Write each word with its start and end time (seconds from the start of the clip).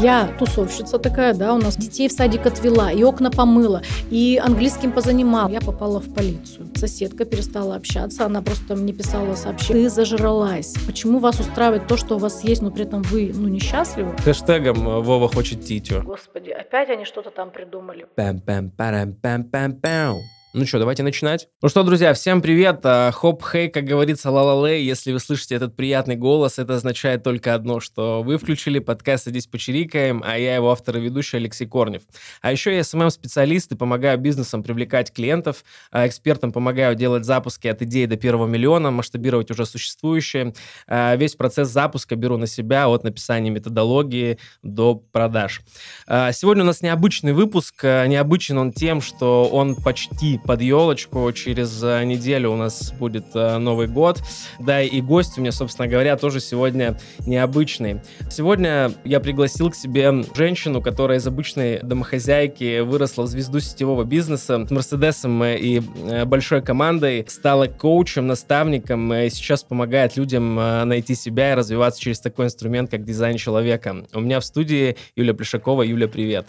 Я 0.00 0.34
тусовщица 0.38 0.98
такая, 0.98 1.34
да, 1.34 1.52
у 1.52 1.58
нас 1.58 1.76
детей 1.76 2.08
в 2.08 2.12
садик 2.12 2.46
отвела, 2.46 2.90
и 2.90 3.02
окна 3.02 3.30
помыла, 3.30 3.82
и 4.10 4.40
английским 4.42 4.90
позанимала. 4.90 5.50
Я 5.50 5.60
попала 5.60 6.00
в 6.00 6.14
полицию. 6.14 6.70
Соседка 6.74 7.26
перестала 7.26 7.76
общаться, 7.76 8.24
она 8.24 8.40
просто 8.40 8.74
мне 8.74 8.94
писала 8.94 9.34
сообщение. 9.34 9.84
Ты 9.84 9.90
зажралась. 9.90 10.74
Почему 10.86 11.18
вас 11.18 11.40
устраивает 11.40 11.88
то, 11.88 11.98
что 11.98 12.16
у 12.16 12.18
вас 12.18 12.42
есть, 12.42 12.62
но 12.62 12.70
при 12.70 12.84
этом 12.84 13.02
вы, 13.02 13.32
ну, 13.34 13.48
несчастливы? 13.48 14.16
Хэштегом 14.24 14.88
э, 14.88 15.00
Вова 15.00 15.28
хочет 15.28 15.62
титю. 15.62 16.00
Господи, 16.02 16.50
опять 16.50 16.88
они 16.88 17.04
что-то 17.04 17.30
там 17.30 17.50
придумали. 17.50 18.06
Пам-пам-парам-пам-пам-пам. 18.16 20.16
Ну 20.54 20.66
что, 20.66 20.78
давайте 20.78 21.02
начинать. 21.02 21.48
Ну 21.62 21.70
что, 21.70 21.82
друзья, 21.82 22.12
всем 22.12 22.42
привет. 22.42 22.80
А, 22.84 23.10
Хоп, 23.10 23.42
хей, 23.42 23.70
как 23.70 23.84
говорится, 23.84 24.30
ла-ла-лей. 24.30 24.84
Если 24.84 25.10
вы 25.10 25.18
слышите 25.18 25.54
этот 25.54 25.74
приятный 25.74 26.14
голос, 26.14 26.58
это 26.58 26.74
означает 26.74 27.22
только 27.22 27.54
одно, 27.54 27.80
что 27.80 28.22
вы 28.22 28.36
включили 28.36 28.78
подкаст 28.78 29.24
«Садись 29.24 29.46
почирикаем», 29.46 30.22
а 30.22 30.36
я 30.36 30.56
его 30.56 30.70
автор 30.70 30.98
и 30.98 31.00
ведущий 31.00 31.38
Алексей 31.38 31.66
Корнев. 31.66 32.02
А 32.42 32.52
еще 32.52 32.76
я 32.76 32.84
SMM-специалист 32.84 33.72
и 33.72 33.76
помогаю 33.76 34.18
бизнесам 34.18 34.62
привлекать 34.62 35.10
клиентов, 35.10 35.64
а 35.90 36.06
экспертам 36.06 36.52
помогаю 36.52 36.96
делать 36.96 37.24
запуски 37.24 37.68
от 37.68 37.80
идеи 37.80 38.04
до 38.04 38.18
первого 38.18 38.46
миллиона, 38.46 38.90
масштабировать 38.90 39.50
уже 39.50 39.64
существующие. 39.64 40.52
А, 40.86 41.16
весь 41.16 41.34
процесс 41.34 41.70
запуска 41.70 42.14
беру 42.14 42.36
на 42.36 42.46
себя 42.46 42.90
от 42.90 43.04
написания 43.04 43.48
методологии 43.48 44.38
до 44.62 44.96
продаж. 44.96 45.62
Сегодня 46.06 46.62
у 46.62 46.66
нас 46.66 46.82
необычный 46.82 47.32
выпуск. 47.32 47.84
Необычен 47.84 48.58
он 48.58 48.72
тем, 48.72 49.00
что 49.00 49.48
он 49.48 49.76
почти 49.76 50.41
под 50.44 50.60
елочку. 50.60 51.30
Через 51.32 51.82
э, 51.82 52.04
неделю 52.04 52.52
у 52.52 52.56
нас 52.56 52.92
будет 52.92 53.26
э, 53.34 53.58
Новый 53.58 53.86
год. 53.86 54.22
Да, 54.58 54.82
и 54.82 55.00
гость 55.00 55.38
у 55.38 55.40
меня, 55.40 55.52
собственно 55.52 55.88
говоря, 55.88 56.16
тоже 56.16 56.40
сегодня 56.40 56.98
необычный. 57.26 58.00
Сегодня 58.30 58.92
я 59.04 59.20
пригласил 59.20 59.70
к 59.70 59.74
себе 59.74 60.24
женщину, 60.34 60.82
которая 60.82 61.18
из 61.18 61.26
обычной 61.26 61.80
домохозяйки 61.82 62.80
выросла 62.80 63.22
в 63.22 63.26
звезду 63.26 63.60
сетевого 63.60 64.04
бизнеса 64.04 64.66
с 64.66 64.70
Мерседесом 64.70 65.44
и 65.44 65.80
э, 66.08 66.24
большой 66.24 66.62
командой, 66.62 67.24
стала 67.28 67.66
коучем, 67.66 68.26
наставником 68.26 69.12
и 69.12 69.30
сейчас 69.30 69.62
помогает 69.62 70.16
людям 70.16 70.54
найти 70.54 71.14
себя 71.14 71.52
и 71.52 71.54
развиваться 71.54 72.00
через 72.00 72.20
такой 72.20 72.46
инструмент, 72.46 72.90
как 72.90 73.04
дизайн 73.04 73.36
человека. 73.36 74.04
У 74.12 74.20
меня 74.20 74.40
в 74.40 74.44
студии 74.44 74.96
Юля 75.16 75.34
Плешакова. 75.34 75.82
Юля, 75.82 76.08
привет. 76.08 76.46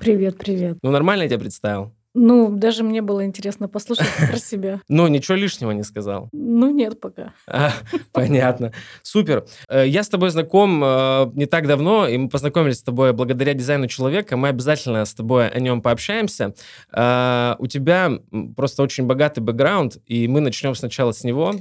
Привет, 0.00 0.38
привет. 0.38 0.78
Ну, 0.82 0.90
нормально 0.90 1.22
я 1.22 1.28
тебя 1.28 1.38
представил? 1.40 1.92
Ну, 2.14 2.50
даже 2.50 2.84
мне 2.84 3.00
было 3.00 3.24
интересно 3.24 3.68
послушать 3.68 4.06
про 4.30 4.36
себя. 4.36 4.80
Ну, 4.88 5.06
ничего 5.08 5.36
лишнего 5.36 5.70
не 5.70 5.82
сказал. 5.82 6.28
Ну, 6.32 6.70
нет 6.70 7.00
пока. 7.00 7.32
А, 7.46 7.72
понятно. 8.12 8.72
Супер. 9.02 9.46
Э, 9.68 9.86
я 9.86 10.02
с 10.02 10.08
тобой 10.08 10.30
знаком 10.30 10.82
э, 10.84 11.30
не 11.34 11.46
так 11.46 11.66
давно, 11.66 12.06
и 12.06 12.18
мы 12.18 12.28
познакомились 12.28 12.78
с 12.78 12.82
тобой 12.82 13.12
благодаря 13.12 13.54
дизайну 13.54 13.86
человека. 13.86 14.36
Мы 14.36 14.48
обязательно 14.48 15.04
с 15.04 15.14
тобой 15.14 15.48
о 15.48 15.58
нем 15.58 15.80
пообщаемся. 15.80 16.54
Э, 16.92 17.54
у 17.58 17.66
тебя 17.66 18.10
просто 18.56 18.82
очень 18.82 19.06
богатый 19.06 19.40
бэкграунд, 19.40 19.98
и 20.06 20.28
мы 20.28 20.40
начнем 20.40 20.74
сначала 20.74 21.12
с 21.12 21.24
него. 21.24 21.54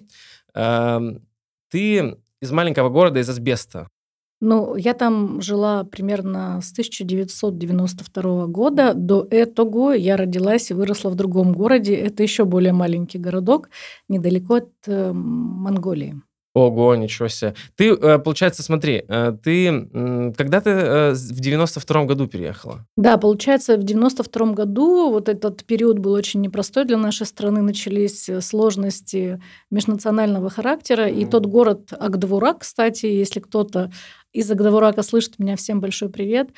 Ты 0.54 2.18
из 2.42 2.52
маленького 2.52 2.90
города, 2.90 3.20
из 3.20 3.30
Асбеста. 3.30 3.88
Ну, 4.42 4.76
я 4.76 4.94
там 4.94 5.40
жила 5.42 5.84
примерно 5.84 6.60
с 6.62 6.72
1992 6.72 8.48
года. 8.48 8.94
До 8.96 9.28
этого 9.30 9.92
я 9.92 10.18
родилась 10.18 10.72
и 10.72 10.74
выросла 10.74 11.10
в 11.12 11.16
другом 11.16 11.54
городе. 11.54 11.96
Это 11.96 12.24
еще 12.24 12.44
более 12.44 12.74
маленький 12.74 13.20
городок, 13.20 13.70
недалеко 14.10 14.56
от 14.56 14.70
э, 14.88 15.12
Монголии. 15.14 16.22
Ого, 16.54 16.96
ничего 16.96 17.30
себе. 17.30 17.54
Ты, 17.78 17.94
э, 17.94 18.20
получается, 18.20 18.62
смотри, 18.62 19.06
э, 19.08 19.34
ты 19.42 19.88
когда 20.38 20.60
ты 20.60 20.70
э, 20.70 21.14
в 21.14 21.40
92 21.40 22.06
году 22.06 22.28
переехала? 22.28 22.86
Да, 22.98 23.18
получается, 23.18 23.78
в 23.78 23.84
92 23.84 24.54
году 24.54 25.12
вот 25.12 25.30
этот 25.30 25.64
период 25.64 26.00
был 26.00 26.12
очень 26.12 26.42
непростой 26.42 26.84
для 26.84 26.98
нашей 26.98 27.26
страны. 27.26 27.62
Начались 27.62 28.30
сложности 28.42 29.42
межнационального 29.70 30.50
характера. 30.50 31.08
Mm-hmm. 31.08 31.22
И 31.22 31.26
тот 31.26 31.46
город 31.46 31.94
Агдвура, 31.98 32.54
кстати, 32.54 33.06
если 33.06 33.40
кто-то 33.40 33.90
из 34.34 34.52
Агдавурака 34.52 35.04
слышит 35.04 35.40
меня, 35.40 35.56
всем 35.56 35.80
большой 35.80 36.10
привет. 36.10 36.50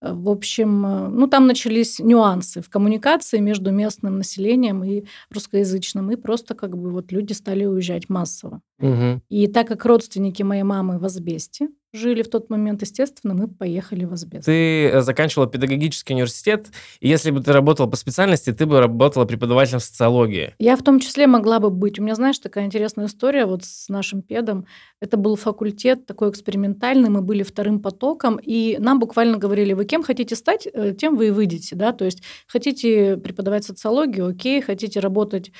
В 0.00 0.28
общем, 0.28 0.86
э, 0.86 1.08
ну 1.08 1.26
там 1.26 1.46
начались 1.46 1.98
нюансы 1.98 2.60
в 2.60 2.68
коммуникации 2.68 3.38
между 3.38 3.70
местным 3.70 4.18
населением 4.18 4.84
и 4.84 5.04
русскоязычным, 5.30 6.10
и 6.10 6.16
просто 6.16 6.54
как 6.54 6.76
бы 6.76 6.90
вот 6.90 7.12
люди 7.12 7.32
стали 7.32 7.64
уезжать 7.64 8.08
массово. 8.08 8.60
Угу. 8.78 9.22
И 9.28 9.46
так 9.46 9.68
как 9.68 9.84
родственники 9.84 10.42
моей 10.42 10.64
мамы 10.64 10.98
в 10.98 11.04
Асбесте, 11.04 11.68
жили 11.92 12.22
в 12.22 12.28
тот 12.28 12.50
момент, 12.50 12.82
естественно, 12.82 13.34
мы 13.34 13.48
поехали 13.48 14.04
в 14.04 14.12
Азбест. 14.12 14.46
Ты 14.46 14.88
э, 14.88 15.00
заканчивала 15.00 15.48
педагогический 15.48 16.14
университет, 16.14 16.68
и 17.00 17.08
если 17.08 17.30
бы 17.30 17.40
ты 17.40 17.52
работала 17.52 17.86
по 17.86 17.96
специальности, 17.96 18.52
ты 18.52 18.66
бы 18.66 18.80
работала 18.80 19.24
преподавателем 19.24 19.80
социологии. 19.80 20.54
Я 20.58 20.76
в 20.76 20.82
том 20.82 21.00
числе 21.00 21.26
могла 21.26 21.58
бы 21.58 21.70
быть. 21.70 21.98
У 21.98 22.02
меня, 22.02 22.14
знаешь, 22.14 22.38
такая 22.38 22.66
интересная 22.66 23.06
история 23.06 23.46
вот 23.46 23.64
с 23.64 23.88
нашим 23.88 24.22
педом. 24.22 24.66
Это 25.00 25.16
был 25.16 25.36
факультет 25.36 26.06
такой 26.06 26.30
экспериментальный, 26.30 27.08
мы 27.08 27.22
были 27.22 27.42
вторым 27.42 27.80
потоком, 27.80 28.38
и 28.42 28.76
нам 28.78 28.98
буквально 28.98 29.38
говорили, 29.38 29.72
вы 29.72 29.84
кем 29.84 30.02
хотите 30.02 30.36
стать, 30.36 30.68
э, 30.72 30.92
тем 30.92 31.16
вы 31.16 31.28
и 31.28 31.30
выйдете, 31.30 31.76
да, 31.76 31.92
то 31.92 32.04
есть 32.04 32.22
хотите 32.46 33.16
преподавать 33.16 33.64
социологию, 33.64 34.28
окей, 34.28 34.60
хотите 34.60 35.00
работать 35.00 35.52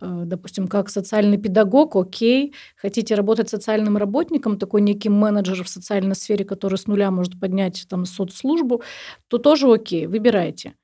допустим, 0.00 0.68
как 0.68 0.90
социальный 0.90 1.38
педагог, 1.38 1.96
окей, 1.96 2.54
хотите 2.76 3.14
работать 3.14 3.48
социальным 3.48 3.96
работником, 3.96 4.58
такой 4.58 4.80
некий 4.80 5.08
менеджер 5.08 5.62
в 5.64 5.68
социальной 5.68 6.14
сфере, 6.14 6.44
который 6.44 6.78
с 6.78 6.86
нуля 6.86 7.10
может 7.10 7.38
поднять 7.38 7.86
там 7.88 8.04
соцслужбу, 8.04 8.82
то 9.28 9.38
тоже 9.38 9.72
окей, 9.72 10.06
выбирайте. 10.06 10.74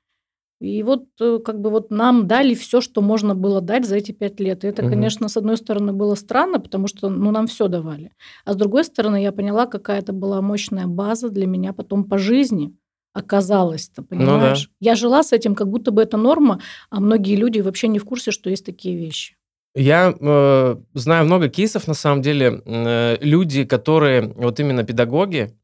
И 0.61 0.83
вот 0.83 1.05
э, 1.19 1.39
как 1.43 1.59
бы 1.59 1.71
вот 1.71 1.89
нам 1.89 2.27
дали 2.27 2.53
все, 2.53 2.81
что 2.81 3.01
можно 3.01 3.33
было 3.33 3.61
дать 3.61 3.87
за 3.87 3.95
эти 3.95 4.11
пять 4.11 4.39
лет. 4.39 4.63
И 4.63 4.67
это, 4.67 4.83
угу. 4.83 4.91
конечно, 4.91 5.27
с 5.27 5.35
одной 5.35 5.57
стороны 5.57 5.91
было 5.91 6.13
странно, 6.13 6.59
потому 6.59 6.85
что 6.85 7.09
ну, 7.09 7.31
нам 7.31 7.47
все 7.47 7.67
давали. 7.67 8.11
А 8.45 8.53
с 8.53 8.55
другой 8.55 8.83
стороны, 8.83 9.23
я 9.23 9.31
поняла, 9.31 9.65
какая 9.65 9.99
это 9.99 10.13
была 10.13 10.39
мощная 10.41 10.85
база 10.85 11.29
для 11.29 11.47
меня 11.47 11.73
потом 11.73 12.03
по 12.03 12.19
жизни 12.19 12.75
оказалось-то, 13.13 14.03
понимаешь? 14.03 14.59
Ну, 14.59 14.65
да. 14.79 14.91
Я 14.91 14.95
жила 14.95 15.23
с 15.23 15.33
этим, 15.33 15.55
как 15.55 15.67
будто 15.67 15.91
бы 15.91 16.01
это 16.01 16.17
норма, 16.17 16.61
а 16.89 16.99
многие 16.99 17.35
люди 17.35 17.59
вообще 17.59 17.87
не 17.87 17.99
в 17.99 18.05
курсе, 18.05 18.31
что 18.31 18.49
есть 18.49 18.65
такие 18.65 18.95
вещи. 18.95 19.35
Я 19.73 20.13
э, 20.19 20.75
знаю 20.93 21.25
много 21.25 21.47
кейсов, 21.47 21.87
на 21.87 21.93
самом 21.93 22.21
деле, 22.21 22.61
э, 22.65 23.17
люди, 23.21 23.63
которые, 23.63 24.33
вот 24.35 24.59
именно 24.59 24.83
педагоги, 24.83 25.57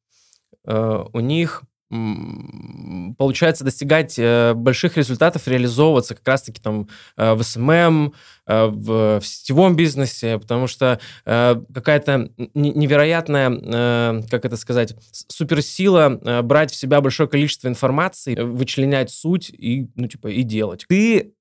э, 0.66 1.04
у 1.12 1.20
них 1.20 1.64
получается 1.90 3.64
достигать 3.64 4.20
э, 4.20 4.54
больших 4.54 4.98
результатов, 4.98 5.48
реализовываться 5.48 6.16
как 6.16 6.28
раз-таки 6.28 6.62
там 6.62 6.90
э, 7.16 7.34
в 7.34 7.44
SMM, 7.44 8.14
э, 8.46 8.66
в, 8.66 9.20
в 9.22 9.26
сетевом 9.26 9.76
бизнесе, 9.76 10.38
потому 10.38 10.68
что 10.68 11.00
какая-то 11.24 12.32
невероятная, 12.54 14.24
как 14.30 14.46
это 14.46 14.58
сказать, 14.58 14.96
суперсила 15.12 16.42
брать 16.44 16.72
в 16.72 16.76
себя 16.76 17.02
большое 17.02 17.30
количество 17.30 17.68
информации, 17.68 18.36
вычленять 18.36 19.12
суть 19.12 19.50
и, 19.50 19.88
ну, 19.96 20.08
типа, 20.08 20.28
и 20.28 20.44
делать. 20.44 20.86
Ты 20.88 21.34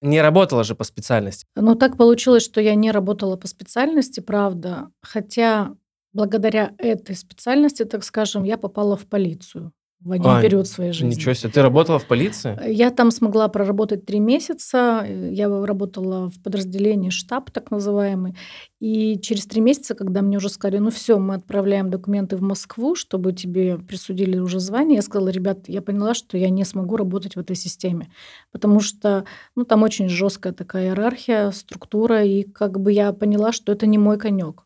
не 0.00 0.20
работала 0.20 0.64
же 0.64 0.74
по 0.74 0.84
специальности. 0.84 1.46
Ну, 1.54 1.74
так 1.74 1.96
получилось, 1.96 2.44
что 2.44 2.60
я 2.60 2.74
не 2.74 2.90
работала 2.90 3.36
по 3.36 3.46
специальности, 3.46 4.20
правда. 4.20 4.88
Хотя 5.00 5.74
благодаря 6.12 6.72
этой 6.78 7.14
специальности, 7.16 7.84
так 7.84 8.04
скажем, 8.04 8.44
я 8.44 8.58
попала 8.58 8.96
в 8.96 9.06
полицию 9.06 9.72
в 10.04 10.12
один 10.12 10.30
а, 10.30 10.42
период 10.42 10.66
своей 10.66 10.92
жизни. 10.92 11.14
Ничего 11.14 11.34
себе. 11.34 11.52
Ты 11.52 11.62
работала 11.62 11.98
в 11.98 12.06
полиции? 12.06 12.58
Я 12.66 12.90
там 12.90 13.10
смогла 13.10 13.48
проработать 13.48 14.04
три 14.04 14.20
месяца. 14.20 15.06
Я 15.08 15.48
работала 15.64 16.28
в 16.28 16.42
подразделении 16.42 17.10
штаб, 17.10 17.50
так 17.50 17.70
называемый. 17.70 18.36
И 18.80 19.18
через 19.20 19.46
три 19.46 19.60
месяца, 19.60 19.94
когда 19.94 20.22
мне 20.22 20.38
уже 20.38 20.48
сказали, 20.48 20.78
ну 20.78 20.90
все, 20.90 21.18
мы 21.18 21.34
отправляем 21.34 21.90
документы 21.90 22.36
в 22.36 22.42
Москву, 22.42 22.94
чтобы 22.96 23.32
тебе 23.32 23.78
присудили 23.78 24.38
уже 24.38 24.58
звание, 24.58 24.96
я 24.96 25.02
сказала, 25.02 25.28
ребят, 25.28 25.68
я 25.68 25.82
поняла, 25.82 26.14
что 26.14 26.36
я 26.36 26.50
не 26.50 26.64
смогу 26.64 26.96
работать 26.96 27.36
в 27.36 27.38
этой 27.38 27.54
системе. 27.54 28.10
Потому 28.50 28.80
что 28.80 29.24
ну, 29.54 29.64
там 29.64 29.82
очень 29.82 30.08
жесткая 30.08 30.52
такая 30.52 30.86
иерархия, 30.86 31.52
структура. 31.52 32.24
И 32.24 32.42
как 32.42 32.80
бы 32.80 32.92
я 32.92 33.12
поняла, 33.12 33.52
что 33.52 33.72
это 33.72 33.86
не 33.86 33.98
мой 33.98 34.18
конек. 34.18 34.64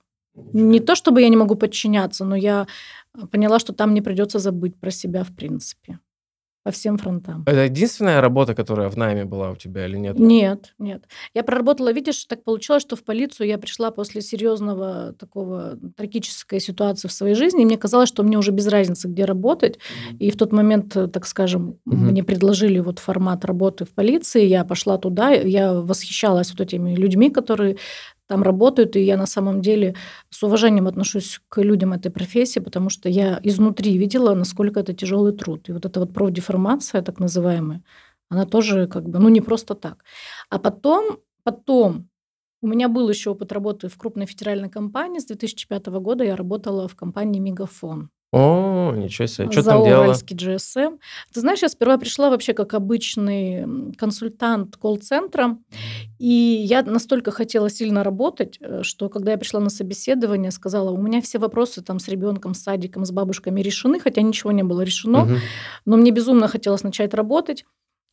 Не 0.52 0.80
то, 0.80 0.94
чтобы 0.94 1.22
я 1.22 1.28
не 1.28 1.36
могу 1.36 1.54
подчиняться, 1.54 2.24
но 2.24 2.36
я 2.36 2.66
поняла, 3.30 3.58
что 3.58 3.72
там 3.72 3.94
не 3.94 4.02
придется 4.02 4.38
забыть 4.38 4.78
про 4.78 4.90
себя 4.90 5.24
в 5.24 5.34
принципе. 5.34 5.98
По 6.64 6.72
всем 6.72 6.98
фронтам. 6.98 7.44
Это 7.46 7.66
единственная 7.66 8.20
работа, 8.20 8.52
которая 8.52 8.90
в 8.90 8.96
найме 8.96 9.24
была 9.24 9.52
у 9.52 9.54
тебя 9.54 9.86
или 9.86 9.96
нет? 9.98 10.18
Нет, 10.18 10.74
нет. 10.80 11.04
Я 11.32 11.44
проработала, 11.44 11.92
видишь, 11.92 12.24
так 12.24 12.42
получилось, 12.42 12.82
что 12.82 12.96
в 12.96 13.04
полицию 13.04 13.46
я 13.46 13.56
пришла 13.56 13.92
после 13.92 14.20
серьезного 14.20 15.12
такого 15.12 15.78
трагической 15.96 16.58
ситуации 16.58 17.06
в 17.06 17.12
своей 17.12 17.36
жизни, 17.36 17.62
и 17.62 17.64
мне 17.64 17.78
казалось, 17.78 18.08
что 18.08 18.24
мне 18.24 18.36
уже 18.36 18.50
без 18.50 18.66
разницы, 18.66 19.06
где 19.06 19.24
работать. 19.26 19.76
Mm-hmm. 19.76 20.16
И 20.18 20.30
в 20.32 20.36
тот 20.36 20.52
момент, 20.52 20.92
так 21.12 21.26
скажем, 21.26 21.78
mm-hmm. 21.88 21.94
мне 21.94 22.24
предложили 22.24 22.80
вот 22.80 22.98
формат 22.98 23.44
работы 23.44 23.84
в 23.84 23.90
полиции, 23.90 24.44
я 24.44 24.64
пошла 24.64 24.98
туда, 24.98 25.30
я 25.30 25.72
восхищалась 25.72 26.50
вот 26.50 26.60
этими 26.60 26.96
людьми, 26.96 27.30
которые 27.30 27.76
там 28.26 28.42
работают, 28.42 28.96
и 28.96 29.00
я 29.00 29.16
на 29.16 29.26
самом 29.26 29.60
деле 29.60 29.94
с 30.30 30.42
уважением 30.42 30.86
отношусь 30.86 31.40
к 31.48 31.62
людям 31.62 31.92
этой 31.92 32.10
профессии, 32.10 32.60
потому 32.60 32.90
что 32.90 33.08
я 33.08 33.40
изнутри 33.42 33.96
видела, 33.98 34.34
насколько 34.34 34.80
это 34.80 34.92
тяжелый 34.92 35.32
труд. 35.32 35.68
И 35.68 35.72
вот 35.72 35.86
эта 35.86 36.00
вот 36.00 36.12
профдеформация, 36.12 37.02
так 37.02 37.20
называемая, 37.20 37.82
она 38.28 38.44
тоже 38.46 38.86
как 38.88 39.08
бы, 39.08 39.18
ну, 39.18 39.28
не 39.28 39.40
просто 39.40 39.74
так. 39.74 40.04
А 40.50 40.58
потом, 40.58 41.18
потом 41.44 42.08
у 42.62 42.68
меня 42.68 42.88
был 42.88 43.08
еще 43.08 43.30
опыт 43.30 43.52
работы 43.52 43.88
в 43.88 43.96
крупной 43.96 44.26
федеральной 44.26 44.70
компании. 44.70 45.20
С 45.20 45.26
2005 45.26 45.86
года 45.86 46.24
я 46.24 46.36
работала 46.36 46.88
в 46.88 46.96
компании 46.96 47.40
«Мегафон». 47.40 48.10
О, 48.32 48.92
ничего 48.94 49.26
себе. 49.26 49.50
Что 49.50 49.62
там 49.62 49.84
делала? 49.84 50.12
GSM. 50.12 50.98
Ты 51.32 51.40
знаешь, 51.40 51.62
я 51.62 51.68
сперва 51.68 51.96
пришла 51.96 52.28
вообще 52.28 52.52
как 52.54 52.74
обычный 52.74 53.92
консультант 53.96 54.76
колл-центра, 54.76 55.56
и 56.18 56.26
я 56.26 56.82
настолько 56.82 57.30
хотела 57.30 57.70
сильно 57.70 58.02
работать, 58.02 58.58
э, 58.60 58.82
что 58.82 59.08
когда 59.08 59.32
я 59.32 59.38
пришла 59.38 59.60
на 59.60 59.70
собеседование, 59.70 60.50
сказала, 60.50 60.90
у 60.90 61.00
меня 61.00 61.22
все 61.22 61.38
вопросы 61.38 61.82
там 61.82 61.98
с 61.98 62.08
ребенком, 62.08 62.54
с 62.54 62.62
садиком, 62.62 63.04
с 63.04 63.12
бабушками 63.12 63.60
решены, 63.60 64.00
хотя 64.00 64.22
ничего 64.22 64.50
не 64.52 64.64
было 64.64 64.82
решено, 64.82 65.24
Мгм. 65.24 65.38
но 65.84 65.96
мне 65.96 66.10
безумно 66.10 66.48
хотелось 66.48 66.82
начать 66.82 67.14
работать. 67.14 67.64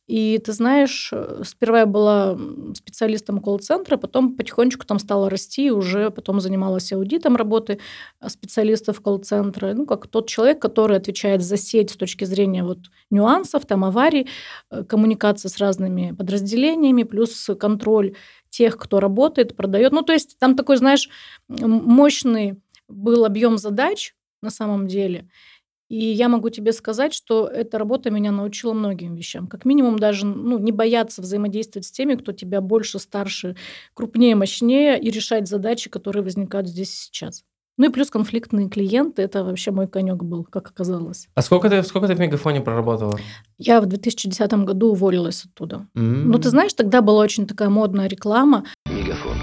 И 0.06 0.38
ты 0.38 0.52
знаешь, 0.52 1.10
э, 1.12 1.42
сперва 1.44 1.80
я 1.80 1.86
была 1.86 2.36
специалистом 2.74 3.40
колл-центра, 3.40 3.96
потом 3.96 4.36
потихонечку 4.36 4.84
там 4.84 4.98
стала 4.98 5.30
расти, 5.30 5.70
уже 5.70 6.10
потом 6.10 6.40
занималась 6.40 6.92
аудитом 6.92 7.36
работы 7.36 7.78
э, 8.20 8.28
специалистов 8.28 9.00
колл-центра. 9.00 9.72
Ну, 9.72 9.86
как 9.86 10.06
тот 10.06 10.28
человек, 10.28 10.60
который 10.60 10.98
отвечает 10.98 11.42
за 11.42 11.56
сеть 11.56 11.90
с 11.90 11.96
точки 11.96 12.24
зрения 12.24 12.62
вот 12.64 12.78
нюансов, 13.10 13.64
там 13.64 13.82
аварий, 13.82 14.28
э, 14.70 14.84
коммуникации 14.84 15.48
с 15.48 15.56
разными 15.56 16.12
подразделениями, 16.12 17.04
плюс 17.04 17.48
контроль 17.58 18.14
тех, 18.50 18.76
кто 18.76 19.00
работает, 19.00 19.56
продает. 19.56 19.92
Ну, 19.92 20.02
то 20.02 20.12
есть 20.12 20.38
там 20.38 20.54
такой, 20.54 20.76
знаешь, 20.76 21.08
мощный 21.48 22.60
был 22.88 23.24
объем 23.24 23.56
задач 23.56 24.14
на 24.42 24.50
самом 24.50 24.86
деле– 24.86 25.28
и 25.88 25.96
я 25.96 26.28
могу 26.28 26.50
тебе 26.50 26.72
сказать, 26.72 27.12
что 27.12 27.46
эта 27.46 27.78
работа 27.78 28.10
меня 28.10 28.32
научила 28.32 28.72
многим 28.72 29.14
вещам. 29.14 29.46
Как 29.46 29.64
минимум 29.64 29.98
даже 29.98 30.26
ну, 30.26 30.58
не 30.58 30.72
бояться 30.72 31.22
взаимодействовать 31.22 31.86
с 31.86 31.92
теми, 31.92 32.14
кто 32.14 32.32
тебя 32.32 32.60
больше, 32.60 32.98
старше, 32.98 33.56
крупнее, 33.92 34.34
мощнее, 34.34 35.00
и 35.00 35.10
решать 35.10 35.48
задачи, 35.48 35.90
которые 35.90 36.22
возникают 36.22 36.68
здесь 36.68 36.92
и 36.92 36.96
сейчас. 36.96 37.44
Ну 37.76 37.86
и 37.86 37.88
плюс 37.88 38.08
конфликтные 38.08 38.68
клиенты, 38.68 39.22
это 39.22 39.42
вообще 39.42 39.72
мой 39.72 39.88
конек 39.88 40.22
был, 40.22 40.44
как 40.44 40.68
оказалось. 40.70 41.28
А 41.34 41.42
сколько 41.42 41.68
ты, 41.68 41.82
сколько 41.82 42.06
ты 42.06 42.14
в 42.14 42.20
Мегафоне 42.20 42.60
проработала? 42.60 43.18
Я 43.58 43.80
в 43.80 43.86
2010 43.86 44.52
году 44.64 44.92
уволилась 44.92 45.44
оттуда. 45.44 45.88
Mm-hmm. 45.96 46.22
Ну 46.24 46.38
ты 46.38 46.50
знаешь, 46.50 46.72
тогда 46.72 47.02
была 47.02 47.22
очень 47.22 47.48
такая 47.48 47.70
модная 47.70 48.06
реклама. 48.06 48.64
Мегафон. 48.88 49.36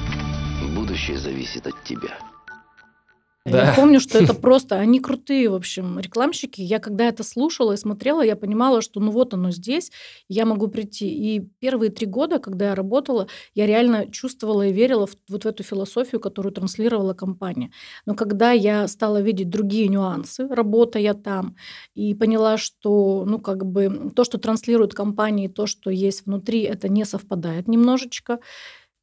Будущее 0.76 1.18
зависит 1.18 1.68
от 1.68 1.84
тебя. 1.84 2.18
Да. 3.46 3.70
Я 3.70 3.74
помню, 3.74 4.00
что 4.00 4.20
это 4.20 4.36
просто, 4.36 4.76
они 4.76 5.00
крутые, 5.00 5.50
в 5.50 5.56
общем, 5.56 6.00
рекламщики. 6.00 6.62
Я 6.62 6.78
когда 6.78 7.06
это 7.06 7.24
слушала 7.24 7.72
и 7.74 7.78
смотрела, 7.78 8.22
я 8.22 8.36
понимала, 8.36 8.82
что 8.82 9.00
ну 9.00 9.10
вот 9.12 9.34
оно 9.34 9.50
здесь, 9.50 9.92
я 10.30 10.46
могу 10.46 10.68
прийти. 10.68 11.08
И 11.10 11.40
первые 11.60 11.90
три 11.90 12.06
года, 12.06 12.38
когда 12.38 12.70
я 12.70 12.76
работала, 12.76 13.28
я 13.56 13.66
реально 13.66 14.12
чувствовала 14.12 14.68
и 14.68 14.72
верила 14.72 15.08
в, 15.08 15.16
вот 15.28 15.44
в 15.44 15.48
эту 15.48 15.64
философию, 15.64 16.22
которую 16.22 16.54
транслировала 16.54 17.16
компания. 17.16 17.72
Но 18.06 18.14
когда 18.14 18.52
я 18.52 18.88
стала 18.88 19.20
видеть 19.22 19.50
другие 19.50 19.88
нюансы, 19.88 20.48
работая 20.48 21.16
там, 21.16 21.56
и 21.96 22.14
поняла, 22.14 22.58
что, 22.58 23.26
ну, 23.28 23.40
как 23.40 23.66
бы 23.66 24.12
то, 24.16 24.24
что 24.24 24.38
транслирует 24.38 24.94
компания, 24.94 25.46
и 25.46 25.48
то, 25.48 25.66
что 25.66 25.90
есть 25.90 26.28
внутри, 26.28 26.62
это 26.62 26.90
не 26.90 27.06
совпадает 27.06 27.68
немножечко, 27.68 28.40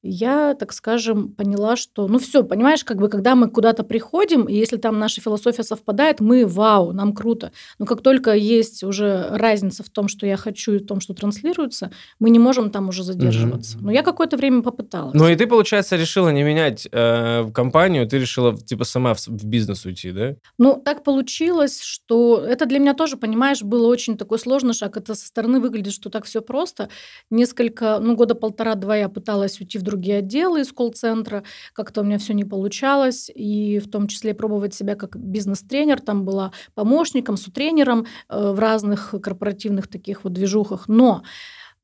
я, 0.08 0.54
так 0.54 0.72
скажем, 0.72 1.32
поняла, 1.32 1.76
что, 1.76 2.08
ну 2.08 2.18
все, 2.18 2.42
понимаешь, 2.42 2.84
как 2.84 2.98
бы, 2.98 3.08
когда 3.08 3.34
мы 3.34 3.48
куда-то 3.48 3.84
приходим, 3.84 4.44
и 4.44 4.54
если 4.54 4.76
там 4.76 4.98
наша 4.98 5.20
философия 5.20 5.62
совпадает, 5.62 6.20
мы 6.20 6.46
вау, 6.46 6.92
нам 6.92 7.12
круто. 7.12 7.52
Но 7.78 7.86
как 7.86 8.02
только 8.02 8.34
есть 8.34 8.82
уже 8.82 9.28
разница 9.30 9.82
в 9.82 9.90
том, 9.90 10.08
что 10.08 10.26
я 10.26 10.36
хочу, 10.36 10.72
и 10.72 10.78
в 10.78 10.86
том, 10.86 11.00
что 11.00 11.14
транслируется, 11.14 11.90
мы 12.18 12.30
не 12.30 12.38
можем 12.38 12.70
там 12.70 12.88
уже 12.88 13.02
задерживаться. 13.02 13.76
Угу. 13.76 13.86
Но 13.86 13.92
я 13.92 14.02
какое-то 14.02 14.36
время 14.36 14.62
попыталась. 14.62 15.14
Ну 15.14 15.28
и 15.28 15.36
ты, 15.36 15.46
получается, 15.46 15.96
решила 15.96 16.30
не 16.30 16.42
менять 16.42 16.88
э, 16.90 17.50
компанию, 17.52 18.06
ты 18.08 18.18
решила 18.18 18.56
типа 18.56 18.84
сама 18.84 19.14
в, 19.14 19.26
в 19.26 19.44
бизнес 19.44 19.84
уйти, 19.84 20.12
да? 20.12 20.36
Ну, 20.58 20.80
так 20.84 21.04
получилось, 21.04 21.80
что 21.82 22.44
это 22.46 22.66
для 22.66 22.78
меня 22.78 22.94
тоже, 22.94 23.16
понимаешь, 23.16 23.62
было 23.62 23.86
очень 23.86 24.16
такой 24.16 24.38
сложный 24.38 24.74
шаг. 24.74 24.96
Это 24.96 25.14
со 25.14 25.26
стороны 25.26 25.60
выглядит, 25.60 25.92
что 25.92 26.10
так 26.10 26.24
все 26.24 26.40
просто. 26.40 26.88
Несколько, 27.30 27.98
ну, 28.00 28.16
года 28.16 28.34
полтора-два 28.34 28.96
я 28.96 29.08
пыталась 29.08 29.60
уйти 29.60 29.78
в 29.78 29.82
другие 29.82 29.97
отделы 30.06 30.60
из 30.60 30.72
колл-центра. 30.72 31.42
Как-то 31.72 32.00
у 32.00 32.04
меня 32.04 32.18
все 32.18 32.34
не 32.34 32.44
получалось. 32.44 33.30
И 33.34 33.78
в 33.78 33.90
том 33.90 34.06
числе 34.06 34.34
пробовать 34.34 34.74
себя 34.74 34.94
как 34.94 35.16
бизнес-тренер. 35.16 36.00
Там 36.00 36.24
была 36.24 36.52
помощником, 36.74 37.36
сутренером 37.36 38.06
э, 38.28 38.52
в 38.52 38.58
разных 38.58 39.14
корпоративных 39.22 39.88
таких 39.88 40.24
вот 40.24 40.32
движухах. 40.32 40.88
Но 40.88 41.22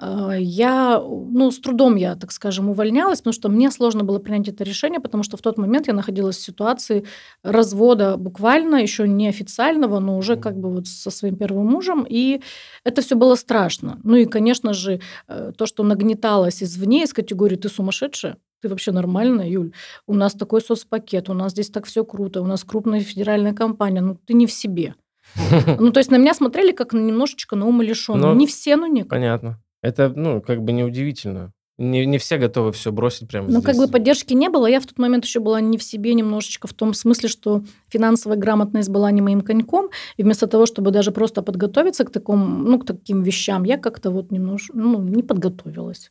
я, 0.01 1.01
ну, 1.01 1.51
с 1.51 1.59
трудом 1.59 1.97
я, 1.97 2.17
так 2.17 2.33
скажем, 2.33 2.69
увольнялась, 2.69 3.19
потому 3.19 3.33
что 3.33 3.49
мне 3.49 3.71
сложно 3.71 4.05
было 4.05 4.19
принять 4.19 4.49
это 4.49 4.65
решение, 4.65 5.01
потому 5.01 5.23
что 5.23 5.37
в 5.37 5.43
тот 5.43 5.57
момент 5.57 5.87
я 5.87 5.95
находилась 5.95 6.37
в 6.37 6.45
ситуации 6.45 7.05
развода 7.43 8.17
буквально, 8.17 8.77
еще 8.77 9.07
не 9.07 9.29
официального, 9.29 10.01
но 10.01 10.19
уже 10.19 10.37
как 10.37 10.59
бы 10.59 10.71
вот 10.71 10.87
со 10.87 11.11
своим 11.11 11.37
первым 11.37 11.67
мужем, 11.67 12.07
и 12.09 12.41
это 12.85 13.03
все 13.03 13.15
было 13.15 13.37
страшно. 13.37 14.01
Ну 14.03 14.17
и, 14.17 14.25
конечно 14.25 14.75
же, 14.75 15.01
э, 15.29 15.53
то, 15.57 15.67
что 15.67 15.83
нагнеталось 15.83 16.63
извне, 16.63 17.05
из 17.05 17.13
категории 17.13 17.57
«ты 17.57 17.69
сумасшедшая», 17.69 18.37
ты 18.63 18.69
вообще 18.69 18.93
нормальная, 18.93 19.47
Юль? 19.47 19.73
У 20.07 20.15
нас 20.15 20.33
такой 20.33 20.63
соцпакет, 20.63 21.29
у 21.29 21.35
нас 21.35 21.53
здесь 21.53 21.69
так 21.71 21.85
все 21.85 22.03
круто, 22.03 22.41
у 22.41 22.47
нас 22.47 22.65
крупная 22.65 23.01
федеральная 23.01 23.53
компания, 23.53 24.01
ну 24.01 24.19
ты 24.27 24.35
не 24.35 24.47
в 24.47 24.53
себе. 24.53 24.95
Ну, 25.81 25.91
то 25.91 26.01
есть 26.01 26.11
на 26.11 26.17
меня 26.17 26.35
смотрели 26.35 26.73
как 26.73 26.93
на 26.93 26.99
немножечко 26.99 27.57
на 27.57 27.67
умалишенную. 27.67 28.33
Ну, 28.33 28.39
не 28.39 28.47
все, 28.47 28.77
но 28.77 28.87
некоторые. 28.87 29.21
Понятно. 29.21 29.64
Это, 29.85 30.11
ну, 30.17 30.41
как 30.41 30.63
бы 30.63 30.73
неудивительно. 30.73 31.53
Не, 31.77 32.07
не 32.07 32.17
все 32.17 32.39
готовы 32.39 32.73
все 32.73 32.91
бросить 32.91 33.29
прямо 33.29 33.51
Ну, 33.51 33.61
как 33.61 33.77
бы 33.77 33.87
поддержки 33.87 34.33
не 34.33 34.49
было. 34.49 34.65
Я 34.65 34.81
в 34.81 34.87
тот 34.87 34.99
момент 34.99 35.27
еще 35.27 35.41
была 35.41 35.61
не 35.61 35.77
в 35.77 35.83
себе 35.83 36.15
немножечко, 36.15 36.67
в 36.67 36.73
том 36.73 36.95
смысле, 36.95 37.29
что 37.29 37.63
финансовая 37.89 38.39
грамотность 38.39 38.89
была 38.89 39.11
не 39.11 39.21
моим 39.21 39.43
коньком. 39.43 39.91
И 40.17 40.23
вместо 40.23 40.47
того, 40.47 40.65
чтобы 40.65 40.91
даже 40.91 41.11
просто 41.11 41.43
подготовиться 41.43 42.05
к, 42.05 42.11
такому, 42.11 42.47
ну, 42.47 42.79
к 42.79 42.87
таким 42.87 43.23
вещам, 43.23 43.65
я 43.65 43.77
как-то 43.77 44.11
вот 44.11 44.31
немножко 44.31 44.73
ну, 44.75 45.03
не 45.03 45.23
подготовилась. 45.23 46.11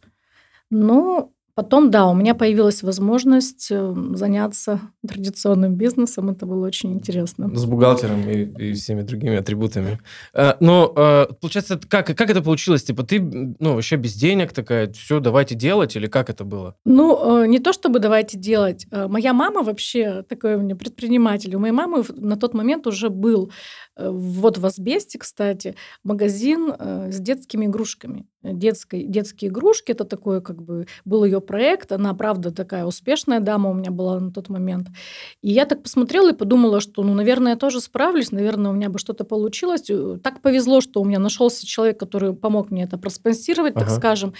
Но 0.69 1.31
Потом, 1.55 1.91
да, 1.91 2.07
у 2.07 2.15
меня 2.15 2.33
появилась 2.33 2.81
возможность 2.81 3.71
эм, 3.71 4.15
заняться 4.15 4.81
традиционным 5.07 5.75
бизнесом. 5.75 6.29
Это 6.31 6.45
было 6.45 6.65
очень 6.65 6.93
интересно. 6.93 7.55
С 7.55 7.65
бухгалтером 7.65 8.27
и, 8.27 8.69
и 8.69 8.73
всеми 8.73 9.03
другими 9.03 9.37
атрибутами. 9.37 9.99
А, 10.33 10.57
но, 10.59 10.91
а, 10.95 11.27
получается, 11.39 11.79
как, 11.87 12.07
как 12.07 12.29
это 12.29 12.41
получилось? 12.41 12.83
Типа 12.83 13.03
ты, 13.03 13.19
ну, 13.21 13.75
вообще 13.75 13.97
без 13.97 14.15
денег 14.15 14.51
такая, 14.51 14.91
все, 14.93 15.19
давайте 15.19 15.53
делать, 15.53 15.95
или 15.95 16.07
как 16.07 16.31
это 16.31 16.43
было? 16.43 16.75
Ну, 16.85 17.43
э, 17.43 17.47
не 17.47 17.59
то 17.59 17.71
чтобы 17.71 17.99
давайте 17.99 18.37
делать. 18.37 18.87
Э, 18.89 19.07
моя 19.07 19.33
мама 19.33 19.61
вообще 19.61 20.23
такой 20.23 20.55
у 20.55 20.61
меня 20.61 20.75
предприниматель. 20.75 21.55
У 21.55 21.59
моей 21.59 21.73
мамы 21.73 22.03
на 22.17 22.35
тот 22.35 22.55
момент 22.55 22.87
уже 22.87 23.09
был 23.09 23.51
Э, 23.95 24.09
вот 24.09 24.57
в 24.57 24.65
Асбесте, 24.65 25.19
кстати, 25.19 25.75
магазин 26.03 26.73
э, 26.77 27.11
с 27.11 27.19
детскими 27.19 27.65
игрушками. 27.65 28.25
Детской, 28.41 29.03
детские 29.03 29.49
игрушки, 29.51 29.91
это 29.91 30.03
такой 30.03 30.41
как 30.41 30.61
бы 30.61 30.87
был 31.05 31.23
ее 31.23 31.39
проект. 31.45 31.91
Она, 31.91 32.13
правда, 32.13 32.51
такая 32.51 32.85
успешная 32.85 33.39
дама 33.39 33.69
у 33.69 33.73
меня 33.73 33.91
была 33.91 34.19
на 34.19 34.31
тот 34.31 34.49
момент. 34.49 34.87
И 35.41 35.51
я 35.51 35.65
так 35.65 35.83
посмотрела 35.83 36.31
и 36.31 36.35
подумала, 36.35 36.79
что, 36.79 37.03
ну, 37.03 37.13
наверное, 37.13 37.53
я 37.53 37.57
тоже 37.57 37.81
справлюсь, 37.81 38.31
наверное, 38.31 38.71
у 38.71 38.73
меня 38.73 38.89
бы 38.89 38.99
что-то 38.99 39.23
получилось. 39.23 39.89
Э, 39.89 40.17
так 40.23 40.41
повезло, 40.41 40.81
что 40.81 41.01
у 41.01 41.05
меня 41.05 41.19
нашелся 41.19 41.65
человек, 41.65 41.99
который 41.99 42.33
помог 42.33 42.71
мне 42.71 42.83
это 42.83 42.97
проспонсировать, 42.97 43.75
ага. 43.75 43.85
так 43.85 43.95
скажем. 43.95 44.33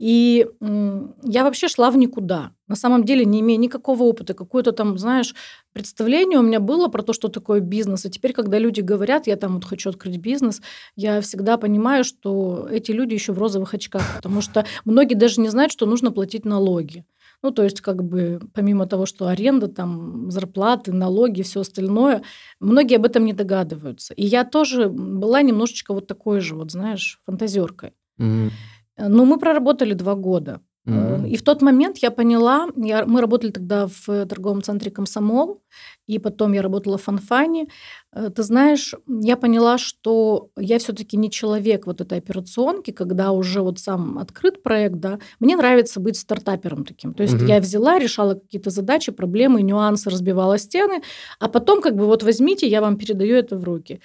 И 0.00 0.46
я 0.60 1.44
вообще 1.44 1.68
шла 1.68 1.90
в 1.90 1.96
никуда. 1.98 2.52
На 2.68 2.74
самом 2.74 3.04
деле, 3.04 3.26
не 3.26 3.40
имея 3.40 3.58
никакого 3.58 4.04
опыта, 4.04 4.32
какое-то 4.32 4.72
там, 4.72 4.96
знаешь, 4.96 5.34
представление 5.74 6.38
у 6.38 6.42
меня 6.42 6.58
было 6.58 6.88
про 6.88 7.02
то, 7.02 7.12
что 7.12 7.28
такое 7.28 7.60
бизнес. 7.60 8.06
И 8.06 8.10
теперь, 8.10 8.32
когда 8.32 8.58
люди 8.58 8.80
говорят, 8.80 9.26
я 9.26 9.36
там 9.36 9.56
вот 9.56 9.66
хочу 9.66 9.90
открыть 9.90 10.16
бизнес, 10.16 10.62
я 10.96 11.20
всегда 11.20 11.58
понимаю, 11.58 12.04
что 12.04 12.66
эти 12.70 12.92
люди 12.92 13.12
еще 13.12 13.34
в 13.34 13.38
розовых 13.38 13.74
очках, 13.74 14.02
потому 14.16 14.40
что 14.40 14.64
многие 14.86 15.16
даже 15.16 15.38
не 15.38 15.50
знают, 15.50 15.70
что 15.70 15.84
нужно 15.84 16.10
платить 16.12 16.46
налоги. 16.46 17.04
Ну, 17.42 17.50
то 17.50 17.62
есть, 17.62 17.82
как 17.82 18.02
бы, 18.02 18.40
помимо 18.54 18.86
того, 18.86 19.04
что 19.04 19.28
аренда, 19.28 19.68
там, 19.68 20.30
зарплаты, 20.30 20.94
налоги, 20.94 21.42
все 21.42 21.60
остальное, 21.60 22.22
многие 22.58 22.96
об 22.96 23.04
этом 23.04 23.26
не 23.26 23.34
догадываются. 23.34 24.14
И 24.14 24.24
я 24.24 24.44
тоже 24.44 24.88
была 24.88 25.42
немножечко 25.42 25.92
вот 25.92 26.06
такой 26.06 26.40
же, 26.40 26.54
вот, 26.54 26.70
знаешь, 26.70 27.20
фантазеркой. 27.26 27.92
Mm-hmm. 28.18 28.50
Ну, 29.08 29.24
мы 29.24 29.38
проработали 29.38 29.94
два 29.94 30.14
года. 30.14 30.60
Э, 30.86 31.28
и 31.28 31.36
в 31.36 31.42
тот 31.42 31.62
момент 31.62 31.98
я 31.98 32.10
поняла, 32.10 32.68
я, 32.76 33.04
мы 33.06 33.20
работали 33.20 33.50
тогда 33.50 33.86
в 33.86 34.26
торговом 34.26 34.62
центре 34.62 34.90
«Комсомол», 34.90 35.62
и 36.06 36.18
потом 36.18 36.52
я 36.52 36.62
работала 36.62 36.96
в 36.96 37.02
«Фанфане». 37.02 37.66
Э, 38.12 38.30
ты 38.30 38.42
знаешь, 38.42 38.94
я 39.06 39.36
поняла, 39.36 39.78
что 39.78 40.48
я 40.56 40.78
все-таки 40.78 41.16
не 41.16 41.30
человек 41.30 41.86
вот 41.86 42.00
этой 42.00 42.18
операционки, 42.18 42.92
когда 42.92 43.32
уже 43.32 43.60
вот 43.60 43.78
сам 43.78 44.18
открыт 44.18 44.62
проект, 44.62 44.96
да. 44.96 45.18
Мне 45.38 45.56
нравится 45.56 46.00
быть 46.00 46.16
стартапером 46.16 46.84
таким. 46.84 47.14
То 47.14 47.22
есть 47.22 47.34
угу. 47.34 47.44
я 47.44 47.60
взяла, 47.60 47.98
решала 47.98 48.34
какие-то 48.34 48.70
задачи, 48.70 49.12
проблемы, 49.12 49.62
нюансы, 49.62 50.10
разбивала 50.10 50.58
стены, 50.58 51.02
а 51.38 51.48
потом 51.48 51.82
как 51.82 51.94
бы 51.94 52.06
вот 52.06 52.22
возьмите, 52.22 52.66
я 52.66 52.80
вам 52.80 52.96
передаю 52.96 53.36
это 53.36 53.56
в 53.56 53.64
руки. 53.64 54.00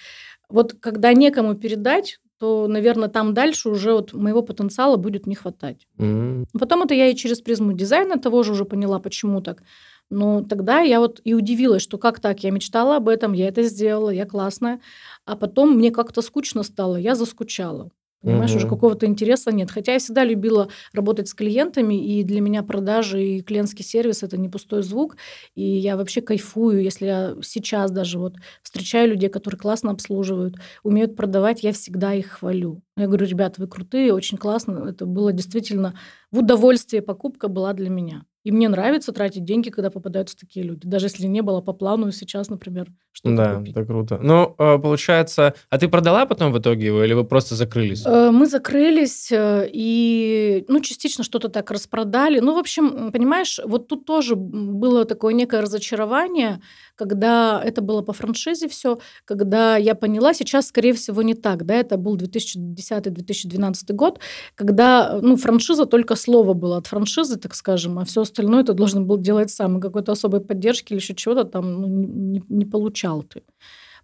Вот 0.49 0.73
когда 0.79 1.13
некому 1.13 1.55
передать, 1.55 2.19
то, 2.39 2.67
наверное, 2.67 3.09
там 3.09 3.33
дальше 3.33 3.69
уже 3.69 3.93
вот 3.93 4.13
моего 4.13 4.41
потенциала 4.41 4.97
будет 4.97 5.27
не 5.27 5.35
хватать. 5.35 5.87
Mm-hmm. 5.97 6.45
Потом 6.59 6.83
это 6.83 6.93
я 6.93 7.07
и 7.07 7.15
через 7.15 7.41
призму 7.41 7.73
дизайна 7.73 8.19
того 8.19 8.43
же 8.43 8.51
уже 8.51 8.65
поняла, 8.65 8.99
почему 8.99 9.41
так. 9.41 9.63
Но 10.09 10.43
тогда 10.43 10.81
я 10.81 10.99
вот 10.99 11.21
и 11.23 11.33
удивилась, 11.33 11.81
что 11.81 11.97
как 11.97 12.19
так, 12.19 12.43
я 12.43 12.51
мечтала 12.51 12.97
об 12.97 13.09
этом, 13.09 13.33
я 13.33 13.47
это 13.47 13.63
сделала, 13.63 14.09
я 14.09 14.25
классная. 14.25 14.79
А 15.25 15.35
потом 15.35 15.75
мне 15.75 15.91
как-то 15.91 16.21
скучно 16.21 16.63
стало, 16.63 16.97
я 16.97 17.15
заскучала. 17.15 17.89
Понимаешь, 18.25 18.51
угу. 18.51 18.57
уже 18.57 18.67
какого-то 18.67 19.05
интереса 19.05 19.51
нет. 19.51 19.69
Хотя 19.69 19.93
я 19.93 19.99
всегда 19.99 20.23
любила 20.23 20.67
работать 20.93 21.27
с 21.27 21.33
клиентами, 21.35 21.93
и 21.93 22.23
для 22.23 22.41
меня 22.41 22.63
продажи 22.63 23.23
и 23.23 23.41
клиентский 23.41 23.85
сервис 23.85 24.23
это 24.23 24.37
не 24.37 24.49
пустой 24.49 24.81
звук. 24.81 25.15
И 25.53 25.61
я 25.61 25.95
вообще 25.95 26.21
кайфую, 26.21 26.81
если 26.81 27.05
я 27.05 27.35
сейчас 27.43 27.91
даже 27.91 28.17
вот 28.17 28.35
встречаю 28.63 29.09
людей, 29.09 29.29
которые 29.29 29.59
классно 29.59 29.91
обслуживают, 29.91 30.55
умеют 30.81 31.15
продавать, 31.15 31.63
я 31.63 31.71
всегда 31.71 32.13
их 32.15 32.31
хвалю. 32.31 32.81
Я 32.97 33.07
говорю, 33.07 33.25
ребята, 33.25 33.61
вы 33.61 33.67
крутые, 33.67 34.13
очень 34.13 34.37
классно. 34.37 34.87
Это 34.89 35.05
было 35.05 35.31
действительно 35.31 35.93
в 36.35 36.39
удовольствие 36.39 37.01
покупка 37.01 37.47
была 37.47 37.73
для 37.73 37.89
меня. 37.89 38.25
И 38.43 38.51
мне 38.51 38.69
нравится 38.69 39.11
тратить 39.11 39.43
деньги, 39.43 39.69
когда 39.71 39.89
попадаются 39.89 40.37
такие 40.37 40.63
люди. 40.63 40.81
Даже 40.87 41.07
если 41.07 41.25
не 41.25 41.41
было 41.41 41.61
по 41.61 41.73
плану 41.73 42.11
сейчас, 42.11 42.49
например, 42.49 42.87
что-то 43.11 43.35
Да, 43.35 43.55
купить. 43.55 43.71
это 43.75 43.85
круто. 43.85 44.19
Ну, 44.21 44.53
э, 44.59 44.77
получается, 44.77 45.55
а 45.71 45.77
ты 45.79 45.87
продала 45.87 46.27
потом 46.27 46.51
в 46.51 46.59
итоге 46.59 46.85
его, 46.85 47.03
или 47.03 47.13
вы 47.13 47.23
просто 47.23 47.55
закрылись? 47.55 48.05
Э, 48.05 48.29
мы 48.29 48.45
закрылись, 48.45 49.31
э, 49.31 49.67
и, 49.73 50.63
ну, 50.67 50.79
частично 50.79 51.23
что-то 51.23 51.49
так 51.49 51.71
распродали. 51.71 52.39
Ну, 52.39 52.53
в 52.53 52.59
общем, 52.59 53.11
понимаешь, 53.11 53.59
вот 53.65 53.87
тут 53.87 54.05
тоже 54.05 54.35
было 54.35 55.05
такое 55.05 55.33
некое 55.33 55.61
разочарование, 55.61 56.61
когда 56.95 57.59
это 57.65 57.81
было 57.81 58.03
по 58.03 58.13
франшизе 58.13 58.67
все, 58.67 58.99
когда 59.25 59.75
я 59.75 59.95
поняла, 59.95 60.35
сейчас, 60.35 60.67
скорее 60.67 60.93
всего, 60.93 61.23
не 61.23 61.33
так, 61.33 61.65
да, 61.65 61.73
это 61.73 61.97
был 61.97 62.15
2010-2012 62.15 63.93
год, 63.93 64.19
когда, 64.53 65.19
ну, 65.21 65.35
франшиза 65.35 65.85
только 65.87 66.15
слово 66.25 66.53
было 66.53 66.77
от 66.77 66.87
франшизы, 66.87 67.37
так 67.37 67.55
скажем, 67.55 67.99
а 67.99 68.03
все 68.03 68.21
остальное 68.21 68.63
ты 68.63 68.73
должен 68.73 69.05
был 69.05 69.17
делать 69.17 69.49
сам, 69.51 69.77
и 69.77 69.81
какой-то 69.81 70.11
особой 70.11 70.41
поддержки 70.41 70.93
или 70.93 70.99
еще 70.99 71.13
чего-то 71.13 71.43
там 71.43 71.81
ну, 71.81 71.87
не, 71.87 72.43
не 72.49 72.65
получал 72.65 73.23
ты. 73.23 73.43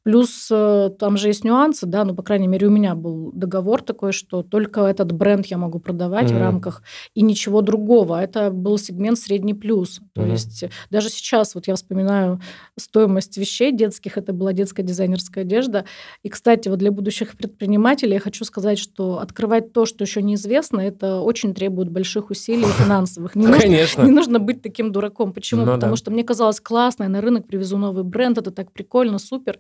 Плюс 0.04 0.48
э, 0.50 0.90
там 0.98 1.16
же 1.18 1.28
есть 1.28 1.44
нюансы, 1.44 1.86
да, 1.86 2.04
ну, 2.06 2.16
по 2.16 2.24
крайней 2.24 2.48
мере, 2.48 2.68
у 2.68 2.72
меня 2.72 2.96
был 2.96 3.32
договор 3.34 3.84
такой, 3.84 4.14
что 4.14 4.42
только 4.42 4.82
этот 4.82 5.12
бренд 5.12 5.46
я 5.46 5.58
могу 5.58 5.80
продавать 5.80 6.32
mm-hmm. 6.32 6.38
в 6.38 6.42
рамках 6.42 6.82
и 7.14 7.22
ничего 7.22 7.62
другого. 7.62 8.20
Это 8.22 8.50
был 8.50 8.80
сегмент 8.80 9.20
средний 9.20 9.54
плюс. 9.54 10.00
То 10.14 10.22
mm-hmm. 10.22 10.32
есть 10.32 10.64
даже 10.90 11.10
сейчас, 11.10 11.54
вот 11.54 11.68
я 11.68 11.76
вспоминаю 11.76 12.42
стоимость 12.80 13.38
вещей 13.38 13.72
детских, 13.72 14.18
это 14.18 14.34
была 14.34 14.54
детская 14.54 14.82
дизайнерская 14.82 15.44
одежда. 15.44 15.86
И, 16.24 16.30
кстати, 16.30 16.68
вот 16.68 16.80
для 16.80 16.92
будущих 16.92 17.38
предпринимателей 17.38 18.14
я 18.14 18.20
хочу 18.20 18.44
сказать, 18.44 18.80
что 18.80 19.20
открывать 19.20 19.72
то, 19.72 19.86
что 19.86 20.04
еще 20.04 20.24
неизвестно, 20.24 20.80
это 20.80 21.20
очень 21.20 21.54
требует 21.54 21.92
больших 21.92 22.32
усилий 22.32 22.66
финансовых. 22.84 23.36
Не 23.36 23.46
Конечно. 23.46 24.02
не 24.02 24.12
нужно 24.12 24.40
быть 24.40 24.64
таким 24.64 24.92
дураком. 24.92 25.32
Почему? 25.32 25.64
Ну, 25.64 25.74
Потому 25.74 25.94
да. 25.94 25.98
что 25.98 26.10
мне 26.10 26.24
казалось 26.24 26.60
классно, 26.60 27.04
я 27.04 27.10
на 27.10 27.22
рынок 27.22 27.46
привезу 27.46 27.78
новый 27.78 28.04
бренд, 28.04 28.40
это 28.40 28.50
так 28.50 28.72
прикольно, 28.72 29.20
супер. 29.20 29.60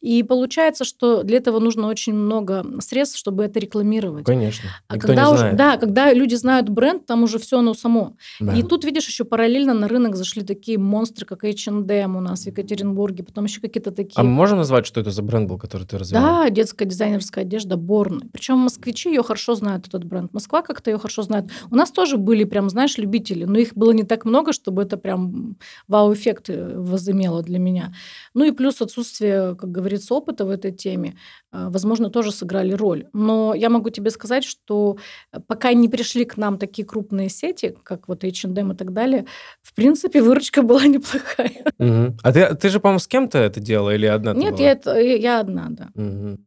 И 0.00 0.22
получается, 0.22 0.84
что 0.84 1.22
для 1.22 1.38
этого 1.38 1.58
нужно 1.58 1.88
очень 1.88 2.14
много 2.14 2.64
средств, 2.80 3.18
чтобы 3.18 3.44
это 3.44 3.58
рекламировать. 3.58 4.24
Конечно. 4.24 4.70
А 4.88 4.96
Никто 4.96 5.08
когда 5.08 5.30
уже, 5.30 5.52
да, 5.52 5.76
когда 5.76 6.12
люди 6.12 6.34
знают 6.34 6.68
бренд, 6.68 7.06
там 7.06 7.22
уже 7.22 7.38
все 7.38 7.58
оно 7.58 7.74
само. 7.74 8.16
Да. 8.40 8.54
И 8.54 8.62
тут, 8.62 8.84
видишь, 8.84 9.06
еще 9.06 9.24
параллельно 9.24 9.74
на 9.74 9.88
рынок 9.88 10.16
зашли 10.16 10.42
такие 10.42 10.78
монстры, 10.78 11.26
как 11.26 11.44
H&M 11.44 12.16
у 12.16 12.20
нас 12.20 12.44
в 12.44 12.46
Екатеринбурге, 12.46 13.24
потом 13.24 13.44
еще 13.44 13.60
какие-то 13.60 13.90
такие. 13.90 14.14
А 14.16 14.22
мы 14.22 14.30
можем 14.30 14.58
назвать, 14.58 14.86
что 14.86 15.00
это 15.00 15.10
за 15.10 15.22
бренд 15.22 15.48
был, 15.48 15.58
который 15.58 15.86
ты 15.86 15.98
развивала? 15.98 16.44
Да, 16.44 16.50
детская 16.50 16.84
дизайнерская 16.84 17.44
одежда 17.44 17.76
Борн. 17.76 18.30
Причем 18.32 18.58
москвичи 18.58 19.08
ее 19.08 19.22
хорошо 19.22 19.54
знают, 19.54 19.88
этот 19.88 20.04
бренд. 20.04 20.32
Москва 20.32 20.62
как-то 20.62 20.90
ее 20.90 20.98
хорошо 20.98 21.22
знает. 21.22 21.50
У 21.70 21.76
нас 21.76 21.90
тоже 21.90 22.16
были 22.16 22.44
прям, 22.44 22.70
знаешь, 22.70 22.98
любители, 22.98 23.44
но 23.44 23.58
их 23.58 23.74
было 23.74 23.92
не 23.92 24.04
так 24.04 24.24
много, 24.24 24.52
чтобы 24.52 24.82
это 24.82 24.96
прям 24.96 25.56
вау-эффект 25.88 26.50
э, 26.50 26.78
возымело 26.78 27.42
для 27.42 27.58
меня. 27.58 27.94
Ну 28.34 28.44
и 28.44 28.52
плюс 28.52 28.80
отсутствие, 28.80 29.56
как 29.56 29.71
говорится, 29.72 30.14
опыта 30.14 30.44
в 30.44 30.50
этой 30.50 30.72
теме, 30.72 31.16
а, 31.50 31.70
возможно, 31.70 32.10
тоже 32.10 32.30
сыграли 32.30 32.72
роль. 32.72 33.06
Но 33.12 33.54
я 33.54 33.68
могу 33.68 33.90
тебе 33.90 34.10
сказать, 34.10 34.44
что 34.44 34.96
э, 35.32 35.40
пока 35.46 35.72
не 35.72 35.88
пришли 35.88 36.24
к 36.24 36.36
нам 36.36 36.58
такие 36.58 36.86
крупные 36.86 37.28
сети, 37.28 37.74
как 37.82 38.08
вот 38.08 38.24
H&M 38.24 38.72
и 38.72 38.76
так 38.76 38.92
далее, 38.92 39.26
в 39.62 39.74
принципе, 39.74 40.22
выручка 40.22 40.62
была 40.62 40.86
неплохая. 40.86 41.64
Угу. 41.78 42.16
А 42.22 42.32
ты, 42.32 42.54
ты 42.54 42.68
же, 42.68 42.80
по-моему, 42.80 43.00
с 43.00 43.08
кем-то 43.08 43.38
это 43.38 43.60
делала 43.60 43.94
или 43.94 44.06
одна? 44.06 44.34
Нет, 44.34 44.58
я, 44.58 44.72
это, 44.72 45.00
я 45.00 45.40
одна, 45.40 45.66
да. 45.70 45.88
Угу. 45.94 46.38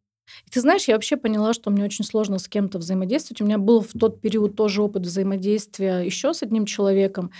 И 0.45 0.49
ты 0.49 0.61
знаешь, 0.61 0.85
я 0.87 0.95
вообще 0.95 1.17
поняла, 1.17 1.53
что 1.53 1.69
мне 1.69 1.83
очень 1.83 2.05
сложно 2.05 2.39
с 2.39 2.47
кем-то 2.47 2.77
взаимодействовать. 2.77 3.41
У 3.41 3.45
меня 3.45 3.57
был 3.57 3.81
в 3.81 3.91
тот 3.99 4.21
период 4.21 4.55
тоже 4.55 4.81
опыт 4.81 5.03
взаимодействия 5.03 5.99
еще 5.99 6.33
с 6.33 6.43
одним 6.43 6.65
человеком, 6.65 7.31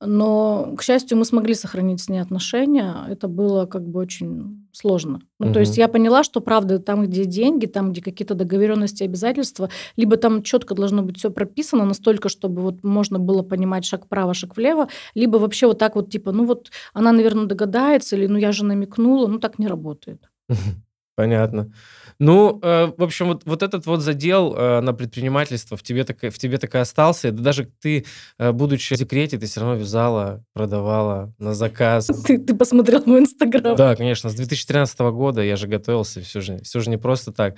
но, 0.00 0.74
к 0.76 0.82
счастью, 0.82 1.16
мы 1.18 1.24
смогли 1.24 1.54
сохранить 1.54 2.00
с 2.00 2.08
ней 2.08 2.18
отношения. 2.18 2.94
Это 3.08 3.28
было 3.28 3.66
как 3.66 3.88
бы 3.88 4.00
очень 4.00 4.66
сложно. 4.72 5.20
Ну, 5.38 5.46
угу. 5.46 5.54
То 5.54 5.60
есть 5.60 5.78
я 5.78 5.88
поняла, 5.88 6.24
что 6.24 6.40
правда 6.40 6.78
там, 6.78 7.06
где 7.06 7.24
деньги, 7.24 7.66
там, 7.66 7.92
где 7.92 8.02
какие-то 8.02 8.34
договоренности, 8.34 9.04
обязательства, 9.04 9.70
либо 9.96 10.16
там 10.16 10.42
четко 10.42 10.74
должно 10.74 11.02
быть 11.02 11.18
все 11.18 11.30
прописано 11.30 11.84
настолько, 11.84 12.28
чтобы 12.28 12.62
вот 12.62 12.82
можно 12.82 13.18
было 13.18 13.42
понимать 13.42 13.84
шаг 13.84 14.06
вправо, 14.06 14.34
шаг 14.34 14.56
влево, 14.56 14.88
либо 15.14 15.38
вообще 15.38 15.66
вот 15.66 15.78
так 15.78 15.94
вот 15.96 16.10
типа, 16.10 16.32
ну 16.32 16.44
вот 16.44 16.70
она, 16.92 17.12
наверное, 17.12 17.46
догадается, 17.46 18.16
или 18.16 18.26
ну 18.26 18.38
я 18.38 18.52
же 18.52 18.64
намекнула, 18.64 19.26
ну 19.26 19.38
так 19.38 19.58
не 19.58 19.68
работает. 19.68 20.28
Понятно. 21.16 21.72
Ну, 22.18 22.60
э, 22.62 22.92
в 22.96 23.02
общем, 23.02 23.26
вот, 23.26 23.42
вот 23.44 23.62
этот 23.62 23.86
вот 23.86 24.00
задел 24.00 24.54
э, 24.54 24.80
на 24.80 24.92
предпринимательство 24.92 25.76
в 25.76 25.82
тебе, 25.82 26.04
так, 26.04 26.18
в 26.22 26.38
тебе 26.38 26.58
так 26.58 26.74
и 26.74 26.78
остался. 26.78 27.32
Да 27.32 27.42
даже 27.42 27.70
ты, 27.80 28.04
э, 28.38 28.52
будучи 28.52 28.94
в 28.94 28.98
декрете, 28.98 29.38
ты 29.38 29.46
все 29.46 29.60
равно 29.60 29.76
вязала, 29.76 30.44
продавала 30.52 31.32
на 31.38 31.54
заказ. 31.54 32.06
Ты, 32.26 32.38
ты 32.38 32.54
посмотрел 32.54 33.02
мой 33.06 33.20
инстаграм. 33.20 33.76
Да, 33.76 33.96
конечно. 33.96 34.30
С 34.30 34.34
2013 34.34 34.98
года 35.00 35.42
я 35.42 35.56
же 35.56 35.66
готовился. 35.66 36.20
Все 36.20 36.40
же, 36.40 36.58
все 36.62 36.80
же 36.80 36.90
не 36.90 36.96
просто 36.96 37.32
так. 37.32 37.56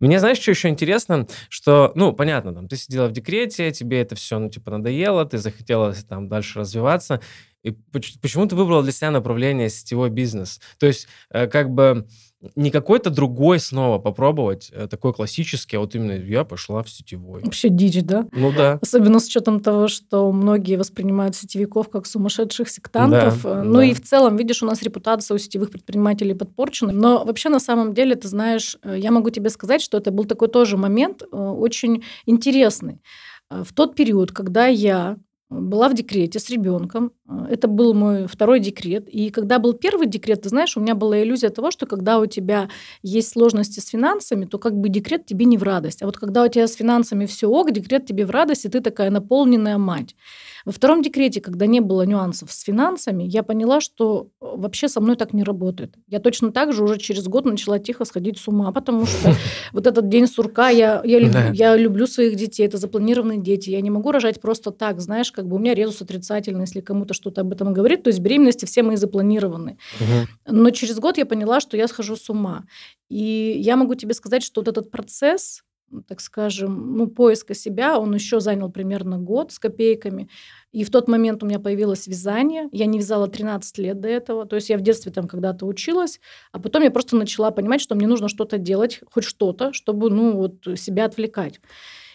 Мне, 0.00 0.20
знаешь, 0.20 0.38
что 0.38 0.52
еще 0.52 0.68
интересно? 0.68 1.26
Что, 1.48 1.90
ну, 1.96 2.12
понятно, 2.12 2.54
там, 2.54 2.68
ты 2.68 2.76
сидела 2.76 3.08
в 3.08 3.12
декрете, 3.12 3.72
тебе 3.72 4.00
это 4.00 4.14
все, 4.14 4.38
ну, 4.38 4.48
типа, 4.48 4.70
надоело, 4.70 5.24
ты 5.24 5.38
захотела 5.38 5.92
там 6.08 6.28
дальше 6.28 6.60
развиваться. 6.60 7.20
И 7.64 7.72
почему 7.72 8.46
ты 8.46 8.54
выбрала 8.54 8.82
для 8.82 8.92
себя 8.92 9.10
направление 9.10 9.68
сетевой 9.68 10.10
бизнес? 10.10 10.60
То 10.78 10.86
есть, 10.86 11.08
э, 11.30 11.46
как 11.48 11.70
бы 11.70 12.06
не 12.54 12.70
какой-то 12.70 13.10
другой 13.10 13.58
снова 13.58 13.98
попробовать, 13.98 14.70
э, 14.72 14.86
такой 14.86 15.12
классический, 15.12 15.76
а 15.76 15.80
вот 15.80 15.94
именно 15.96 16.12
я 16.12 16.44
пошла 16.44 16.84
в 16.84 16.90
сетевой. 16.90 17.42
Вообще 17.42 17.68
дичь, 17.68 18.02
да? 18.04 18.26
Ну 18.30 18.52
да. 18.52 18.78
Особенно 18.80 19.18
с 19.18 19.26
учетом 19.26 19.60
того, 19.60 19.88
что 19.88 20.30
многие 20.30 20.76
воспринимают 20.76 21.34
сетевиков 21.34 21.88
как 21.90 22.06
сумасшедших 22.06 22.68
сектантов. 22.68 23.42
Да, 23.42 23.64
ну 23.64 23.78
да. 23.78 23.84
и 23.84 23.92
в 23.92 24.02
целом, 24.02 24.36
видишь, 24.36 24.62
у 24.62 24.66
нас 24.66 24.82
репутация 24.82 25.34
у 25.34 25.38
сетевых 25.38 25.72
предпринимателей 25.72 26.34
подпорчена. 26.34 26.92
Но 26.92 27.24
вообще 27.24 27.48
на 27.48 27.58
самом 27.58 27.92
деле, 27.92 28.14
ты 28.14 28.28
знаешь, 28.28 28.78
э, 28.84 28.96
я 28.98 29.10
могу 29.10 29.30
тебе 29.30 29.50
сказать, 29.50 29.82
что 29.82 29.98
это 29.98 30.12
был 30.12 30.24
такой 30.24 30.48
тоже 30.48 30.76
момент 30.76 31.22
очень 31.32 32.04
интересный. 32.24 33.00
В 33.50 33.72
тот 33.72 33.96
период, 33.96 34.30
когда 34.30 34.66
я 34.66 35.16
была 35.50 35.88
в 35.88 35.94
декрете 35.94 36.38
с 36.38 36.50
ребенком. 36.50 37.12
Это 37.48 37.68
был 37.68 37.94
мой 37.94 38.26
второй 38.26 38.60
декрет. 38.60 39.08
И 39.08 39.30
когда 39.30 39.58
был 39.58 39.72
первый 39.72 40.06
декрет, 40.06 40.42
ты 40.42 40.48
знаешь, 40.50 40.76
у 40.76 40.80
меня 40.80 40.94
была 40.94 41.22
иллюзия 41.22 41.48
того, 41.48 41.70
что 41.70 41.86
когда 41.86 42.18
у 42.20 42.26
тебя 42.26 42.68
есть 43.02 43.30
сложности 43.30 43.80
с 43.80 43.88
финансами, 43.88 44.44
то 44.44 44.58
как 44.58 44.74
бы 44.76 44.88
декрет 44.88 45.26
тебе 45.26 45.46
не 45.46 45.56
в 45.56 45.62
радость. 45.62 46.02
А 46.02 46.06
вот 46.06 46.18
когда 46.18 46.44
у 46.44 46.48
тебя 46.48 46.66
с 46.66 46.74
финансами 46.74 47.26
все 47.26 47.48
ок, 47.48 47.70
декрет 47.72 48.06
тебе 48.06 48.26
в 48.26 48.30
радость, 48.30 48.66
и 48.66 48.68
ты 48.68 48.80
такая 48.80 49.10
наполненная 49.10 49.78
мать. 49.78 50.14
Во 50.68 50.72
втором 50.72 51.00
декрете, 51.00 51.40
когда 51.40 51.64
не 51.64 51.80
было 51.80 52.02
нюансов 52.02 52.52
с 52.52 52.60
финансами, 52.60 53.24
я 53.24 53.42
поняла, 53.42 53.80
что 53.80 54.28
э, 54.38 54.44
вообще 54.54 54.88
со 54.88 55.00
мной 55.00 55.16
так 55.16 55.32
не 55.32 55.42
работает. 55.42 55.94
Я 56.08 56.20
точно 56.20 56.52
так 56.52 56.74
же 56.74 56.84
уже 56.84 56.98
через 56.98 57.26
год 57.26 57.46
начала 57.46 57.78
тихо 57.78 58.04
сходить 58.04 58.36
с 58.36 58.48
ума, 58.48 58.70
потому 58.70 59.06
что 59.06 59.32
вот 59.72 59.86
этот 59.86 60.10
день 60.10 60.26
сурка, 60.26 60.68
я, 60.68 61.00
я, 61.06 61.52
я 61.54 61.74
люблю 61.74 62.06
своих 62.06 62.36
детей, 62.36 62.66
это 62.66 62.76
запланированные 62.76 63.40
дети, 63.40 63.70
я 63.70 63.80
не 63.80 63.88
могу 63.88 64.12
рожать 64.12 64.42
просто 64.42 64.70
так, 64.70 65.00
знаешь, 65.00 65.32
как 65.32 65.46
бы 65.46 65.56
у 65.56 65.58
меня 65.58 65.72
резус 65.72 66.02
отрицательный, 66.02 66.64
если 66.66 66.82
кому-то 66.82 67.14
что-то 67.14 67.40
об 67.40 67.52
этом 67.54 67.72
говорит, 67.72 68.02
то 68.02 68.08
есть 68.08 68.20
беременности 68.20 68.66
все 68.66 68.82
мои 68.82 68.96
запланированы. 68.96 69.78
Но 70.46 70.68
через 70.68 70.98
год 70.98 71.16
я 71.16 71.24
поняла, 71.24 71.60
что 71.60 71.78
я 71.78 71.88
схожу 71.88 72.14
с 72.14 72.28
ума. 72.28 72.64
И 73.08 73.54
я 73.58 73.76
могу 73.76 73.94
тебе 73.94 74.12
сказать, 74.12 74.42
что 74.42 74.60
вот 74.60 74.68
этот 74.68 74.90
процесс, 74.90 75.62
так 76.06 76.20
скажем, 76.20 76.96
ну, 76.96 77.06
поиска 77.06 77.54
себя, 77.54 77.98
он 77.98 78.14
еще 78.14 78.40
занял 78.40 78.70
примерно 78.70 79.18
год 79.18 79.52
с 79.52 79.58
копейками. 79.58 80.28
И 80.72 80.84
в 80.84 80.90
тот 80.90 81.08
момент 81.08 81.42
у 81.42 81.46
меня 81.46 81.58
появилось 81.58 82.06
вязание. 82.06 82.68
Я 82.72 82.86
не 82.86 82.98
вязала 82.98 83.28
13 83.28 83.78
лет 83.78 84.00
до 84.00 84.08
этого. 84.08 84.46
То 84.46 84.56
есть 84.56 84.68
я 84.70 84.76
в 84.76 84.82
детстве 84.82 85.10
там 85.12 85.26
когда-то 85.26 85.66
училась, 85.66 86.20
а 86.52 86.58
потом 86.58 86.82
я 86.82 86.90
просто 86.90 87.16
начала 87.16 87.50
понимать, 87.50 87.80
что 87.80 87.94
мне 87.94 88.06
нужно 88.06 88.28
что-то 88.28 88.58
делать, 88.58 89.00
хоть 89.10 89.24
что-то, 89.24 89.72
чтобы, 89.72 90.10
ну, 90.10 90.36
вот 90.36 90.78
себя 90.78 91.06
отвлекать. 91.06 91.60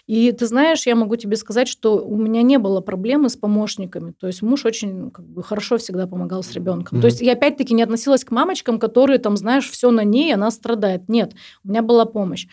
И 0.06 0.34
ты 0.34 0.48
знаешь, 0.48 0.86
я 0.86 0.96
могу 0.96 1.15
тебе 1.15 1.38
сказать, 1.38 1.70
что 1.70 2.06
у 2.06 2.18
меня 2.18 2.42
не 2.42 2.60
было 2.60 2.82
проблемы 2.82 3.30
с 3.30 3.38
помощниками. 3.38 4.12
То 4.12 4.27
есть 4.27 4.42
муж 4.42 4.65
очень 4.65 5.12
как 5.12 5.25
бы, 5.25 5.42
хорошо 5.44 5.77
всегда 5.77 6.08
помогал 6.08 6.44
с 6.44 6.51
ребенком. 6.51 6.98
Mm-hmm. 6.98 7.01
То 7.01 7.08
есть 7.08 7.22
я 7.22 7.34
опять-таки 7.34 7.74
не 7.74 7.84
относилась 7.84 8.25
к 8.25 8.32
мамочкам, 8.32 8.80
которые 8.80 9.20
там, 9.20 9.38
знаешь, 9.38 9.70
все 9.70 9.92
на 9.92 10.03
ней, 10.03 10.34
она 10.34 10.51
страдает. 10.51 11.08
Нет, 11.08 11.34
у 11.63 11.70
меня 11.70 11.82
была 11.82 12.03
помощь. 12.03 12.48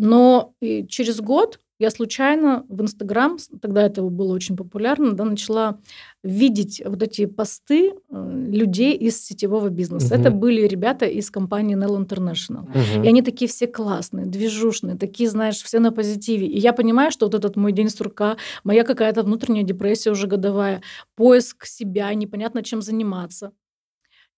Но 0.00 0.54
через 0.88 1.20
год 1.20 1.60
я 1.78 1.90
случайно 1.90 2.64
в 2.68 2.80
Инстаграм, 2.80 3.36
тогда 3.60 3.82
это 3.82 4.02
было 4.02 4.34
очень 4.34 4.56
популярно, 4.56 5.12
да, 5.12 5.24
начала 5.24 5.78
видеть 6.22 6.82
вот 6.84 7.02
эти 7.02 7.26
посты 7.26 7.92
э, 7.92 8.46
людей 8.50 8.94
из 8.94 9.22
сетевого 9.22 9.68
бизнеса. 9.68 10.14
Угу. 10.14 10.20
Это 10.20 10.30
были 10.30 10.66
ребята 10.66 11.06
из 11.06 11.30
компании 11.30 11.76
Nell 11.76 11.96
International. 11.98 12.62
Угу. 12.68 13.04
И 13.04 13.08
они 13.08 13.22
такие 13.22 13.48
все 13.48 13.66
классные, 13.66 14.26
движушные, 14.26 14.96
такие, 14.96 15.28
знаешь, 15.28 15.62
все 15.62 15.80
на 15.80 15.90
позитиве. 15.90 16.46
И 16.46 16.58
я 16.58 16.72
понимаю, 16.72 17.10
что 17.10 17.26
вот 17.26 17.34
этот 17.34 17.56
мой 17.56 17.72
день 17.72 17.90
сурка, 17.90 18.36
моя 18.64 18.84
какая-то 18.84 19.22
внутренняя 19.22 19.64
депрессия 19.64 20.10
уже 20.10 20.26
годовая, 20.26 20.82
поиск 21.14 21.66
себя, 21.66 22.12
непонятно 22.14 22.62
чем 22.62 22.82
заниматься. 22.82 23.52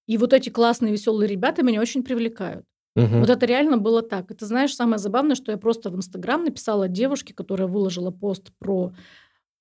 И 0.07 0.19
вот 0.19 0.33
эти 0.33 0.49
классные, 0.49 0.93
веселые 0.93 1.29
ребята 1.29 1.63
меня 1.63 1.81
очень 1.81 2.03
привлекают. 2.03 2.65
Угу. 2.95 3.21
Вот 3.21 3.31
это 3.31 3.47
реально 3.47 3.79
было 3.79 4.03
так. 4.03 4.31
И 4.31 4.35
ты 4.35 4.47
знаешь, 4.47 4.75
самое 4.75 4.99
забавное, 4.99 5.35
что 5.35 5.51
я 5.51 5.59
просто 5.59 5.91
в 5.91 5.97
Инстаграм 5.97 6.45
написала 6.45 6.89
девушке, 6.89 7.35
которая 7.35 7.69
выложила 7.69 8.11
пост 8.11 8.53
про 8.59 8.93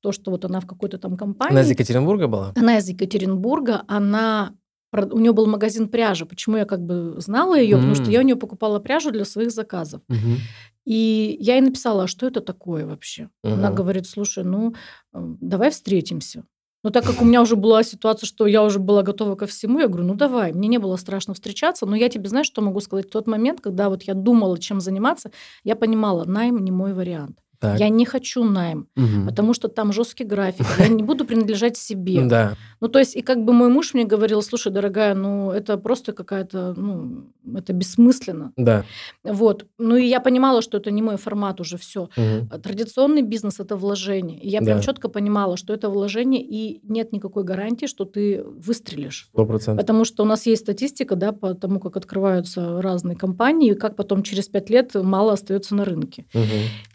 то, 0.01 0.11
что 0.11 0.31
вот 0.31 0.45
она 0.45 0.59
в 0.59 0.67
какой-то 0.67 0.97
там 0.97 1.15
компании. 1.15 1.53
Она 1.53 1.61
из 1.61 1.69
Екатеринбурга 1.69 2.27
была? 2.27 2.53
Она 2.55 2.77
из 2.77 2.89
Екатеринбурга. 2.89 3.83
Она 3.87 4.53
у 4.93 5.19
нее 5.19 5.31
был 5.31 5.47
магазин 5.47 5.87
пряжи. 5.87 6.25
Почему 6.25 6.57
я 6.57 6.65
как 6.65 6.81
бы 6.81 7.15
знала 7.17 7.57
ее? 7.57 7.77
Mm. 7.77 7.79
Потому 7.79 7.95
что 7.95 8.11
я 8.11 8.19
у 8.19 8.23
нее 8.23 8.35
покупала 8.35 8.79
пряжу 8.79 9.11
для 9.11 9.23
своих 9.23 9.51
заказов. 9.51 10.01
Mm-hmm. 10.09 10.37
И 10.85 11.37
я 11.39 11.55
ей 11.55 11.61
написала, 11.61 12.03
а 12.03 12.07
что 12.07 12.27
это 12.27 12.41
такое 12.41 12.85
вообще? 12.85 13.29
Mm-hmm. 13.45 13.53
Она 13.53 13.71
говорит, 13.71 14.07
слушай, 14.07 14.43
ну 14.43 14.75
давай 15.13 15.69
встретимся. 15.69 16.43
Но 16.83 16.89
так 16.89 17.05
как 17.05 17.21
у 17.21 17.25
меня 17.25 17.41
уже 17.41 17.55
была 17.55 17.83
ситуация, 17.83 18.27
что 18.27 18.47
я 18.47 18.63
уже 18.63 18.79
была 18.79 19.03
готова 19.03 19.35
ко 19.35 19.45
всему, 19.45 19.79
я 19.79 19.87
говорю, 19.87 20.05
ну 20.05 20.15
давай, 20.15 20.51
мне 20.51 20.67
не 20.67 20.79
было 20.79 20.95
страшно 20.97 21.33
встречаться, 21.33 21.85
но 21.85 21.95
я 21.95 22.09
тебе, 22.09 22.27
знаешь, 22.27 22.47
что 22.47 22.61
могу 22.61 22.79
сказать? 22.79 23.07
В 23.07 23.11
тот 23.11 23.27
момент, 23.27 23.61
когда 23.61 23.89
вот 23.89 24.03
я 24.03 24.13
думала, 24.15 24.57
чем 24.57 24.81
заниматься, 24.81 25.31
я 25.63 25.75
понимала, 25.75 26.25
найм 26.25 26.57
не 26.63 26.71
мой 26.71 26.93
вариант. 26.93 27.37
Так. 27.61 27.79
Я 27.79 27.89
не 27.89 28.05
хочу 28.05 28.43
найм, 28.43 28.87
угу. 28.97 29.27
потому 29.27 29.53
что 29.53 29.67
там 29.67 29.93
жесткий 29.93 30.23
график. 30.23 30.65
Я 30.79 30.87
не 30.87 31.03
буду 31.03 31.25
принадлежать 31.25 31.77
себе. 31.77 32.21
Да. 32.31 32.55
Ну, 32.79 32.87
то 32.87 32.99
есть, 32.99 33.15
и 33.17 33.21
как 33.21 33.43
бы 33.43 33.51
мой 33.51 33.69
муж 33.69 33.93
мне 33.93 34.05
говорил, 34.05 34.41
слушай, 34.41 34.71
дорогая, 34.71 35.13
ну, 35.13 35.51
это 35.51 35.77
просто 35.77 36.13
какая-то, 36.13 36.73
ну, 36.77 37.25
это 37.55 37.73
бессмысленно. 37.73 38.53
Да. 38.55 38.85
Вот. 39.23 39.65
Ну, 39.77 39.97
и 39.97 40.05
я 40.05 40.21
понимала, 40.21 40.61
что 40.61 40.77
это 40.77 40.91
не 40.91 41.01
мой 41.01 41.17
формат 41.17 41.59
уже 41.59 41.77
все. 41.77 42.09
Угу. 42.15 42.59
Традиционный 42.63 43.21
бизнес– 43.21 43.59
это 43.59 43.75
вложение. 43.75 44.39
И 44.39 44.49
я 44.49 44.59
да. 44.59 44.65
прям 44.65 44.81
четко 44.81 45.09
понимала, 45.09 45.57
что 45.57 45.73
это 45.73 45.89
вложение, 45.89 46.41
и 46.41 46.79
нет 46.83 47.11
никакой 47.11 47.43
гарантии, 47.43 47.85
что 47.85 48.05
ты 48.05 48.43
выстрелишь. 48.43 49.27
Сто 49.33 49.45
процентов. 49.45 49.85
Потому 49.85 50.05
что 50.05 50.23
у 50.23 50.25
нас 50.25 50.45
есть 50.45 50.61
статистика, 50.61 51.15
да, 51.15 51.33
по 51.33 51.53
тому, 51.53 51.79
как 51.79 51.97
открываются 51.97 52.81
разные 52.81 53.17
компании, 53.17 53.71
и 53.71 53.75
как 53.75 53.95
потом 53.95 54.23
через 54.23 54.47
пять 54.47 54.69
лет 54.69 54.95
мало 54.95 55.33
остается 55.33 55.75
на 55.75 55.85
рынке. 55.85 56.25
Угу. 56.33 56.45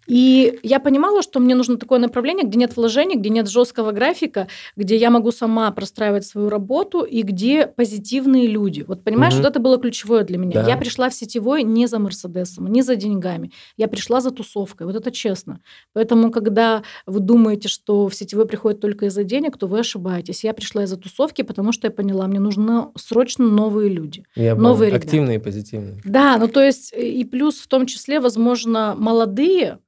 И 0.06 0.58
я 0.62 0.80
понимала, 0.80 1.22
что 1.22 1.40
мне 1.40 1.54
нужно 1.54 1.76
такое 1.76 1.98
направление, 1.98 2.46
где 2.46 2.58
нет 2.58 2.76
вложений, 2.76 3.16
где 3.16 3.30
нет 3.30 3.48
жесткого 3.48 3.92
графика, 3.92 4.48
где 4.76 4.96
я 4.96 5.10
могу 5.10 5.32
сама 5.32 5.70
простраивать 5.70 6.26
свою 6.26 6.48
работу 6.48 7.02
и 7.02 7.22
где 7.22 7.66
позитивные 7.66 8.46
люди. 8.46 8.84
Вот 8.86 9.02
понимаешь, 9.02 9.34
угу. 9.34 9.42
вот 9.42 9.50
это 9.50 9.60
было 9.60 9.78
ключевое 9.78 10.25
для 10.25 10.38
меня. 10.38 10.62
Да. 10.62 10.68
Я 10.68 10.76
пришла 10.76 11.08
в 11.10 11.14
сетевой 11.14 11.62
не 11.62 11.86
за 11.86 11.98
Мерседесом, 11.98 12.66
не 12.68 12.82
за 12.82 12.96
деньгами. 12.96 13.52
Я 13.76 13.88
пришла 13.88 14.20
за 14.20 14.30
тусовкой. 14.30 14.86
Вот 14.86 14.96
это 14.96 15.10
честно. 15.10 15.60
Поэтому, 15.92 16.30
когда 16.30 16.82
вы 17.06 17.20
думаете, 17.20 17.68
что 17.68 18.08
в 18.08 18.14
сетевой 18.14 18.46
приходит 18.46 18.80
только 18.80 19.06
из-за 19.06 19.25
денег, 19.25 19.56
то 19.56 19.66
вы 19.66 19.80
ошибаетесь. 19.80 20.44
Я 20.44 20.54
пришла 20.54 20.84
из-за 20.84 20.96
тусовки, 20.96 21.42
потому 21.42 21.72
что 21.72 21.86
я 21.86 21.90
поняла, 21.90 22.26
мне 22.26 22.40
нужны 22.40 22.86
срочно 22.96 23.46
новые 23.46 23.88
люди. 23.88 24.25
Я 24.34 24.54
новые 24.54 24.92
активные 24.92 25.36
и 25.36 25.40
позитивные. 25.40 26.00
Да, 26.04 26.36
ну 26.38 26.48
то 26.48 26.62
есть 26.62 26.92
и 26.96 27.25
плюс 27.25 27.58
в 27.58 27.68
том 27.68 27.86
числе, 27.86 28.20
возможно, 28.20 28.94
молодые, 28.96 29.78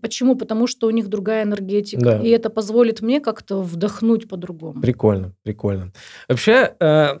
почему? 0.00 0.36
Потому 0.36 0.66
что 0.66 0.86
у 0.86 0.90
них 0.90 1.08
другая 1.08 1.42
энергетика. 1.44 2.02
Да. 2.02 2.18
И 2.20 2.28
это 2.28 2.50
позволит 2.50 3.02
мне 3.02 3.20
как-то 3.20 3.62
вдохнуть 3.62 4.28
по-другому. 4.28 4.80
Прикольно, 4.80 5.34
прикольно. 5.42 5.92
Вообще, 6.28 6.74
э, 6.80 7.18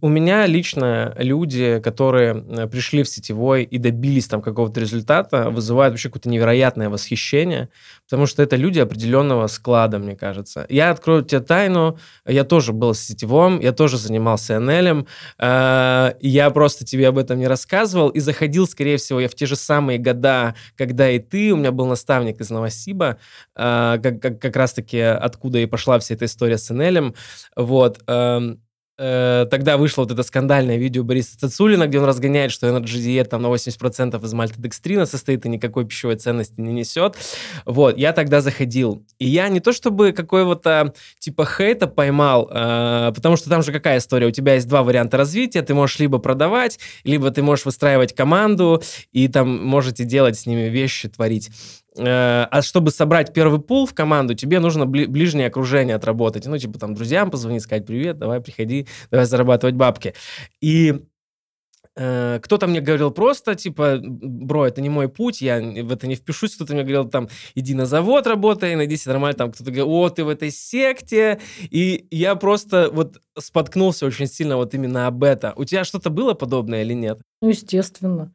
у 0.00 0.08
меня 0.08 0.46
лично 0.46 1.14
люди, 1.18 1.80
которые 1.80 2.44
э, 2.48 2.66
пришли 2.66 3.02
в 3.02 3.08
сетевой 3.08 3.64
и 3.64 3.78
добились 3.78 4.28
там 4.28 4.42
какого-то 4.42 4.80
результата, 4.80 5.50
вызывают 5.50 5.92
вообще 5.92 6.08
какое-то 6.08 6.28
невероятное 6.28 6.88
восхищение, 6.88 7.70
потому 8.04 8.26
что 8.26 8.42
это 8.42 8.56
люди 8.56 8.78
определенного 8.78 9.46
склада, 9.46 9.98
мне 9.98 10.16
кажется. 10.16 10.66
Я 10.68 10.90
открою 10.90 11.22
тебе 11.22 11.40
тайну, 11.40 11.98
я 12.26 12.44
тоже 12.44 12.72
был 12.72 12.94
сетевом, 12.94 13.60
я 13.60 13.72
тоже 13.72 13.96
занимался 13.96 14.58
НЛем, 14.58 15.06
э, 15.38 16.12
я 16.20 16.50
просто 16.50 16.84
тебе 16.84 17.08
об 17.08 17.18
этом 17.18 17.38
не 17.38 17.46
рассказывал. 17.46 18.10
И 18.10 18.20
заходил, 18.20 18.66
скорее 18.66 18.98
всего, 18.98 19.20
я 19.20 19.28
в 19.28 19.34
те 19.34 19.46
же 19.46 19.56
самые 19.56 19.98
года, 19.98 20.54
когда 20.76 21.10
и 21.10 21.18
ты, 21.18 21.52
у 21.52 21.56
меня 21.56 21.72
был 21.72 21.86
наставник 21.86 22.40
из 22.40 22.50
Новосиба, 22.50 23.18
э, 23.56 23.98
как, 24.02 24.20
как, 24.20 24.40
как 24.40 24.56
раз-таки 24.56 25.00
откуда 25.00 25.58
и 25.58 25.66
пошла 25.66 25.98
вся 25.98 26.14
эта 26.14 26.26
история 26.26 26.58
с 26.58 26.72
НЛем, 26.72 27.14
вот, 27.56 28.02
эм, 28.06 28.60
Э, 29.02 29.46
тогда 29.50 29.78
вышло 29.78 30.02
вот 30.02 30.12
это 30.12 30.22
скандальное 30.22 30.76
видео 30.76 31.02
Бориса 31.02 31.38
Цицулина, 31.38 31.86
где 31.86 31.98
он 31.98 32.04
разгоняет, 32.04 32.52
что 32.52 32.66
Energy 32.66 32.98
Diet 32.98 33.24
там 33.24 33.40
на 33.40 33.46
80% 33.46 34.22
из 34.22 34.32
мальтодекстрина 34.34 35.06
состоит 35.06 35.46
и 35.46 35.48
никакой 35.48 35.86
пищевой 35.86 36.16
ценности 36.16 36.60
не 36.60 36.74
несет. 36.74 37.16
Вот, 37.64 37.96
я 37.96 38.12
тогда 38.12 38.42
заходил. 38.42 39.02
И 39.18 39.26
я 39.26 39.48
не 39.48 39.60
то 39.60 39.72
чтобы 39.72 40.12
какого-то 40.12 40.92
типа 41.18 41.46
хейта 41.46 41.86
поймал, 41.86 42.50
э, 42.52 43.12
потому 43.14 43.36
что 43.36 43.48
там 43.48 43.62
же 43.62 43.72
какая 43.72 43.98
история? 43.98 44.26
У 44.26 44.32
тебя 44.32 44.54
есть 44.54 44.68
два 44.68 44.82
варианта 44.82 45.16
развития. 45.16 45.62
Ты 45.62 45.72
можешь 45.72 45.98
либо 45.98 46.18
продавать, 46.18 46.78
либо 47.02 47.30
ты 47.30 47.42
можешь 47.42 47.64
выстраивать 47.64 48.14
команду, 48.14 48.82
и 49.12 49.28
там 49.28 49.64
можете 49.64 50.04
делать 50.04 50.38
с 50.38 50.44
ними 50.44 50.68
вещи, 50.68 51.08
творить. 51.08 51.50
Э, 52.00 52.46
а 52.50 52.62
чтобы 52.62 52.90
собрать 52.90 53.32
первый 53.34 53.60
пул 53.60 53.86
в 53.86 53.94
команду, 53.94 54.34
тебе 54.34 54.58
нужно 54.58 54.84
бли- 54.84 55.06
ближнее 55.06 55.48
окружение 55.48 55.96
отработать. 55.96 56.46
Ну, 56.46 56.56
типа 56.56 56.78
там 56.78 56.94
друзьям 56.94 57.30
позвонить, 57.30 57.62
сказать 57.62 57.86
привет, 57.86 58.18
давай 58.18 58.40
приходи, 58.40 58.86
давай 59.10 59.26
зарабатывать 59.26 59.74
бабки. 59.74 60.14
И 60.62 61.02
э, 61.96 62.40
кто-то 62.42 62.66
мне 62.66 62.80
говорил 62.80 63.10
просто, 63.10 63.54
типа, 63.54 63.98
бро, 64.02 64.66
это 64.66 64.80
не 64.80 64.88
мой 64.88 65.08
путь, 65.08 65.42
я 65.42 65.60
в 65.60 65.92
это 65.92 66.06
не 66.06 66.14
впишусь. 66.14 66.54
Кто-то 66.54 66.72
мне 66.72 66.82
говорил, 66.82 67.04
там, 67.04 67.28
иди 67.54 67.74
на 67.74 67.84
завод 67.84 68.26
работай, 68.26 68.74
найди 68.76 68.96
себе 68.96 69.12
нормально. 69.12 69.36
Там 69.36 69.52
кто-то 69.52 69.70
говорил, 69.70 69.90
о, 69.90 70.08
ты 70.08 70.24
в 70.24 70.28
этой 70.30 70.50
секте. 70.50 71.38
И 71.70 72.06
я 72.10 72.34
просто 72.34 72.88
вот 72.90 73.20
споткнулся 73.38 74.06
очень 74.06 74.26
сильно 74.26 74.56
вот 74.56 74.72
именно 74.74 75.06
об 75.06 75.22
это. 75.22 75.52
У 75.56 75.64
тебя 75.64 75.84
что-то 75.84 76.08
было 76.08 76.32
подобное 76.32 76.82
или 76.82 76.94
нет? 76.94 77.20
Ну, 77.42 77.50
естественно. 77.50 78.32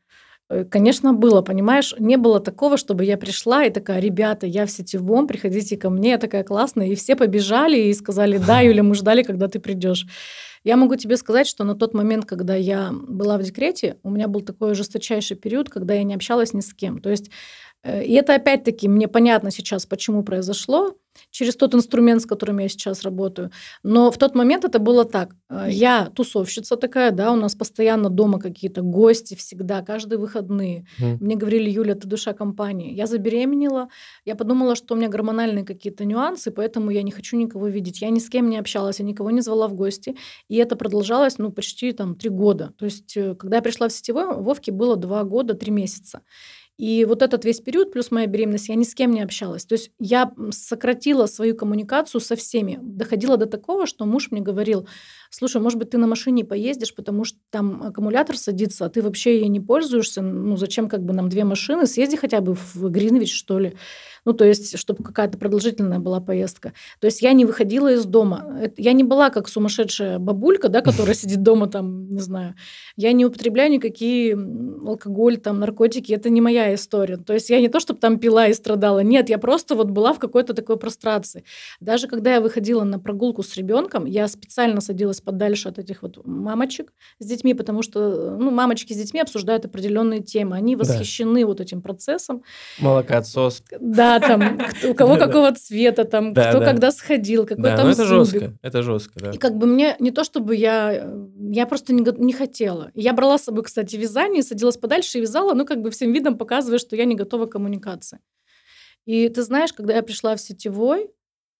Э, 0.49 0.63
конечно, 0.63 1.13
было, 1.13 1.41
понимаешь, 1.41 1.95
не 1.99 2.17
было 2.17 2.39
такого, 2.39 2.77
чтобы 2.77 3.03
я 3.05 3.17
пришла 3.17 3.65
и 3.65 3.71
такая, 3.71 3.99
ребята, 3.99 4.45
я 4.45 4.65
в 4.65 4.71
сетевом, 4.71 5.27
приходите 5.27 5.77
ко 5.77 5.89
мне, 5.89 6.11
я 6.11 6.17
такая 6.17 6.43
классная, 6.43 6.87
и 6.87 6.95
все 6.95 7.15
побежали 7.15 7.77
и 7.77 7.93
сказали, 7.93 8.37
да, 8.37 8.61
Юля, 8.61 8.83
мы 8.83 8.95
ждали, 8.95 9.23
когда 9.23 9.47
ты 9.47 9.59
придешь. 9.59 10.05
Я 10.63 10.77
могу 10.77 10.95
тебе 10.95 11.15
сказать, 11.17 11.47
что 11.47 11.63
на 11.63 11.75
тот 11.75 11.93
момент, 11.93 12.25
когда 12.25 12.55
я 12.55 12.89
была 12.91 13.37
в 13.37 13.43
декрете, 13.43 13.97
у 14.01 14.09
меня 14.09 14.27
был 14.27 14.41
такой 14.41 14.73
жесточайший 14.73 15.37
период, 15.37 15.69
когда 15.69 15.93
я 15.93 16.03
не 16.03 16.15
общалась 16.15 16.53
ни 16.53 16.61
с 16.61 16.73
кем. 16.73 16.99
То 17.01 17.11
есть 17.11 17.29
и 17.85 18.13
это 18.13 18.35
опять-таки 18.35 18.87
мне 18.87 19.07
понятно 19.07 19.51
сейчас, 19.51 19.85
почему 19.85 20.23
произошло, 20.23 20.95
через 21.31 21.55
тот 21.55 21.75
инструмент, 21.75 22.21
с 22.21 22.25
которым 22.25 22.59
я 22.59 22.67
сейчас 22.67 23.03
работаю. 23.03 23.51
Но 23.83 24.11
в 24.11 24.17
тот 24.17 24.35
момент 24.35 24.65
это 24.65 24.79
было 24.79 25.05
так. 25.05 25.35
Э, 25.49 25.67
я 25.69 26.09
тусовщица 26.15 26.75
такая, 26.75 27.11
да, 27.11 27.31
у 27.31 27.35
нас 27.35 27.55
постоянно 27.55 28.09
дома 28.09 28.39
какие-то 28.39 28.81
гости 28.81 29.35
всегда, 29.35 29.81
каждые 29.81 30.19
выходные. 30.19 30.85
Mm. 30.99 31.17
Мне 31.19 31.35
говорили, 31.35 31.69
Юля, 31.69 31.95
ты 31.95 32.07
душа 32.07 32.33
компании. 32.33 32.93
Я 32.93 33.07
забеременела, 33.07 33.89
я 34.25 34.35
подумала, 34.35 34.75
что 34.75 34.93
у 34.93 34.97
меня 34.97 35.09
гормональные 35.09 35.65
какие-то 35.65 36.05
нюансы, 36.05 36.51
поэтому 36.51 36.91
я 36.91 37.03
не 37.03 37.11
хочу 37.11 37.37
никого 37.37 37.67
видеть. 37.67 38.01
Я 38.01 38.09
ни 38.09 38.19
с 38.19 38.29
кем 38.29 38.49
не 38.49 38.57
общалась, 38.57 38.99
я 38.99 39.05
никого 39.05 39.31
не 39.31 39.41
звала 39.41 39.67
в 39.67 39.73
гости. 39.73 40.15
И 40.47 40.55
это 40.55 40.75
продолжалось, 40.75 41.37
ну, 41.37 41.51
почти 41.51 41.91
там 41.91 42.15
три 42.15 42.29
года. 42.29 42.73
То 42.77 42.85
есть, 42.85 43.15
э, 43.17 43.35
когда 43.35 43.57
я 43.57 43.61
пришла 43.61 43.87
в 43.87 43.91
сетевой, 43.91 44.25
Вовке 44.35 44.71
было 44.71 44.95
два 44.95 45.23
года, 45.23 45.53
три 45.53 45.71
месяца. 45.71 46.21
И 46.77 47.05
вот 47.05 47.21
этот 47.21 47.45
весь 47.45 47.61
период, 47.61 47.93
плюс 47.93 48.11
моя 48.11 48.27
беременность, 48.27 48.67
я 48.67 48.75
ни 48.75 48.83
с 48.83 48.93
кем 48.93 49.11
не 49.11 49.21
общалась. 49.21 49.65
То 49.65 49.73
есть 49.73 49.91
я 49.97 50.31
сократила 50.51 51.25
свою 51.25 51.55
коммуникацию 51.55 52.19
со 52.19 52.35
всеми. 52.35 52.79
Доходила 52.81 53.37
до 53.37 53.45
такого, 53.45 53.85
что 53.85 54.05
муж 54.05 54.29
мне 54.31 54.41
говорил, 54.41 54.85
слушай, 55.29 55.61
может 55.61 55.79
быть, 55.79 55.91
ты 55.91 55.97
на 55.97 56.07
машине 56.07 56.43
поездишь, 56.43 56.93
потому 56.93 57.23
что 57.23 57.39
там 57.49 57.81
аккумулятор 57.81 58.37
садится, 58.37 58.85
а 58.85 58.89
ты 58.89 59.01
вообще 59.01 59.39
ей 59.39 59.47
не 59.47 59.61
пользуешься, 59.61 60.21
ну 60.21 60.57
зачем 60.57 60.89
как 60.89 61.03
бы 61.03 61.13
нам 61.13 61.29
две 61.29 61.45
машины, 61.45 61.87
съезди 61.87 62.17
хотя 62.17 62.41
бы 62.41 62.55
в 62.55 62.89
Гринвич, 62.89 63.33
что 63.33 63.57
ли. 63.57 63.75
Ну, 64.25 64.33
то 64.33 64.43
есть, 64.43 64.77
чтобы 64.77 65.03
какая-то 65.03 65.37
продолжительная 65.37 65.99
была 65.99 66.19
поездка. 66.19 66.73
То 66.99 67.05
есть 67.05 67.21
я 67.21 67.33
не 67.33 67.45
выходила 67.45 67.93
из 67.93 68.05
дома. 68.05 68.71
Я 68.75 68.93
не 68.93 69.03
была 69.03 69.29
как 69.29 69.47
сумасшедшая 69.47 70.17
бабулька, 70.17 70.67
да, 70.67 70.81
которая 70.81 71.13
сидит 71.15 71.43
дома 71.43 71.67
там, 71.67 72.09
не 72.09 72.19
знаю. 72.19 72.55
Я 72.97 73.11
не 73.11 73.25
употребляю 73.25 73.71
никакие 73.71 74.33
алкоголь, 74.33 75.37
там, 75.37 75.59
наркотики. 75.59 76.11
Это 76.11 76.29
не 76.29 76.41
моя 76.41 76.73
история. 76.73 77.17
То 77.17 77.33
есть 77.33 77.49
я 77.49 77.61
не 77.61 77.69
то, 77.69 77.79
чтобы 77.79 77.99
там 77.99 78.17
пила 78.19 78.47
и 78.47 78.53
страдала. 78.53 78.99
Нет, 78.99 79.29
я 79.29 79.37
просто 79.37 79.75
вот 79.75 79.91
была 79.91 80.13
в 80.13 80.19
какой-то 80.19 80.53
такой 80.53 80.77
прострации. 80.77 81.43
Даже 81.79 82.07
когда 82.07 82.33
я 82.33 82.41
выходила 82.41 82.83
на 82.83 82.99
прогулку 82.99 83.43
с 83.43 83.55
ребенком, 83.55 84.05
я 84.05 84.27
специально 84.27 84.81
садилась 84.81 85.21
подальше 85.21 85.69
от 85.69 85.77
этих 85.77 86.01
вот 86.01 86.25
мамочек 86.25 86.93
с 87.19 87.25
детьми, 87.25 87.53
потому 87.53 87.83
что, 87.83 88.37
ну, 88.39 88.49
мамочки 88.49 88.93
с 88.93 88.97
детьми 88.97 89.19
обсуждают 89.19 89.65
определенные 89.65 90.21
темы. 90.21 90.55
Они 90.55 90.75
восхищены 90.75 91.41
да. 91.41 91.47
вот 91.47 91.61
этим 91.61 91.81
процессом. 91.81 92.43
Молокоотсос. 92.79 93.63
Да, 93.79 94.14
там, 94.19 94.59
у 94.87 94.93
кого 94.93 95.17
какого 95.17 95.51
цвета, 95.53 96.05
там, 96.05 96.33
кто 96.33 96.59
когда 96.59 96.91
сходил, 96.91 97.45
какой 97.45 97.63
там 97.63 97.85
ну 97.87 97.91
это 97.91 98.05
жестко, 98.05 98.53
это 98.61 98.83
жестко, 98.83 99.19
да. 99.19 99.31
И 99.31 99.37
как 99.37 99.57
бы 99.57 99.67
мне 99.67 99.95
не 99.99 100.11
то, 100.11 100.23
чтобы 100.23 100.55
я, 100.55 101.09
я 101.39 101.65
просто 101.65 101.93
не, 101.93 102.05
не 102.17 102.33
хотела. 102.33 102.91
Я 102.93 103.13
брала 103.13 103.37
с 103.37 103.43
собой, 103.43 103.63
кстати, 103.63 103.95
вязание, 103.95 104.43
садилась 104.43 104.77
подальше 104.77 105.17
и 105.17 105.21
вязала, 105.21 105.53
ну, 105.53 105.65
как 105.65 105.81
бы 105.81 105.91
всем 105.91 106.11
видом 106.11 106.37
показывая, 106.37 106.79
что 106.79 106.95
я 106.95 107.05
не 107.05 107.15
готова 107.15 107.45
к 107.45 107.51
коммуникации. 107.51 108.19
И 109.05 109.29
ты 109.29 109.43
знаешь, 109.43 109.71
когда 109.71 109.95
я 109.95 110.03
пришла 110.03 110.35
в 110.35 110.41
сетевой, 110.41 111.09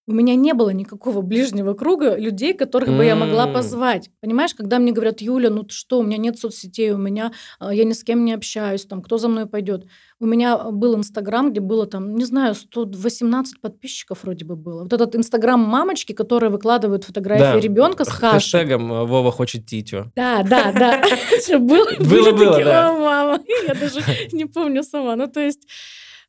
у 0.07 0.13
меня 0.13 0.35
не 0.35 0.53
было 0.53 0.69
никакого 0.69 1.21
ближнего 1.21 1.73
круга 1.73 2.15
людей, 2.15 2.53
которых 2.53 2.89
бы 2.89 3.03
я 3.03 3.15
могла 3.15 3.47
позвать. 3.47 4.09
Понимаешь, 4.21 4.53
когда 4.53 4.77
мне 4.77 4.91
говорят, 4.91 5.21
Юля, 5.21 5.49
ну 5.49 5.65
что, 5.69 5.99
у 5.99 6.03
меня 6.03 6.17
нет 6.17 6.37
соцсетей, 6.37 6.91
у 6.91 6.97
меня, 6.97 7.31
а, 7.59 7.73
я 7.73 7.85
ни 7.85 7.93
с 7.93 8.03
кем 8.03 8.23
не 8.23 8.33
общаюсь, 8.33 8.85
там, 8.85 9.01
кто 9.01 9.17
за 9.17 9.27
мной 9.27 9.47
пойдет. 9.47 9.85
У 10.19 10.25
меня 10.27 10.57
был 10.57 10.95
Инстаграм, 10.95 11.51
где 11.51 11.59
было 11.59 11.87
там, 11.87 12.15
не 12.15 12.23
знаю, 12.23 12.55
118 12.55 13.59
подписчиков 13.59 14.23
вроде 14.23 14.45
бы 14.45 14.55
было. 14.55 14.83
Вот 14.83 14.93
этот 14.93 15.15
Инстаграм 15.15 15.59
мамочки, 15.59 16.13
которые 16.13 16.51
выкладывают 16.51 17.03
фотографии 17.03 17.59
да. 17.59 17.59
ребенка 17.59 18.05
с 18.05 18.09
кашей. 18.09 18.35
Хэштегом 18.35 18.93
э, 18.93 19.05
Вова 19.05 19.31
хочет 19.31 19.65
титю. 19.65 20.11
Да, 20.15 20.43
да, 20.43 20.71
да. 20.71 21.03
Было, 21.59 21.91
было, 21.99 22.63
да. 22.63 22.93
мама. 22.93 23.39
Я 23.67 23.73
даже 23.73 24.01
не 24.31 24.45
помню 24.45 24.83
сама. 24.83 25.15
Ну, 25.15 25.27
то 25.27 25.39
есть 25.39 25.67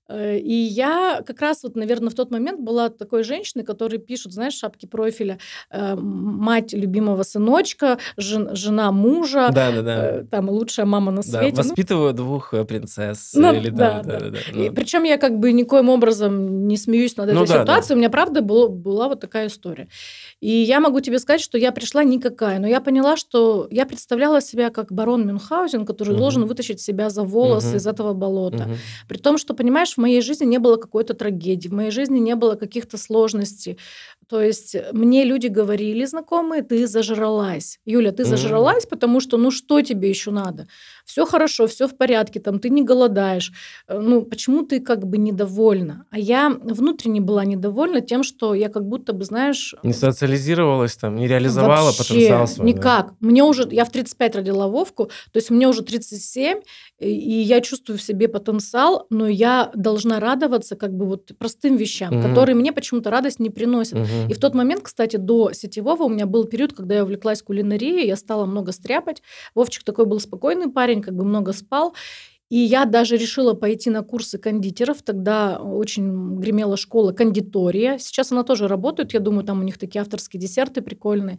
и 0.08 0.52
я 0.52 1.22
как 1.26 1.40
раз 1.40 1.62
вот, 1.62 1.76
наверное, 1.76 2.10
в 2.10 2.14
тот 2.14 2.30
момент 2.30 2.60
была 2.60 2.88
такой 2.90 3.24
женщиной, 3.24 3.64
которые 3.64 3.98
пишут, 3.98 4.32
знаешь, 4.32 4.54
шапки 4.54 4.86
профиля, 4.86 5.38
э, 5.70 5.96
мать 5.96 6.72
любимого 6.72 7.22
сыночка, 7.22 7.98
жен, 8.16 8.54
жена 8.54 8.92
мужа, 8.92 9.50
да, 9.52 9.72
да, 9.72 9.82
да. 9.82 10.06
Э, 10.06 10.24
там 10.24 10.48
лучшая 10.48 10.86
мама 10.86 11.10
на 11.10 11.22
свете. 11.22 11.56
Да, 11.56 11.62
воспитываю 11.62 12.10
ну, 12.10 12.16
двух 12.16 12.54
принцесс. 12.68 13.32
Ну, 13.34 13.52
или, 13.52 13.70
да, 13.70 14.02
да, 14.02 14.20
да, 14.20 14.30
да, 14.30 14.38
да. 14.54 14.60
И, 14.60 14.70
причем 14.70 15.02
я 15.02 15.16
как 15.18 15.38
бы 15.38 15.52
никоим 15.52 15.88
образом 15.88 16.68
не 16.68 16.76
смеюсь 16.76 17.16
над 17.16 17.30
этой 17.30 17.38
ну, 17.38 17.46
ситуацией, 17.46 17.64
да, 17.66 17.88
да. 17.88 17.94
у 17.94 17.98
меня 17.98 18.10
правда 18.10 18.42
было, 18.42 18.68
была 18.68 19.08
вот 19.08 19.20
такая 19.20 19.48
история. 19.48 19.88
И 20.40 20.50
я 20.50 20.80
могу 20.80 21.00
тебе 21.00 21.18
сказать, 21.18 21.40
что 21.40 21.58
я 21.58 21.72
пришла 21.72 22.04
никакая, 22.04 22.58
но 22.58 22.66
я 22.68 22.80
поняла, 22.80 23.16
что 23.16 23.66
я 23.70 23.86
представляла 23.86 24.40
себя 24.40 24.70
как 24.70 24.92
барон 24.92 25.26
Мюнхгаузен, 25.26 25.84
который 25.84 26.10
угу. 26.10 26.18
должен 26.18 26.46
вытащить 26.46 26.80
себя 26.80 27.10
за 27.10 27.22
волосы 27.22 27.70
угу. 27.70 27.76
из 27.76 27.86
этого 27.86 28.14
болота. 28.14 28.64
Угу. 28.64 28.74
При 29.08 29.18
том, 29.18 29.38
что, 29.38 29.54
понимаешь, 29.54 29.95
в 29.96 30.00
моей 30.00 30.20
жизни 30.20 30.46
не 30.46 30.58
было 30.58 30.76
какой-то 30.76 31.14
трагедии, 31.14 31.68
в 31.68 31.72
моей 31.72 31.90
жизни 31.90 32.18
не 32.18 32.36
было 32.36 32.54
каких-то 32.54 32.98
сложностей. 32.98 33.78
То 34.28 34.40
есть 34.40 34.74
э, 34.74 34.90
мне 34.92 35.24
люди 35.24 35.46
говорили, 35.46 36.04
знакомые, 36.04 36.62
ты 36.62 36.86
зажралась. 36.86 37.78
Юля, 37.86 38.12
ты 38.12 38.24
зажралась, 38.24 38.84
mm-hmm. 38.84 38.90
потому 38.90 39.20
что, 39.20 39.36
ну 39.36 39.50
что 39.50 39.80
тебе 39.82 40.08
еще 40.08 40.30
надо? 40.30 40.66
Все 41.06 41.24
хорошо, 41.24 41.68
все 41.68 41.86
в 41.86 41.96
порядке, 41.96 42.40
там 42.40 42.58
ты 42.58 42.68
не 42.68 42.82
голодаешь. 42.82 43.52
Э, 43.86 43.98
ну 43.98 44.22
почему 44.22 44.62
ты 44.62 44.80
как 44.80 45.06
бы 45.06 45.18
недовольна? 45.18 46.04
А 46.10 46.18
я 46.18 46.50
внутренне 46.50 47.20
была 47.20 47.44
недовольна 47.44 48.00
тем, 48.00 48.24
что 48.24 48.54
я 48.54 48.68
как 48.68 48.84
будто 48.84 49.12
бы, 49.12 49.24
знаешь... 49.24 49.74
Не 49.84 49.92
социализировалась 49.92 50.96
там, 50.96 51.14
не 51.14 51.28
реализовала 51.28 51.86
вообще 51.86 52.14
потенциал 52.14 52.48
свой. 52.48 52.66
никак. 52.66 53.06
Да? 53.08 53.16
Мне 53.20 53.44
уже... 53.44 53.68
Я 53.70 53.84
в 53.84 53.90
35 53.90 54.36
родила 54.36 54.66
Вовку, 54.66 55.06
то 55.06 55.36
есть 55.36 55.50
мне 55.50 55.68
уже 55.68 55.82
37, 55.82 56.60
и 56.98 57.08
я 57.08 57.60
чувствую 57.60 57.98
в 57.98 58.02
себе 58.02 58.26
потенциал, 58.26 59.06
но 59.08 59.28
я 59.28 59.70
должна 59.74 60.18
радоваться 60.18 60.74
как 60.74 60.92
бы 60.92 61.06
вот 61.06 61.30
простым 61.38 61.76
вещам, 61.76 62.14
mm-hmm. 62.14 62.28
которые 62.28 62.56
мне 62.56 62.72
почему-то 62.72 63.10
радость 63.10 63.38
не 63.38 63.50
приносят. 63.50 63.98
Mm-hmm. 63.98 64.30
И 64.30 64.34
в 64.34 64.38
тот 64.38 64.54
момент, 64.54 64.82
кстати, 64.82 65.16
до 65.16 65.52
сетевого 65.52 66.04
у 66.04 66.08
меня 66.08 66.26
был 66.26 66.44
период, 66.44 66.72
когда 66.72 66.96
я 66.96 67.04
увлеклась 67.04 67.42
кулинарией, 67.42 68.06
я 68.08 68.16
стала 68.16 68.44
много 68.44 68.72
стряпать. 68.72 69.22
Вовчик 69.54 69.84
такой 69.84 70.06
был 70.06 70.18
спокойный 70.18 70.68
парень, 70.68 70.95
как 71.02 71.14
бы 71.14 71.24
много 71.24 71.52
спал. 71.52 71.94
И 72.48 72.58
я 72.58 72.84
даже 72.84 73.16
решила 73.16 73.54
пойти 73.54 73.90
на 73.90 74.02
курсы 74.02 74.38
кондитеров. 74.38 75.02
Тогда 75.02 75.58
очень 75.58 76.36
гремела 76.36 76.76
школа 76.76 77.12
кондитория. 77.12 77.98
Сейчас 77.98 78.30
она 78.30 78.44
тоже 78.44 78.68
работает. 78.68 79.14
Я 79.14 79.20
думаю, 79.20 79.44
там 79.44 79.60
у 79.60 79.64
них 79.64 79.78
такие 79.78 80.00
авторские 80.00 80.40
десерты 80.40 80.80
прикольные. 80.80 81.38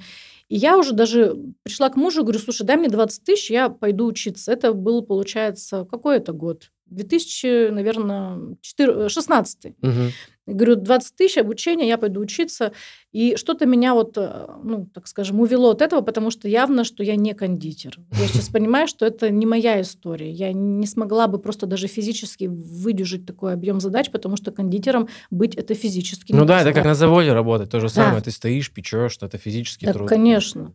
И 0.49 0.57
я 0.57 0.77
уже 0.77 0.91
даже 0.93 1.37
пришла 1.63 1.89
к 1.89 1.95
мужу 1.95 2.23
говорю, 2.23 2.39
слушай, 2.39 2.65
дай 2.65 2.75
мне 2.75 2.89
20 2.89 3.23
тысяч, 3.23 3.49
я 3.49 3.69
пойду 3.69 4.05
учиться. 4.05 4.51
Это 4.51 4.73
был, 4.73 5.01
получается, 5.01 5.87
какой 5.89 6.17
это 6.17 6.33
год? 6.33 6.71
2000, 6.87 7.69
наверное, 7.69 8.57
16. 8.63 9.65
Угу. 9.65 9.91
Говорю, 10.47 10.75
20 10.77 11.15
тысяч 11.15 11.37
обучения, 11.37 11.87
я 11.87 11.97
пойду 11.97 12.21
учиться. 12.21 12.71
И 13.11 13.35
что-то 13.35 13.65
меня 13.65 13.93
вот, 13.93 14.13
э, 14.17 14.47
ну, 14.63 14.87
так 14.93 15.07
скажем, 15.07 15.39
увело 15.41 15.71
от 15.71 15.81
этого, 15.81 16.01
потому 16.01 16.31
что 16.31 16.47
явно, 16.47 16.83
что 16.83 17.03
я 17.03 17.15
не 17.15 17.33
кондитер. 17.33 17.97
Я 18.11 18.27
сейчас 18.27 18.47
понимаю, 18.49 18.87
что 18.87 19.05
это 19.05 19.29
не 19.29 19.45
моя 19.45 19.81
история. 19.81 20.31
Я 20.31 20.53
не 20.53 20.87
смогла 20.87 21.27
бы 21.27 21.37
просто 21.37 21.65
даже 21.65 21.87
физически 21.87 22.45
выдержать 22.45 23.25
такой 23.25 23.53
объем 23.53 23.81
задач, 23.81 24.09
потому 24.09 24.37
что 24.37 24.51
кондитером 24.51 25.09
быть 25.31 25.55
это 25.55 25.73
физически 25.73 26.31
Ну 26.31 26.45
да, 26.45 26.61
это 26.61 26.73
как 26.73 26.85
на 26.85 26.95
заводе 26.95 27.33
работать, 27.33 27.69
то 27.69 27.79
же 27.79 27.89
самое. 27.89 28.19
Да. 28.19 28.21
Ты 28.21 28.31
стоишь, 28.31 28.71
печешь, 28.71 29.11
что 29.11 29.25
это 29.25 29.37
физически 29.37 29.85
да, 29.85 29.93
труд. 29.93 30.07
конечно. 30.07 30.73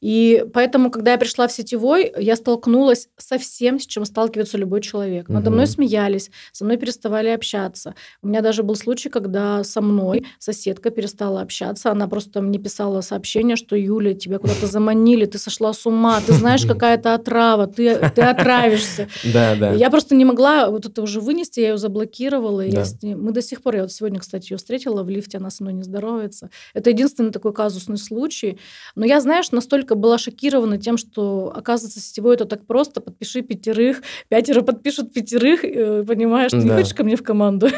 И 0.00 0.44
поэтому, 0.52 0.90
когда 0.90 1.12
я 1.12 1.18
пришла 1.18 1.46
в 1.46 1.52
сетевой, 1.52 2.12
я 2.18 2.36
столкнулась 2.36 3.08
со 3.18 3.38
всем, 3.38 3.78
с 3.78 3.86
чем 3.86 4.04
сталкивается 4.04 4.58
любой 4.58 4.80
человек. 4.80 5.28
Надо 5.28 5.50
угу. 5.50 5.54
мной 5.54 5.66
смеялись, 5.66 6.30
со 6.52 6.64
мной 6.64 6.76
переставали 6.76 7.28
общаться. 7.28 7.94
У 8.22 8.28
меня 8.28 8.40
даже 8.40 8.62
был 8.62 8.74
случай, 8.74 9.08
когда 9.12 9.62
со 9.62 9.80
мной 9.80 10.26
соседка 10.38 10.90
перестала 10.90 11.40
общаться. 11.40 11.90
Она 11.92 12.08
просто 12.08 12.40
мне 12.40 12.58
писала 12.58 13.00
сообщение, 13.02 13.56
что 13.56 13.76
Юля, 13.76 14.14
тебя 14.14 14.38
куда-то 14.38 14.66
заманили, 14.72 15.26
ты 15.26 15.38
сошла 15.38 15.72
с 15.72 15.86
ума, 15.86 16.20
ты 16.26 16.32
знаешь, 16.32 16.64
какая 16.66 16.98
то 16.98 17.14
отрава, 17.14 17.66
ты, 17.66 17.96
ты 18.14 18.22
отравишься. 18.22 19.08
Да, 19.32 19.54
да. 19.54 19.72
Я 19.72 19.88
просто 19.90 20.14
не 20.14 20.24
могла 20.24 20.68
вот 20.68 20.84
это 20.84 21.00
уже 21.00 21.20
вынести, 21.20 21.60
я 21.60 21.70
ее 21.70 21.78
заблокировала. 21.78 22.64
Да. 22.66 22.84
Ней... 23.02 23.14
Мы 23.14 23.30
до 23.32 23.40
сих 23.40 23.62
пор, 23.62 23.76
я 23.76 23.82
вот 23.82 23.92
сегодня, 23.92 24.18
кстати, 24.18 24.52
ее 24.52 24.56
встретила 24.56 25.02
в 25.02 25.10
лифте, 25.10 25.38
она 25.38 25.50
со 25.50 25.62
мной 25.62 25.74
не 25.74 25.82
здоровается. 25.82 26.50
Это 26.74 26.90
единственный 26.90 27.30
такой 27.30 27.52
казусный 27.52 27.98
случай. 27.98 28.58
Но 28.94 29.06
я, 29.06 29.20
знаешь, 29.20 29.52
настолько 29.52 29.94
была 29.94 30.18
шокирована 30.18 30.78
тем, 30.78 30.96
что, 30.96 31.52
оказывается, 31.54 32.00
сетевой 32.00 32.34
это 32.34 32.44
так 32.46 32.66
просто, 32.66 33.00
подпиши 33.00 33.42
пятерых, 33.42 34.02
пятеро 34.28 34.62
подпишут 34.62 35.12
пятерых, 35.12 35.64
э, 35.64 36.04
понимаешь, 36.04 36.50
ты 36.50 36.58
да. 36.58 36.64
не 36.64 36.70
хочешь 36.70 36.94
ко 36.94 37.04
мне 37.04 37.16
в 37.16 37.22
команду, 37.22 37.68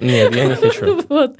Нет, 0.00 0.34
я 0.34 0.46
не 0.46 0.56
Вот. 1.08 1.36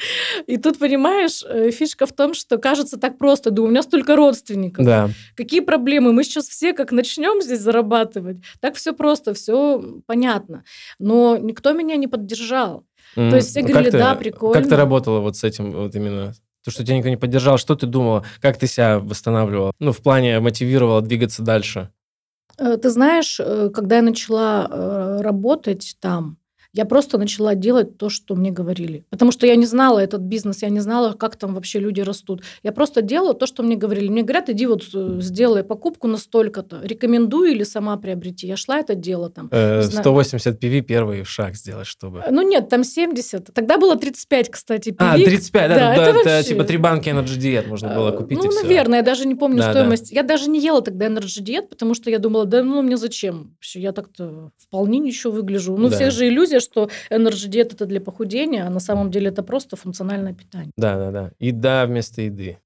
И 0.47 0.57
тут, 0.57 0.79
понимаешь, 0.79 1.45
э, 1.49 1.71
фишка 1.71 2.07
в 2.07 2.13
том, 2.13 2.35
что 2.35 2.59
кажется 2.59 2.99
так 2.99 3.19
просто. 3.19 3.51
Да 3.51 3.63
у 3.63 3.67
меня 3.67 3.83
столько 3.83 4.17
родственников. 4.17 4.85
Да. 4.85 5.11
Какие 5.37 5.61
проблемы? 5.61 6.13
Мы 6.13 6.25
сейчас 6.25 6.49
все 6.49 6.73
как 6.73 6.93
начнем 6.93 7.43
здесь 7.43 7.61
зарабатывать. 7.61 8.39
Так 8.61 8.77
все 8.77 8.93
просто, 8.93 9.35
все 9.35 9.83
понятно. 10.07 10.65
Но 10.99 11.37
никто 11.37 11.73
меня 11.73 11.97
не 11.97 12.07
поддержал. 12.07 12.87
Mm. 13.17 13.31
То 13.31 13.37
есть 13.37 13.51
все 13.51 13.63
говорили, 13.63 13.91
ты, 13.91 13.99
да, 13.99 14.15
прикольно. 14.15 14.61
Как 14.61 14.69
ты 14.69 14.77
работала 14.77 15.21
вот 15.21 15.37
с 15.37 15.45
этим 15.45 15.73
вот 15.73 15.95
именно? 15.95 16.35
То, 16.65 16.71
что 16.71 16.85
тебя 16.85 16.97
никто 16.97 17.11
не 17.11 17.19
поддержал, 17.19 17.59
что 17.59 17.75
ты 17.75 17.87
думала? 17.87 18.25
Как 18.41 18.59
ты 18.59 18.67
себя 18.67 18.99
восстанавливала? 18.99 19.73
Ну, 19.81 19.93
в 19.93 19.99
плане 19.99 20.41
мотивировала 20.41 21.03
двигаться 21.03 21.43
дальше? 21.43 21.91
Э, 22.59 22.79
ты 22.79 22.89
знаешь, 22.91 23.39
э, 23.39 23.71
когда 23.73 23.97
я 23.97 24.03
начала 24.03 25.21
работать 25.21 25.97
там, 26.01 26.39
я 26.75 26.85
просто 26.85 27.19
начала 27.19 27.55
делать 27.55 27.97
то, 27.97 28.09
что 28.09 28.35
мне 28.35 28.51
говорили. 28.51 29.05
Потому 29.09 29.31
что 29.31 29.47
я 29.47 29.55
не 29.55 29.65
знала 29.65 30.01
этот 30.01 30.23
бизнес, 30.23 30.63
я 30.63 30.69
не 30.69 30.81
знала, 30.81 31.13
как 31.13 31.37
там 31.37 31.55
вообще 31.55 31.79
люди 31.79 32.01
растут. 32.01 32.43
Я 32.65 32.73
просто 32.73 33.01
делала 33.01 33.33
то, 33.33 33.47
что 33.47 33.63
мне 33.63 33.77
говорили. 33.77 34.09
Мне 34.09 34.23
говорят, 34.23 34.51
иди 34.51 34.67
вот 34.67 34.83
э, 34.93 35.19
сделай 35.21 35.63
покупку 35.63 36.09
на 36.09 36.19
столько-то. 36.19 36.81
Рекомендую 36.83 37.53
или 37.53 37.63
сама 37.63 37.97
приобрети. 37.97 38.47
Я 38.47 38.57
шла 38.57 38.81
это 38.81 38.97
дело 38.97 39.31
там. 39.31 39.49
Э, 39.53 39.83
180 39.83 40.63
PV 40.63 40.81
первый 40.81 41.25
шаг 41.25 41.55
сделать, 41.55 41.87
чтобы... 41.87 42.25
Э, 42.27 42.31
ну 42.33 42.43
нет, 42.43 42.69
там 42.69 42.83
70. 42.83 43.55
Тогда 43.55 43.79
было 43.79 43.97
35, 43.97 44.51
кстати, 44.51 44.89
PV. 44.89 44.97
А, 44.99 45.15
35, 45.15 45.69
да, 45.69 45.75
да, 45.75 45.95
это, 45.95 46.03
это, 46.03 46.29
это 46.29 46.49
типа 46.49 46.65
три 46.65 46.77
банки 46.79 47.09
Energy 47.09 47.39
Diet 47.39 47.69
можно 47.69 47.95
было 47.95 48.11
э, 48.11 48.17
купить 48.17 48.39
Ну, 48.39 48.51
наверное, 48.51 48.99
я 48.99 49.05
даже 49.05 49.29
не 49.29 49.37
помню 49.37 49.59
да, 49.59 49.71
стоимость. 49.71 50.11
Да. 50.11 50.17
Я 50.17 50.23
даже 50.25 50.51
не 50.51 50.61
ела 50.61 50.83
тогда 50.83 51.07
Energy 51.07 51.41
Diet, 51.41 51.69
потому 51.69 51.95
что 51.95 52.11
я 52.11 52.19
думала, 52.19 52.47
да 52.47 52.65
ну 52.65 52.83
мне 52.83 52.97
зачем? 52.97 53.53
Вообще, 53.55 53.81
я 53.81 53.93
так-то 53.93 54.51
вполне 54.59 54.99
ничего 54.99 55.33
выгляжу. 55.33 55.77
Ну, 55.77 55.89
да. 55.89 55.95
всех 55.95 56.11
же 56.11 56.27
иллюзия, 56.27 56.59
что 56.65 56.89
Energy 57.11 57.49
Diet 57.49 57.73
это 57.75 57.87
для 57.87 58.01
похудения, 58.01 58.67
а 58.67 58.71
на 58.71 58.81
самом 58.81 59.11
деле 59.11 59.29
это 59.29 59.43
просто 59.43 59.77
функциональное 59.77 60.35
питание. 60.35 60.73
Да, 60.77 60.97
да, 60.97 61.11
да. 61.11 61.31
Еда 61.39 61.87
вместо 61.87 62.23
еды. 62.23 62.59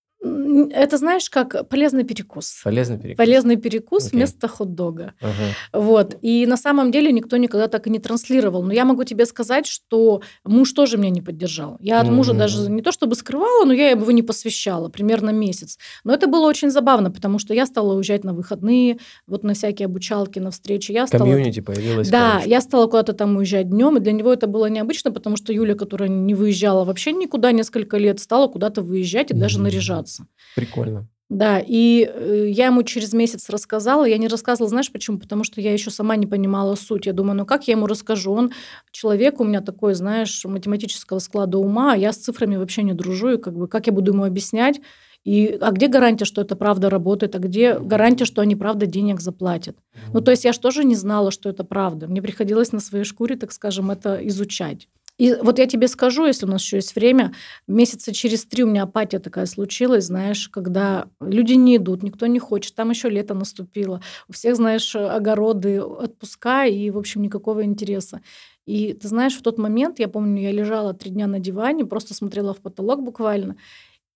Это 0.67 0.97
знаешь, 0.99 1.31
как 1.31 1.69
полезный 1.69 2.05
перекус. 2.05 2.61
Полезный 2.65 2.99
перекус. 2.99 3.17
Полезный 3.19 3.57
перекус 3.57 4.07
Окей. 4.07 4.17
вместо 4.19 4.49
хот-дога. 4.49 5.15
Ага. 5.21 5.33
Вот. 5.73 6.17
И 6.23 6.47
на 6.47 6.57
самом 6.57 6.91
деле 6.91 7.13
никто 7.13 7.37
никогда 7.37 7.69
так 7.69 7.87
и 7.87 7.91
не 7.91 7.99
транслировал. 7.99 8.63
Но 8.63 8.73
я 8.73 8.85
могу 8.85 9.05
тебе 9.05 9.27
сказать, 9.27 9.67
что 9.67 10.23
муж 10.45 10.73
тоже 10.73 10.97
меня 10.99 11.11
не 11.11 11.23
поддержал. 11.23 11.77
Я 11.81 12.01
от 12.01 12.09
мужа 12.09 12.33
Мгм. 12.33 12.39
даже 12.41 12.71
не 12.71 12.83
то 12.83 12.93
чтобы 12.93 13.15
скрывала, 13.15 13.65
но 13.65 13.73
я 13.73 13.91
его 13.91 14.11
не 14.11 14.23
посвящала 14.23 14.89
примерно 14.89 15.31
месяц. 15.31 15.79
Но 16.05 16.13
это 16.15 16.27
было 16.27 16.47
очень 16.47 16.71
забавно, 16.71 17.11
потому 17.11 17.39
что 17.39 17.55
я 17.55 17.67
стала 17.67 17.95
уезжать 17.95 18.25
на 18.25 18.33
выходные, 18.35 18.99
вот 19.27 19.45
на 19.45 19.55
всякие 19.55 19.87
обучалки, 19.87 20.39
на 20.39 20.51
встречи. 20.51 20.93
Я 20.93 21.07
стала... 21.07 21.23
Комьюнити 21.25 21.61
появилось. 21.61 22.09
Да, 22.09 22.33
короче. 22.33 22.51
я 22.51 22.61
стала 22.61 22.87
куда-то 22.87 23.13
там 23.13 23.37
уезжать 23.37 23.69
днем, 23.71 23.97
и 23.97 24.01
для 24.01 24.13
него 24.13 24.33
это 24.33 24.47
было 24.47 24.67
необычно, 24.67 25.11
потому 25.13 25.37
что 25.37 25.53
Юля, 25.53 25.75
которая 25.75 26.09
не 26.09 26.35
выезжала 26.35 26.85
вообще 26.85 27.13
никуда 27.13 27.53
несколько 27.53 27.97
лет, 27.99 28.21
стала 28.21 28.49
куда-то 28.49 28.83
выезжать 28.83 29.31
и 29.31 29.35
даже 29.35 29.57
Мгм. 29.59 29.65
наряжаться. 29.65 30.27
Прикольно. 30.55 31.09
Да, 31.29 31.61
и 31.61 32.11
э, 32.11 32.47
я 32.49 32.67
ему 32.67 32.83
через 32.83 33.13
месяц 33.13 33.51
рассказала. 33.51 34.07
Я 34.07 34.17
не 34.17 34.29
рассказывала, 34.29 34.71
знаешь 34.71 34.91
почему? 34.91 35.19
Потому 35.19 35.45
что 35.45 35.61
я 35.61 35.75
еще 35.75 35.91
сама 35.91 36.17
не 36.17 36.27
понимала 36.27 36.75
суть. 36.75 37.05
Я 37.05 37.13
думаю, 37.13 37.37
ну 37.37 37.45
как 37.45 37.69
я 37.69 37.73
ему 37.75 37.87
расскажу? 37.87 38.33
Он 38.33 38.53
человек 38.93 39.39
у 39.39 39.45
меня 39.45 39.61
такой, 39.61 39.93
знаешь, 39.93 40.43
математического 40.47 41.19
склада 41.19 41.59
ума, 41.59 41.93
а 41.93 41.97
я 41.97 42.13
с 42.15 42.17
цифрами 42.17 42.57
вообще 42.57 42.83
не 42.83 42.95
дружу, 42.95 43.35
и 43.35 43.39
как 43.39 43.55
бы 43.55 43.69
как 43.69 43.87
я 43.87 43.93
буду 43.93 44.13
ему 44.13 44.25
объяснять? 44.25 44.81
И, 45.25 45.59
а 45.61 45.73
где 45.73 45.89
гарантия, 45.89 46.25
что 46.25 46.41
это 46.41 46.57
правда 46.57 46.89
работает, 46.89 47.35
а 47.35 47.39
где 47.39 47.79
гарантия, 47.79 48.25
что 48.25 48.41
они 48.41 48.57
правда 48.57 48.87
денег 48.87 49.21
заплатят? 49.21 49.77
Ну, 50.15 50.23
то 50.23 50.31
есть 50.31 50.45
я 50.45 50.55
же 50.55 50.61
тоже 50.61 50.85
не 50.85 50.95
знала, 50.95 51.31
что 51.31 51.51
это 51.51 51.65
правда. 51.65 52.07
Мне 52.07 52.23
приходилось 52.23 52.73
на 52.73 52.81
своей 52.81 53.05
шкуре, 53.05 53.37
так 53.37 53.53
скажем, 53.53 53.91
это 53.91 54.27
изучать. 54.29 54.89
И 55.19 55.35
вот 55.35 55.59
я 55.59 55.67
тебе 55.67 55.89
скажу, 55.89 56.27
если 56.27 56.47
у 56.47 56.49
нас 56.49 56.63
еще 56.63 56.77
есть 56.77 56.95
время, 56.95 57.35
месяца 57.67 58.13
через 58.15 58.45
три 58.45 58.63
у 58.63 58.69
меня 58.69 58.85
апатия 58.85 59.19
такая 59.19 59.47
случилась, 59.47 60.05
знаешь, 60.05 60.49
когда 60.49 61.09
люди 61.21 61.55
не 61.55 61.77
идут, 61.77 62.05
никто 62.05 62.27
не 62.27 62.39
хочет, 62.39 62.75
там 62.77 62.91
еще 62.91 63.11
лето 63.11 63.35
наступило, 63.35 64.01
у 64.29 64.33
всех, 64.33 64.55
знаешь, 64.57 64.95
огороды, 64.95 65.83
отпуска 65.83 66.67
и, 66.67 66.91
в 66.91 66.99
общем, 66.99 67.23
никакого 67.23 67.65
интереса. 67.65 68.21
И 68.65 68.93
ты 68.93 69.09
знаешь, 69.09 69.37
в 69.37 69.43
тот 69.43 69.59
момент, 69.59 69.99
я 69.99 70.09
помню, 70.09 70.41
я 70.43 70.53
лежала 70.53 70.95
три 70.95 71.11
дня 71.11 71.27
на 71.27 71.41
диване, 71.41 71.85
просто 71.85 72.15
смотрела 72.15 72.55
в 72.55 72.61
потолок 72.61 73.03
буквально, 73.03 73.57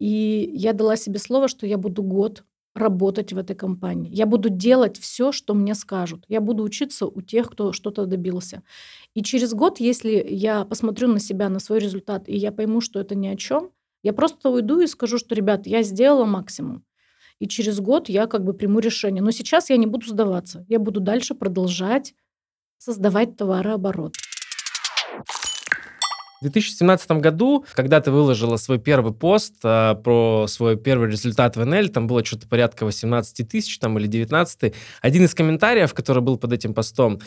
и 0.01 0.51
я 0.55 0.73
дала 0.75 0.97
себе 0.97 1.19
слово, 1.19 1.49
что 1.49 1.67
я 1.67 1.79
буду 1.79 2.03
год 2.03 2.45
работать 2.75 3.33
в 3.33 3.39
этой 3.39 3.55
компании. 3.55 4.11
Я 4.15 4.27
буду 4.27 4.49
делать 4.49 4.99
все, 4.99 5.33
что 5.33 5.55
мне 5.55 5.75
скажут. 5.75 6.25
Я 6.29 6.41
буду 6.41 6.63
учиться 6.63 7.07
у 7.07 7.21
тех, 7.21 7.51
кто 7.51 7.73
что-то 7.73 8.07
добился. 8.07 8.63
И 9.15 9.23
через 9.23 9.53
год, 9.53 9.79
если 9.79 10.25
я 10.29 10.65
посмотрю 10.65 11.09
на 11.09 11.21
себя, 11.21 11.49
на 11.49 11.59
свой 11.59 11.81
результат, 11.81 12.29
и 12.29 12.37
я 12.37 12.51
пойму, 12.51 12.81
что 12.81 13.01
это 13.01 13.15
ни 13.15 13.27
о 13.27 13.37
чем, 13.37 13.71
я 14.03 14.13
просто 14.13 14.49
уйду 14.49 14.81
и 14.81 14.87
скажу, 14.87 15.19
что, 15.19 15.35
ребят, 15.35 15.67
я 15.67 15.83
сделала 15.83 16.25
максимум. 16.25 16.85
И 17.39 17.49
через 17.49 17.81
год 17.81 18.09
я 18.09 18.27
как 18.27 18.45
бы 18.45 18.55
приму 18.55 18.79
решение. 18.79 19.23
Но 19.23 19.31
сейчас 19.33 19.69
я 19.71 19.77
не 19.77 19.87
буду 19.87 20.07
сдаваться. 20.07 20.65
Я 20.69 20.79
буду 20.79 21.01
дальше 21.01 21.35
продолжать 21.35 22.15
создавать 22.79 23.37
товарооборот. 23.37 24.15
В 26.43 26.51
2017 26.51 27.09
году, 27.21 27.65
когда 27.73 28.01
ты 28.01 28.11
выложила 28.11 28.57
свой 28.57 28.81
первый 28.81 29.13
пост 29.13 29.55
а, 29.63 29.95
про 29.95 30.47
свой 30.49 30.77
первый 30.77 31.09
результат 31.09 31.57
в 31.57 31.65
НЛ, 31.65 31.89
там 31.91 32.09
было 32.09 32.25
что-то 32.25 32.49
порядка 32.49 32.85
18 32.85 33.49
тысяч 33.49 33.79
там, 33.79 33.97
или 33.97 34.09
19, 34.09 34.75
один 35.03 35.25
из 35.25 35.35
комментариев, 35.37 35.95
который 35.95 36.21
был 36.21 36.39
под 36.39 36.53
этим 36.53 36.75
постом, 36.75 37.21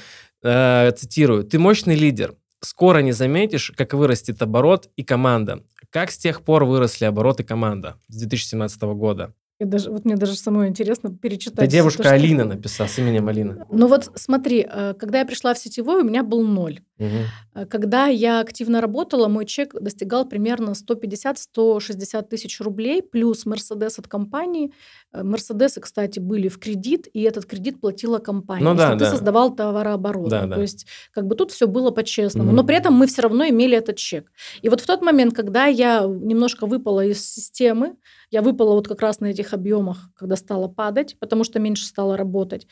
э, 0.43 0.91
цитирую, 0.97 1.45
«Ты 1.45 1.60
мощный 1.60 1.95
лидер. 1.95 2.36
Скоро 2.60 2.99
не 2.99 3.13
заметишь, 3.13 3.71
как 3.78 3.93
вырастет 3.93 4.41
оборот 4.41 4.89
и 4.97 5.04
команда. 5.04 5.63
Как 5.91 6.12
с 6.12 6.17
тех 6.17 6.41
пор 6.41 6.65
выросли 6.65 7.06
оборот 7.06 7.39
и 7.39 7.43
команда 7.43 7.95
с 8.10 8.17
2017 8.17 8.95
года?» 8.95 9.34
Я 9.58 9.67
даже, 9.67 9.89
вот 9.89 10.04
мне 10.04 10.17
даже 10.17 10.36
самое 10.36 10.69
интересно 10.69 11.15
перечитать. 11.15 11.60
Это 11.60 11.67
девушка 11.67 12.04
то, 12.04 12.10
что- 12.10 12.15
Алина 12.15 12.43
написала, 12.43 12.89
с 12.89 12.99
именем 12.99 13.30
Алина. 13.30 13.65
Ну 13.71 13.88
вот 13.88 14.12
смотри, 14.15 14.67
э, 14.69 14.93
когда 14.99 15.19
я 15.19 15.25
пришла 15.25 15.54
в 15.54 15.58
сетевой, 15.58 16.01
у 16.01 16.04
меня 16.04 16.23
был 16.23 16.45
ноль. 16.45 16.82
Э, 16.97 17.65
Когда 17.65 18.08
я 18.08 18.39
активно 18.39 18.81
работала, 18.81 19.27
мой 19.27 19.45
чек 19.45 19.73
достигал 19.73 20.25
примерно 20.25 20.71
150-160 20.71 22.27
тысяч 22.29 22.60
рублей, 22.62 23.01
плюс 23.01 23.45
Мерседес 23.45 23.99
от 23.99 24.08
компании. 24.08 24.71
Э, 25.12 25.23
Мерседесы, 25.23 25.81
кстати, 25.81 26.19
были 26.19 26.47
в 26.47 26.60
кредит, 26.60 27.08
и 27.12 27.21
этот 27.21 27.45
кредит 27.45 27.81
платила 27.81 28.19
компания. 28.19 28.63
Ну 28.63 28.75
да, 28.75 28.93
ты 28.93 28.99
да. 28.99 29.12
создавал 29.12 29.55
товарооборот. 29.55 30.29
Да, 30.29 30.45
да. 30.45 30.55
То 30.55 30.62
есть 30.62 30.88
как 31.12 31.27
бы 31.27 31.36
тут 31.36 31.51
все 31.51 31.67
было 31.67 31.91
по-честному. 31.91 32.47
Мгм. 32.47 32.55
Но 32.55 32.63
при 32.63 32.77
этом 32.77 32.93
мы 32.93 33.08
все 33.08 33.21
равно 33.21 33.47
имели 33.47 33.77
этот 33.77 33.97
чек. 33.97 34.31
И 34.62 34.69
вот 34.69 34.81
в 34.81 34.86
тот 34.86 35.01
момент, 35.01 35.34
когда 35.36 35.65
я 35.65 36.01
немножко 36.01 36.65
выпала 36.65 37.05
из 37.05 37.25
системы, 37.25 37.95
я 38.31 38.41
выпала 38.41 38.73
вот 38.73 38.88
как 38.88 39.01
раз 39.01 39.19
на 39.19 39.27
этих 39.27 39.53
объемах, 39.53 40.10
когда 40.15 40.36
стала 40.36 40.67
падать, 40.67 41.17
потому 41.19 41.43
что 41.43 41.60
меньше 41.60 41.86
стала 41.86 42.17
работать. 42.17 42.67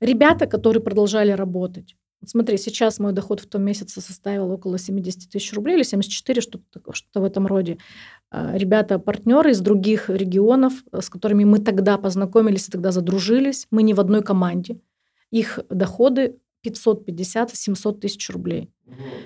Ребята, 0.00 0.46
которые 0.46 0.82
продолжали 0.82 1.32
работать, 1.32 1.94
смотри, 2.26 2.56
сейчас 2.58 2.98
мой 2.98 3.12
доход 3.12 3.40
в 3.40 3.46
том 3.46 3.62
месяце 3.62 4.00
составил 4.00 4.50
около 4.50 4.78
70 4.78 5.30
тысяч 5.30 5.52
рублей 5.52 5.76
или 5.76 5.82
74, 5.82 6.40
что-то, 6.40 6.92
что-то 6.92 7.20
в 7.20 7.24
этом 7.24 7.46
роде. 7.46 7.78
А, 8.30 8.56
Ребята, 8.56 8.98
партнеры 8.98 9.52
из 9.52 9.60
других 9.60 10.10
регионов, 10.10 10.72
э, 10.92 11.00
с 11.00 11.08
которыми 11.08 11.44
мы 11.44 11.58
тогда 11.58 11.98
познакомились 11.98 12.68
и 12.68 12.70
тогда 12.72 12.90
задружились, 12.90 13.66
мы 13.70 13.82
не 13.82 13.94
в 13.94 14.00
одной 14.00 14.22
команде. 14.22 14.80
Их 15.30 15.60
доходы 15.70 16.38
550-700 16.66 18.00
тысяч 18.00 18.28
рублей. 18.30 18.70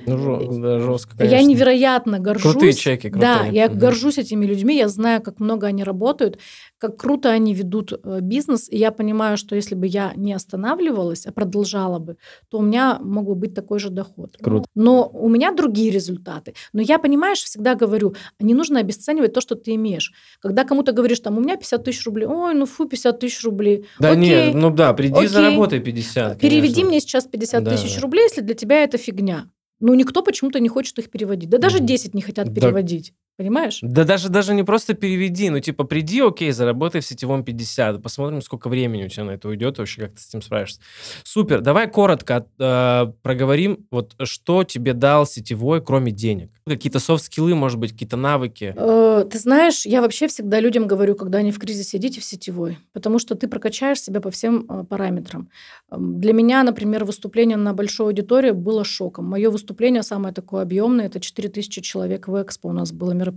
Ну, 0.06 0.60
да, 0.60 0.78
жестко, 0.80 1.12
Я 1.22 1.30
конечно. 1.30 1.48
невероятно 1.50 2.18
горжусь. 2.18 2.52
Крутые 2.52 2.72
чеки, 2.72 3.08
Да, 3.10 3.38
крутые. 3.40 3.54
я 3.54 3.68
Мгм. 3.68 3.78
горжусь 3.78 4.18
этими 4.18 4.46
людьми, 4.46 4.76
я 4.76 4.88
знаю, 4.88 5.20
как 5.22 5.40
много 5.40 5.66
они 5.66 5.84
работают, 5.84 6.38
как 6.78 6.96
круто 6.96 7.30
они 7.30 7.52
ведут 7.54 7.92
э, 7.92 8.20
бизнес, 8.22 8.68
и 8.70 8.76
я 8.78 8.90
понимаю, 8.90 9.36
что 9.36 9.54
если 9.56 9.74
бы 9.74 9.86
я 9.86 10.12
не 10.16 10.32
останавливалась, 10.32 11.26
а 11.26 11.32
продолжала 11.32 11.98
бы, 11.98 12.16
то 12.50 12.58
у 12.58 12.62
меня 12.62 12.98
мог 13.02 13.26
бы 13.26 13.34
быть 13.34 13.54
такой 13.54 13.78
же 13.80 13.90
доход. 13.90 14.36
Круто. 14.40 14.66
Но 14.74 15.08
у 15.12 15.28
меня 15.28 15.52
другие 15.52 15.90
результаты. 15.90 16.54
Но 16.72 16.80
я, 16.80 16.98
понимаешь, 16.98 17.42
всегда 17.42 17.74
говорю, 17.74 18.14
не 18.40 18.54
нужно 18.54 18.80
обесценивать 18.80 19.32
то, 19.32 19.40
что 19.40 19.56
ты 19.56 19.74
имеешь. 19.74 20.12
Когда 20.40 20.64
кому-то 20.64 20.92
говоришь, 20.92 21.20
там, 21.20 21.36
у 21.36 21.40
меня 21.40 21.56
50 21.56 21.84
тысяч 21.84 22.06
рублей, 22.06 22.26
ой, 22.26 22.54
ну 22.54 22.64
фу, 22.66 22.86
50 22.86 23.18
тысяч 23.18 23.44
рублей. 23.44 23.86
Да 24.00 24.10
Окей, 24.12 24.20
нет, 24.46 24.54
ну 24.54 24.70
да, 24.70 24.92
приди 24.94 25.14
окей. 25.14 25.26
заработай 25.28 25.80
50. 25.80 26.38
Переведи 26.40 26.74
конечно. 26.76 26.88
мне 26.88 27.00
сейчас 27.00 27.26
50 27.26 27.64
Да, 27.64 27.70
тысяч 27.76 27.96
да. 27.96 28.00
рублей, 28.02 28.22
если 28.22 28.40
для 28.40 28.54
тебя 28.54 28.82
это 28.84 28.96
фигня. 28.96 29.50
Ну, 29.80 29.94
никто 29.94 30.22
почему-то 30.22 30.60
не 30.60 30.68
хочет 30.68 30.98
их 30.98 31.10
переводить. 31.10 31.48
Да 31.50 31.58
даже 31.58 31.78
Мгм. 31.78 31.86
10 31.86 32.14
не 32.14 32.22
хотят 32.22 32.52
переводить. 32.54 33.14
Понимаешь? 33.38 33.78
Да 33.82 34.02
даже, 34.02 34.30
даже 34.30 34.52
не 34.52 34.64
просто 34.64 34.94
переведи, 34.94 35.48
ну 35.48 35.60
типа 35.60 35.84
приди, 35.84 36.20
окей, 36.20 36.50
заработай 36.50 37.00
в 37.00 37.06
сетевом 37.06 37.44
50, 37.44 38.02
посмотрим, 38.02 38.42
сколько 38.42 38.68
времени 38.68 39.04
у 39.04 39.08
тебя 39.08 39.22
на 39.22 39.30
это 39.30 39.46
уйдет, 39.46 39.78
вообще 39.78 40.00
как 40.02 40.14
ты 40.14 40.20
с 40.20 40.28
этим 40.28 40.42
справишься. 40.42 40.80
Супер, 41.22 41.60
давай 41.60 41.88
коротко 41.88 42.46
э, 42.58 43.06
проговорим, 43.22 43.86
вот 43.92 44.16
что 44.24 44.64
тебе 44.64 44.92
дал 44.92 45.24
сетевой, 45.24 45.80
кроме 45.80 46.10
денег. 46.10 46.50
Какие-то 46.66 46.98
софт-скиллы, 46.98 47.54
может 47.54 47.78
быть, 47.78 47.92
какие-то 47.92 48.16
навыки. 48.16 48.74
Э, 48.76 49.24
Ты 49.30 49.38
знаешь, 49.38 49.86
я 49.86 50.02
вообще 50.02 50.26
всегда 50.26 50.58
людям 50.58 50.88
говорю, 50.88 51.14
когда 51.14 51.38
они 51.38 51.52
в 51.52 51.60
кризисе, 51.60 51.98
идите 51.98 52.20
в 52.20 52.24
сетевой, 52.24 52.78
потому 52.92 53.20
что 53.20 53.36
ты 53.36 53.46
прокачаешь 53.46 54.02
себя 54.02 54.20
по 54.20 54.32
всем 54.32 54.66
э, 54.68 54.82
параметрам. 54.82 55.48
Для 55.96 56.32
меня, 56.32 56.64
например, 56.64 57.04
выступление 57.04 57.56
на 57.56 57.72
большой 57.72 58.08
аудитории 58.08 58.50
было 58.50 58.82
шоком. 58.82 59.26
Мое 59.26 59.48
выступление 59.48 60.02
самое 60.02 60.34
такое 60.34 60.62
объемное, 60.62 61.06
это 61.06 61.20
4000 61.20 61.80
человек 61.82 62.26
в 62.26 62.42
Экспо 62.42 62.70
у 62.70 62.72
нас 62.72 62.90
было 62.90 63.12
мероприятие. 63.12 63.27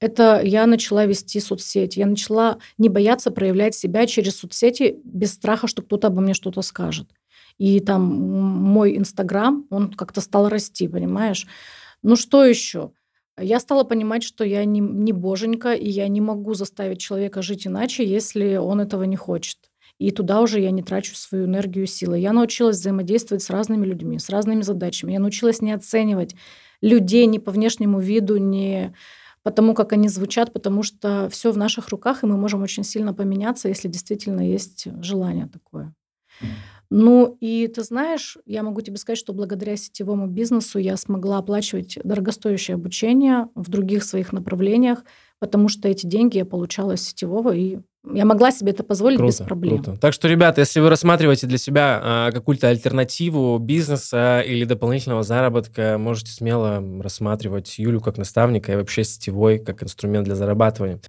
Это 0.00 0.40
я 0.42 0.66
начала 0.66 1.06
вести 1.06 1.40
соцсети, 1.40 1.98
я 1.98 2.06
начала 2.06 2.58
не 2.78 2.88
бояться 2.88 3.30
проявлять 3.30 3.74
себя 3.74 4.06
через 4.06 4.36
соцсети 4.36 5.00
без 5.04 5.34
страха, 5.34 5.66
что 5.66 5.82
кто-то 5.82 6.08
обо 6.08 6.20
мне 6.20 6.34
что-то 6.34 6.62
скажет. 6.62 7.08
И 7.58 7.80
там 7.80 8.02
мой 8.02 8.96
Инстаграм, 8.96 9.66
он 9.70 9.92
как-то 9.92 10.20
стал 10.20 10.48
расти, 10.48 10.86
понимаешь? 10.88 11.46
Ну 12.02 12.16
что 12.16 12.44
еще? 12.44 12.92
Я 13.40 13.60
стала 13.60 13.84
понимать, 13.84 14.22
что 14.22 14.44
я 14.44 14.64
не, 14.64 14.80
не 14.80 15.12
боженька, 15.12 15.72
и 15.74 15.88
я 15.88 16.08
не 16.08 16.20
могу 16.20 16.54
заставить 16.54 17.00
человека 17.00 17.42
жить 17.42 17.66
иначе, 17.66 18.04
если 18.04 18.56
он 18.56 18.80
этого 18.80 19.04
не 19.04 19.16
хочет. 19.16 19.58
И 19.98 20.12
туда 20.12 20.40
уже 20.40 20.60
я 20.60 20.70
не 20.70 20.82
трачу 20.82 21.14
свою 21.16 21.46
энергию 21.46 21.84
и 21.84 21.88
силы. 21.88 22.18
Я 22.18 22.32
научилась 22.32 22.76
взаимодействовать 22.76 23.42
с 23.42 23.50
разными 23.50 23.84
людьми, 23.84 24.18
с 24.18 24.30
разными 24.30 24.62
задачами. 24.62 25.12
Я 25.12 25.20
научилась 25.20 25.60
не 25.60 25.72
оценивать 25.72 26.36
людей 26.82 27.26
ни 27.26 27.38
по 27.38 27.50
внешнему 27.50 28.00
виду, 28.00 28.36
ни 28.36 28.94
по 29.42 29.50
тому, 29.50 29.74
как 29.74 29.92
они 29.92 30.08
звучат, 30.08 30.52
потому 30.52 30.82
что 30.82 31.28
все 31.30 31.52
в 31.52 31.56
наших 31.56 31.88
руках, 31.88 32.22
и 32.22 32.26
мы 32.26 32.36
можем 32.36 32.62
очень 32.62 32.84
сильно 32.84 33.14
поменяться, 33.14 33.68
если 33.68 33.88
действительно 33.88 34.40
есть 34.40 34.86
желание 35.00 35.48
такое. 35.48 35.94
Ну 36.90 37.36
и 37.40 37.66
ты 37.68 37.82
знаешь, 37.82 38.38
я 38.46 38.62
могу 38.62 38.80
тебе 38.80 38.96
сказать, 38.96 39.18
что 39.18 39.34
благодаря 39.34 39.76
сетевому 39.76 40.26
бизнесу 40.26 40.78
я 40.78 40.96
смогла 40.96 41.38
оплачивать 41.38 41.98
дорогостоящее 42.02 42.76
обучение 42.76 43.48
в 43.54 43.68
других 43.68 44.04
своих 44.04 44.32
направлениях, 44.32 45.04
потому 45.38 45.68
что 45.68 45.88
эти 45.88 46.06
деньги 46.06 46.38
я 46.38 46.46
получала 46.46 46.92
из 46.92 47.06
сетевого, 47.06 47.54
и 47.54 47.80
я 48.04 48.24
могла 48.24 48.50
себе 48.50 48.72
это 48.72 48.84
позволить 48.84 49.20
без 49.20 49.36
проблем. 49.36 49.82
круто. 49.82 50.00
Так 50.00 50.12
что, 50.12 50.28
ребята, 50.28 50.60
если 50.60 50.80
вы 50.80 50.88
рассматриваете 50.88 51.46
для 51.46 51.58
себя 51.58 52.00
а, 52.02 52.32
какую-то 52.32 52.68
альтернативу 52.68 53.58
бизнеса 53.58 54.40
или 54.40 54.64
дополнительного 54.64 55.22
заработка, 55.22 55.96
можете 55.98 56.32
смело 56.32 56.82
рассматривать 57.02 57.78
Юлю 57.78 58.00
как 58.00 58.16
наставника 58.16 58.72
и 58.72 58.76
вообще 58.76 59.04
сетевой 59.04 59.58
как 59.58 59.82
инструмент 59.82 60.24
для 60.26 60.36
зарабатывания. 60.36 61.00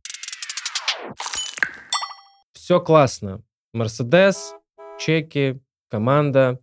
все 2.54 2.80
классно. 2.80 3.42
Мерседес, 3.74 4.54
чеки, 5.00 5.60
команда, 5.90 6.60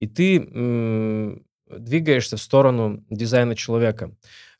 и 0.00 0.06
ты 0.06 0.38
м, 0.38 1.44
двигаешься 1.68 2.36
в 2.36 2.40
сторону 2.40 3.04
дизайна 3.10 3.56
человека. 3.56 4.12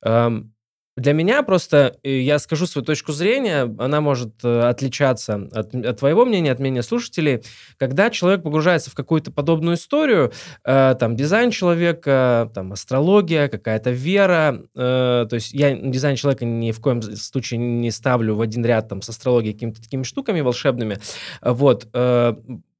Эм, 0.02 0.54
для 0.98 1.12
меня 1.12 1.42
просто, 1.42 1.96
э, 2.02 2.18
я 2.20 2.38
скажу 2.38 2.66
свою 2.66 2.84
точку 2.84 3.12
зрения, 3.12 3.72
она 3.78 4.00
может 4.00 4.34
э, 4.42 4.60
отличаться 4.60 5.48
от, 5.52 5.74
от 5.74 5.98
твоего 5.98 6.24
мнения, 6.24 6.50
от 6.50 6.58
мнения 6.58 6.82
слушателей. 6.82 7.42
Когда 7.76 8.10
человек 8.10 8.42
погружается 8.42 8.90
в 8.90 8.94
какую-то 8.94 9.30
подобную 9.30 9.76
историю, 9.76 10.32
э, 10.64 10.96
там, 10.98 11.14
дизайн 11.14 11.52
человека, 11.52 12.50
там, 12.52 12.72
астрология, 12.72 13.48
какая-то 13.48 13.90
вера, 13.90 14.60
э, 14.74 15.26
то 15.28 15.34
есть 15.34 15.52
я 15.52 15.72
дизайн 15.74 16.16
человека 16.16 16.44
ни 16.44 16.72
в 16.72 16.80
коем 16.80 17.00
случае 17.02 17.58
не 17.58 17.92
ставлю 17.92 18.34
в 18.34 18.40
один 18.40 18.64
ряд 18.66 18.88
там 18.88 19.00
с 19.00 19.08
астрологией, 19.08 19.54
какими-то 19.54 19.80
такими 19.80 20.02
штуками 20.02 20.40
волшебными, 20.40 20.98
вот, 21.42 21.86
э, 21.92 22.34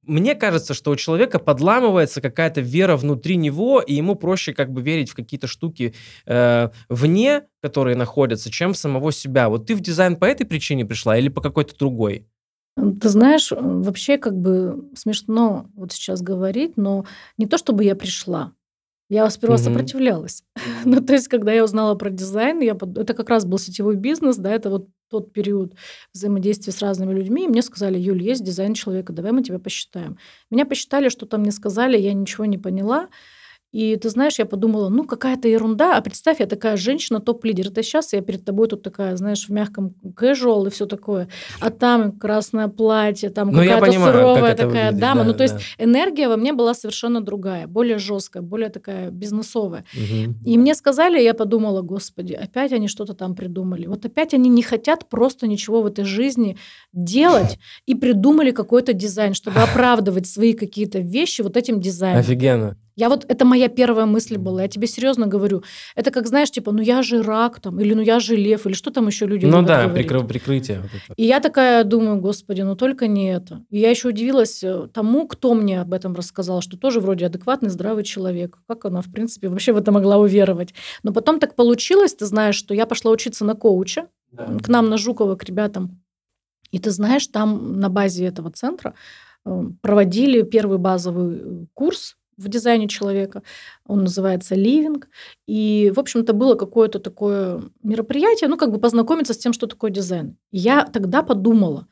мне 0.09 0.35
кажется, 0.35 0.75
что 0.75 0.90
у 0.90 0.97
человека 0.97 1.38
подламывается 1.38 2.21
какая-то 2.21 2.61
вера 2.61 2.97
внутри 2.97 3.37
него, 3.37 3.81
и 3.81 3.94
ему 3.94 4.16
проще 4.16 4.53
как 4.53 4.73
бы 4.73 4.83
верить 4.83 5.11
в 5.11 5.14
какие-то 5.14 5.47
штуки 5.47 5.94
э, 6.27 6.71
вне, 6.88 7.42
которые 7.62 7.97
находятся, 7.97 8.51
чем 8.51 8.73
в 8.73 8.79
самого 8.79 9.12
себя. 9.12 9.49
Вот 9.49 9.66
ты 9.66 9.77
в 9.77 9.81
дизайн 9.81 10.16
по 10.16 10.25
этой 10.25 10.47
причине 10.47 10.85
пришла 10.85 11.16
или 11.16 11.29
по 11.29 11.40
какой-то 11.40 11.77
другой? 11.79 12.27
Ты 12.77 13.09
знаешь, 13.09 13.51
вообще 13.51 14.18
как 14.18 14.37
бы 14.37 14.88
смешно 14.94 15.66
вот 15.75 15.92
сейчас 15.92 16.23
говорить, 16.23 16.77
но 16.77 17.05
не 17.37 17.47
то 17.47 17.59
чтобы 17.59 17.85
я 17.85 17.94
пришла. 17.94 18.53
Я 19.11 19.29
сперва 19.31 19.55
угу. 19.55 19.62
сопротивлялась. 19.62 20.42
ну, 20.85 21.01
то 21.01 21.14
есть, 21.14 21.29
когда 21.29 21.53
я 21.53 21.64
узнала 21.64 21.94
про 21.94 22.11
дизайн, 22.11 22.61
я 22.61 22.75
под... 22.75 22.99
это 22.99 23.14
как 23.14 23.31
раз 23.31 23.44
был 23.44 23.59
сетевой 23.59 23.97
бизнес, 23.97 24.37
да, 24.37 24.51
это 24.53 24.71
вот 24.71 24.88
тот 25.09 25.33
период 25.33 25.75
взаимодействия 26.12 26.73
с 26.73 26.81
разными 26.81 27.14
людьми, 27.14 27.44
и 27.44 27.49
мне 27.49 27.62
сказали, 27.62 27.99
Юль, 27.99 28.23
есть 28.23 28.44
дизайн 28.44 28.75
человека, 28.75 29.12
давай 29.12 29.33
мы 29.33 29.42
тебя 29.42 29.59
посчитаем. 29.59 30.18
Меня 30.51 30.64
посчитали, 30.66 31.09
что 31.09 31.27
там 31.27 31.40
мне 31.40 31.53
сказали, 31.53 31.99
я 31.99 32.12
ничего 32.12 32.44
не 32.44 32.59
поняла. 32.59 33.09
И 33.70 33.96
ты 33.96 34.09
знаешь, 34.09 34.38
я 34.38 34.46
подумала, 34.46 34.88
ну 34.88 35.04
какая-то 35.04 35.46
ерунда, 35.46 35.98
а 35.98 36.00
представь, 36.00 36.40
я 36.40 36.46
такая 36.46 36.78
женщина, 36.78 37.20
топ-лидер. 37.20 37.68
Это 37.68 37.83
сейчас 37.83 38.14
я 38.14 38.22
перед 38.22 38.44
тобой 38.44 38.66
тут 38.66 38.83
такая, 38.83 39.14
знаешь, 39.16 39.46
в 39.46 39.50
мягком 39.50 39.94
casual 40.16 40.66
и 40.66 40.70
все 40.70 40.87
такое. 40.87 41.28
А 41.61 41.68
там 41.68 42.12
красное 42.12 42.68
платье, 42.68 43.28
там 43.28 43.50
ну, 43.50 43.59
какая-то 43.59 43.92
суровая 43.92 44.54
такая 44.54 44.66
выглядит, 44.68 45.00
дама. 45.00 45.20
Да, 45.20 45.26
ну 45.26 45.33
то 45.33 45.38
да. 45.38 45.44
есть 45.44 45.57
энергия 45.76 46.28
во 46.28 46.37
мне 46.38 46.54
была 46.54 46.72
совершенно 46.72 47.20
другая, 47.20 47.66
более 47.66 47.98
жесткая, 47.98 48.42
более 48.42 48.70
такая 48.70 49.11
бизнесовая. 49.11 49.85
Угу. 49.92 50.35
И 50.46 50.57
мне 50.57 50.74
сказали, 50.74 51.20
я 51.20 51.35
подумала, 51.35 51.83
господи, 51.83 52.33
опять 52.33 52.72
они 52.72 52.88
что-то 52.88 53.12
там 53.12 53.35
придумали. 53.35 53.87
Вот 53.87 54.04
опять 54.07 54.33
они 54.33 54.48
не 54.48 54.62
хотят 54.62 55.11
просто 55.11 55.46
ничего 55.46 55.83
в 55.83 55.87
этой 55.87 56.07
жизни 56.07 56.57
делать 56.94 57.59
и 57.85 57.94
придумали 57.94 58.50
какой-то 58.50 58.94
дизайн, 58.94 59.35
чтобы 59.35 59.61
оправдывать 59.62 60.26
свои 60.26 60.54
какие-то 60.54 61.00
вещи 61.00 61.42
вот 61.42 61.59
этим 61.59 61.81
дизайном. 61.81 62.20
Офигенно. 62.20 62.78
Я 62.98 63.08
вот, 63.08 63.24
это 63.28 63.44
моя 63.44 63.68
первая 63.68 64.06
мысль 64.06 64.38
была, 64.38 64.62
я 64.62 64.68
тебе 64.68 64.88
серьезно 64.88 65.28
говорю. 65.28 65.62
Это 65.94 66.11
как, 66.11 66.26
знаешь, 66.26 66.50
типа, 66.50 66.72
ну 66.72 66.82
я 66.82 67.02
же 67.02 67.22
рак 67.22 67.61
там, 67.61 67.78
или 67.78 67.94
ну 67.94 68.02
я 68.02 68.18
же 68.18 68.34
лев, 68.34 68.66
или 68.66 68.72
что 68.74 68.90
там 68.90 69.06
еще 69.06 69.24
люди 69.24 69.46
Ну 69.46 69.62
да, 69.62 69.88
прикры, 69.88 70.24
прикрытие. 70.24 70.80
Вот 70.80 71.16
и 71.16 71.24
я 71.24 71.38
такая 71.38 71.84
думаю, 71.84 72.20
господи, 72.20 72.62
ну 72.62 72.74
только 72.74 73.06
не 73.06 73.32
это. 73.32 73.62
И 73.70 73.78
я 73.78 73.90
еще 73.90 74.08
удивилась 74.08 74.64
э, 74.64 74.88
тому, 74.92 75.28
кто 75.28 75.54
мне 75.54 75.80
об 75.80 75.92
этом 75.92 76.16
рассказал, 76.16 76.61
что 76.61 76.76
тоже 76.76 76.98
вроде 76.98 77.26
адекватный, 77.26 77.70
здравый 77.70 78.02
человек. 78.02 78.58
Как 78.66 78.84
она, 78.84 79.00
в 79.00 79.12
принципе, 79.12 79.48
вообще 79.48 79.72
в 79.72 79.76
это 79.76 79.92
могла 79.92 80.16
уверовать. 80.16 80.74
Но 81.04 81.12
потом 81.12 81.38
так 81.38 81.54
получилось, 81.54 82.14
ты 82.14 82.26
знаешь, 82.26 82.56
что 82.56 82.74
я 82.74 82.84
пошла 82.84 83.12
учиться 83.12 83.44
на 83.44 83.54
коуча, 83.54 84.08
да. 84.32 84.58
к 84.61 84.66
нам 84.66 84.88
на 84.88 84.96
Жукова, 84.96 85.37
к 85.37 85.44
ребятам. 85.44 86.02
И 86.72 86.80
ты 86.80 86.90
знаешь, 86.90 87.28
там 87.28 87.78
на 87.78 87.90
базе 87.90 88.26
этого 88.26 88.50
центра 88.50 88.94
э, 89.46 89.62
проводили 89.82 90.42
первый 90.42 90.78
базовый 90.78 91.37
э, 91.37 91.66
курс 91.74 92.16
в 92.38 92.48
дизайне 92.48 92.88
человека. 92.88 93.42
Он 93.87 94.01
называется 94.01 94.55
«Living». 94.55 95.09
И, 95.46 95.92
в 95.94 96.01
общем-то, 96.01 96.33
было 96.33 96.55
какое-то 96.55 96.98
такое 97.01 97.62
мероприятие, 97.83 98.48
ну, 98.48 98.57
как 98.57 98.72
бы 98.72 98.79
познакомиться 98.79 99.35
с 99.35 99.38
тем, 99.38 99.53
что 99.53 99.66
такое 99.66 99.90
дизайн. 99.90 100.37
я 100.51 100.85
тогда 100.85 101.22
подумала, 101.22 101.87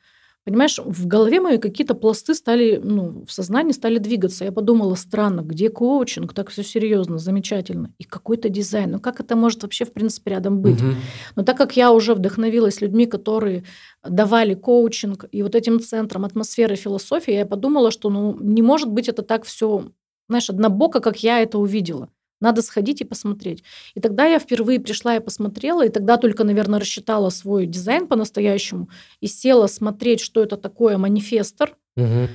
понимаешь, 0.46 0.78
в 0.78 1.06
голове 1.08 1.40
моей 1.40 1.58
какие-то 1.58 1.94
пласты 1.94 2.32
стали, 2.32 2.80
ну, 2.82 3.24
в 3.26 3.32
сознании 3.32 3.72
стали 3.72 3.98
двигаться. 3.98 4.44
Я 4.44 4.52
подумала, 4.52 4.94
странно, 4.94 5.40
где 5.40 5.68
коучинг, 5.68 6.32
так 6.32 6.50
все 6.50 6.62
серьезно, 6.62 7.18
замечательно, 7.18 7.92
и 7.98 8.04
какой-то 8.04 8.48
дизайн. 8.48 8.92
Ну, 8.92 9.00
как 9.00 9.18
это 9.18 9.34
может 9.34 9.64
вообще, 9.64 9.84
в 9.84 9.92
принципе, 9.92 10.30
рядом 10.30 10.60
быть? 10.60 10.80
Угу. 10.80 10.92
Но 11.34 11.42
так 11.42 11.58
как 11.58 11.76
я 11.76 11.90
уже 11.90 12.14
вдохновилась 12.14 12.80
людьми, 12.80 13.06
которые 13.06 13.64
давали 14.08 14.54
коучинг 14.54 15.24
и 15.32 15.42
вот 15.42 15.56
этим 15.56 15.80
центром 15.80 16.24
атмосферы 16.24 16.76
философии, 16.76 17.34
я 17.34 17.44
подумала, 17.44 17.90
что, 17.90 18.08
ну, 18.08 18.38
не 18.40 18.62
может 18.62 18.88
быть 18.88 19.08
это 19.08 19.22
так 19.22 19.44
все 19.44 19.86
знаешь, 20.28 20.50
однобоко, 20.50 21.00
как 21.00 21.22
я 21.22 21.40
это 21.40 21.58
увидела. 21.58 22.08
Надо 22.40 22.60
сходить 22.60 23.00
и 23.00 23.04
посмотреть. 23.04 23.64
И 23.94 24.00
тогда 24.00 24.26
я 24.26 24.38
впервые 24.38 24.78
пришла 24.78 25.16
и 25.16 25.20
посмотрела, 25.20 25.86
и 25.86 25.88
тогда 25.88 26.18
только, 26.18 26.44
наверное, 26.44 26.80
рассчитала 26.80 27.30
свой 27.30 27.66
дизайн 27.66 28.06
по-настоящему 28.06 28.90
и 29.20 29.26
села 29.26 29.68
смотреть, 29.68 30.20
что 30.20 30.42
это 30.42 30.56
такое 30.56 30.98
манифестор. 30.98 31.76
Угу. 31.96 32.28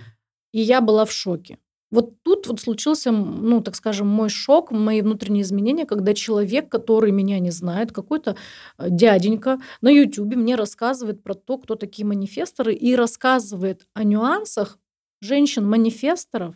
И 0.53 0.59
я 0.59 0.81
была 0.81 1.05
в 1.05 1.11
шоке. 1.11 1.59
Вот 1.91 2.23
тут 2.23 2.47
вот 2.47 2.61
случился, 2.61 3.11
ну, 3.11 3.61
так 3.61 3.75
скажем, 3.75 4.07
мой 4.07 4.29
шок, 4.29 4.71
мои 4.71 5.01
внутренние 5.01 5.43
изменения, 5.43 5.85
когда 5.85 6.13
человек, 6.13 6.69
который 6.69 7.11
меня 7.11 7.37
не 7.39 7.51
знает, 7.51 7.91
какой-то 7.91 8.37
э, 8.77 8.87
дяденька 8.89 9.59
на 9.81 9.89
YouTube 9.89 10.35
мне 10.35 10.55
рассказывает 10.55 11.21
про 11.21 11.33
то, 11.33 11.57
кто 11.57 11.75
такие 11.75 12.05
манифесторы, 12.05 12.73
и 12.73 12.95
рассказывает 12.95 13.87
о 13.93 14.05
нюансах 14.05 14.79
женщин-манифесторов, 15.19 16.55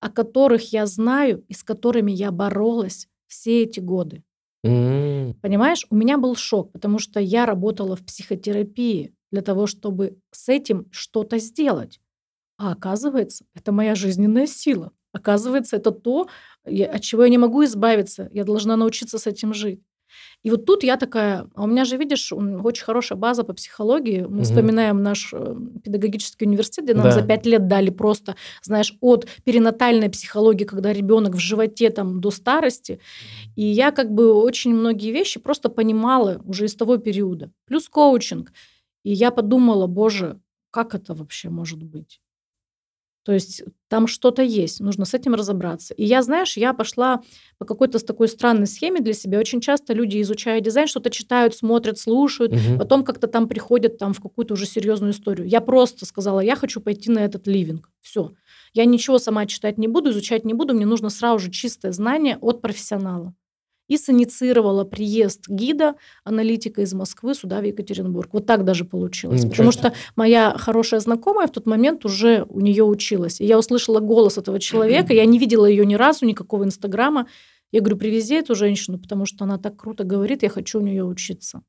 о 0.00 0.10
которых 0.10 0.72
я 0.72 0.86
знаю 0.86 1.44
и 1.48 1.54
с 1.54 1.62
которыми 1.62 2.12
я 2.12 2.30
боролась 2.30 3.08
все 3.26 3.62
эти 3.62 3.80
годы. 3.80 4.22
Mm. 4.64 5.34
Понимаешь, 5.40 5.86
у 5.90 5.96
меня 5.96 6.18
был 6.18 6.34
шок, 6.36 6.72
потому 6.72 6.98
что 6.98 7.20
я 7.20 7.46
работала 7.46 7.96
в 7.96 8.04
психотерапии 8.04 9.14
для 9.30 9.42
того, 9.42 9.66
чтобы 9.66 10.18
с 10.30 10.48
этим 10.48 10.86
что-то 10.90 11.38
сделать. 11.38 12.00
А 12.58 12.72
оказывается, 12.72 13.44
это 13.54 13.70
моя 13.70 13.94
жизненная 13.94 14.46
сила. 14.46 14.92
Оказывается, 15.12 15.76
это 15.76 15.90
то, 15.90 16.28
от 16.64 17.02
чего 17.02 17.24
я 17.24 17.28
не 17.28 17.38
могу 17.38 17.64
избавиться. 17.64 18.28
Я 18.32 18.44
должна 18.44 18.76
научиться 18.76 19.18
с 19.18 19.26
этим 19.26 19.54
жить. 19.54 19.80
И 20.42 20.50
вот 20.50 20.64
тут 20.64 20.82
я 20.82 20.96
такая, 20.96 21.48
а 21.54 21.64
у 21.64 21.66
меня 21.66 21.84
же, 21.84 21.96
видишь, 21.96 22.32
очень 22.32 22.84
хорошая 22.84 23.18
база 23.18 23.44
по 23.44 23.52
психологии. 23.52 24.20
Мы 24.20 24.38
угу. 24.38 24.42
вспоминаем 24.44 25.02
наш 25.02 25.30
э, 25.32 25.56
педагогический 25.84 26.46
университет, 26.46 26.84
где 26.84 26.94
нам 26.94 27.04
да. 27.04 27.12
за 27.12 27.22
пять 27.22 27.46
лет 27.46 27.66
дали 27.68 27.90
просто, 27.90 28.36
знаешь, 28.62 28.94
от 29.00 29.26
перинатальной 29.44 30.10
психологии, 30.10 30.64
когда 30.64 30.92
ребенок 30.92 31.34
в 31.34 31.38
животе 31.38 31.90
там 31.90 32.20
до 32.20 32.30
старости. 32.30 33.00
И 33.56 33.64
я 33.64 33.90
как 33.90 34.12
бы 34.12 34.32
очень 34.32 34.74
многие 34.74 35.12
вещи 35.12 35.40
просто 35.40 35.68
понимала 35.68 36.40
уже 36.44 36.66
из 36.66 36.74
того 36.74 36.96
периода. 36.98 37.50
Плюс 37.66 37.88
коучинг. 37.88 38.52
И 39.04 39.12
я 39.12 39.30
подумала, 39.30 39.86
боже, 39.86 40.40
как 40.70 40.94
это 40.94 41.14
вообще 41.14 41.48
может 41.48 41.82
быть? 41.82 42.20
То 43.28 43.34
есть 43.34 43.62
там 43.88 44.06
что-то 44.06 44.42
есть, 44.42 44.80
нужно 44.80 45.04
с 45.04 45.12
этим 45.12 45.34
разобраться. 45.34 45.92
И 45.92 46.02
я, 46.02 46.22
знаешь, 46.22 46.56
я 46.56 46.72
пошла 46.72 47.20
по 47.58 47.66
какой-то 47.66 47.98
такой 47.98 48.26
странной 48.26 48.66
схеме 48.66 49.02
для 49.02 49.12
себя. 49.12 49.38
Очень 49.38 49.60
часто 49.60 49.92
люди, 49.92 50.22
изучая 50.22 50.62
дизайн, 50.62 50.88
что-то 50.88 51.10
читают, 51.10 51.54
смотрят, 51.54 51.98
слушают, 51.98 52.54
угу. 52.54 52.78
потом 52.78 53.04
как-то 53.04 53.26
там 53.26 53.46
приходят 53.46 53.98
там 53.98 54.14
в 54.14 54.22
какую-то 54.22 54.54
уже 54.54 54.64
серьезную 54.64 55.12
историю. 55.12 55.46
Я 55.46 55.60
просто 55.60 56.06
сказала, 56.06 56.40
я 56.40 56.56
хочу 56.56 56.80
пойти 56.80 57.10
на 57.10 57.18
этот 57.18 57.46
ливинг. 57.46 57.90
Все. 58.00 58.32
Я 58.72 58.86
ничего 58.86 59.18
сама 59.18 59.44
читать 59.44 59.76
не 59.76 59.88
буду, 59.88 60.08
изучать 60.08 60.46
не 60.46 60.54
буду, 60.54 60.72
мне 60.72 60.86
нужно 60.86 61.10
сразу 61.10 61.38
же 61.40 61.50
чистое 61.50 61.92
знание 61.92 62.38
от 62.40 62.62
профессионала 62.62 63.34
и 63.88 63.96
синициировала 63.96 64.84
приезд 64.84 65.48
гида, 65.48 65.94
аналитика 66.24 66.82
из 66.82 66.92
Москвы 66.94 67.34
сюда, 67.34 67.60
в 67.60 67.64
Екатеринбург. 67.64 68.28
Вот 68.32 68.46
так 68.46 68.64
даже 68.64 68.84
получилось. 68.84 69.40
Ничего 69.40 69.50
потому 69.50 69.72
что 69.72 69.92
моя 70.14 70.54
хорошая 70.56 71.00
знакомая 71.00 71.48
в 71.48 71.50
тот 71.50 71.66
момент 71.66 72.04
уже 72.04 72.44
у 72.48 72.60
нее 72.60 72.84
училась. 72.84 73.40
И 73.40 73.46
я 73.46 73.58
услышала 73.58 74.00
голос 74.00 74.38
этого 74.38 74.60
человека, 74.60 75.12
я 75.12 75.24
не 75.24 75.38
видела 75.38 75.66
ее 75.66 75.84
ни 75.84 75.94
разу, 75.94 76.26
никакого 76.26 76.64
инстаграма. 76.64 77.26
Я 77.72 77.80
говорю, 77.80 77.96
привези 77.96 78.36
эту 78.36 78.54
женщину, 78.54 78.98
потому 78.98 79.26
что 79.26 79.44
она 79.44 79.58
так 79.58 79.76
круто 79.76 80.04
говорит, 80.04 80.42
я 80.42 80.48
хочу 80.48 80.78
у 80.78 80.82
нее 80.82 81.04
учиться. 81.04 81.62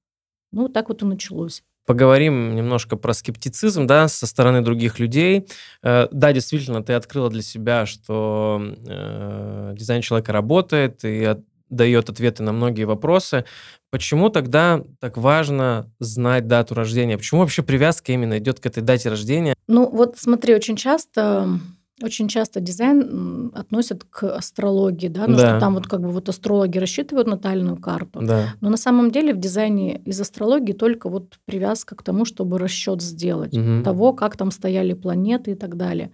Ну, 0.51 0.69
так 0.69 0.89
вот 0.89 1.01
и 1.01 1.05
началось. 1.05 1.63
Поговорим 1.85 2.53
немножко 2.53 2.97
про 2.97 3.13
скептицизм, 3.13 3.87
да, 3.87 4.07
со 4.07 4.27
стороны 4.27 4.61
других 4.61 4.99
людей. 4.99 5.47
Э, 5.81 6.07
да, 6.11 6.33
действительно, 6.33 6.83
ты 6.83 6.93
открыла 6.93 7.31
для 7.31 7.41
себя, 7.41 7.87
что 7.87 8.61
э, 8.61 9.73
дизайн 9.75 10.01
человека 10.03 10.31
работает, 10.31 11.03
и 11.03 11.23
дает 11.69 12.09
ответы 12.09 12.43
на 12.43 12.51
многие 12.51 12.83
вопросы. 12.83 13.45
Почему 13.91 14.29
тогда 14.29 14.83
так 14.99 15.17
важно 15.17 15.91
знать 15.99 16.47
дату 16.47 16.75
рождения? 16.75 17.17
Почему 17.17 17.41
вообще 17.41 17.63
привязка 17.63 18.11
именно 18.11 18.37
идет 18.37 18.59
к 18.59 18.65
этой 18.65 18.83
дате 18.83 19.09
рождения? 19.09 19.55
Ну 19.67 19.89
вот 19.89 20.17
смотри, 20.17 20.53
очень 20.55 20.75
часто 20.75 21.59
Очень 22.01 22.29
часто 22.29 22.61
дизайн 22.61 23.51
относят 23.53 24.05
к 24.05 24.23
астрологии, 24.35 25.09
да, 25.09 25.27
ну 25.27 25.35
Да. 25.35 25.39
что 25.49 25.59
там 25.59 25.73
вот 25.75 25.87
как 25.87 26.01
бы 26.01 26.09
вот 26.09 26.29
астрологи 26.29 26.77
рассчитывают 26.77 27.27
натальную 27.27 27.75
карту. 27.77 28.21
Да. 28.21 28.53
Но 28.61 28.69
на 28.69 28.77
самом 28.77 29.11
деле 29.11 29.33
в 29.33 29.37
дизайне 29.37 29.97
из 30.05 30.19
астрологии 30.21 30.71
только 30.73 31.09
вот 31.09 31.37
привязка 31.45 31.95
к 31.95 32.03
тому, 32.03 32.23
чтобы 32.23 32.57
расчет 32.57 33.01
сделать 33.01 33.53
Мгм. 33.53 33.83
того, 33.83 34.13
как 34.13 34.37
там 34.37 34.51
стояли 34.51 34.93
планеты 34.93 35.51
и 35.51 35.55
так 35.55 35.75
далее. 35.75 36.11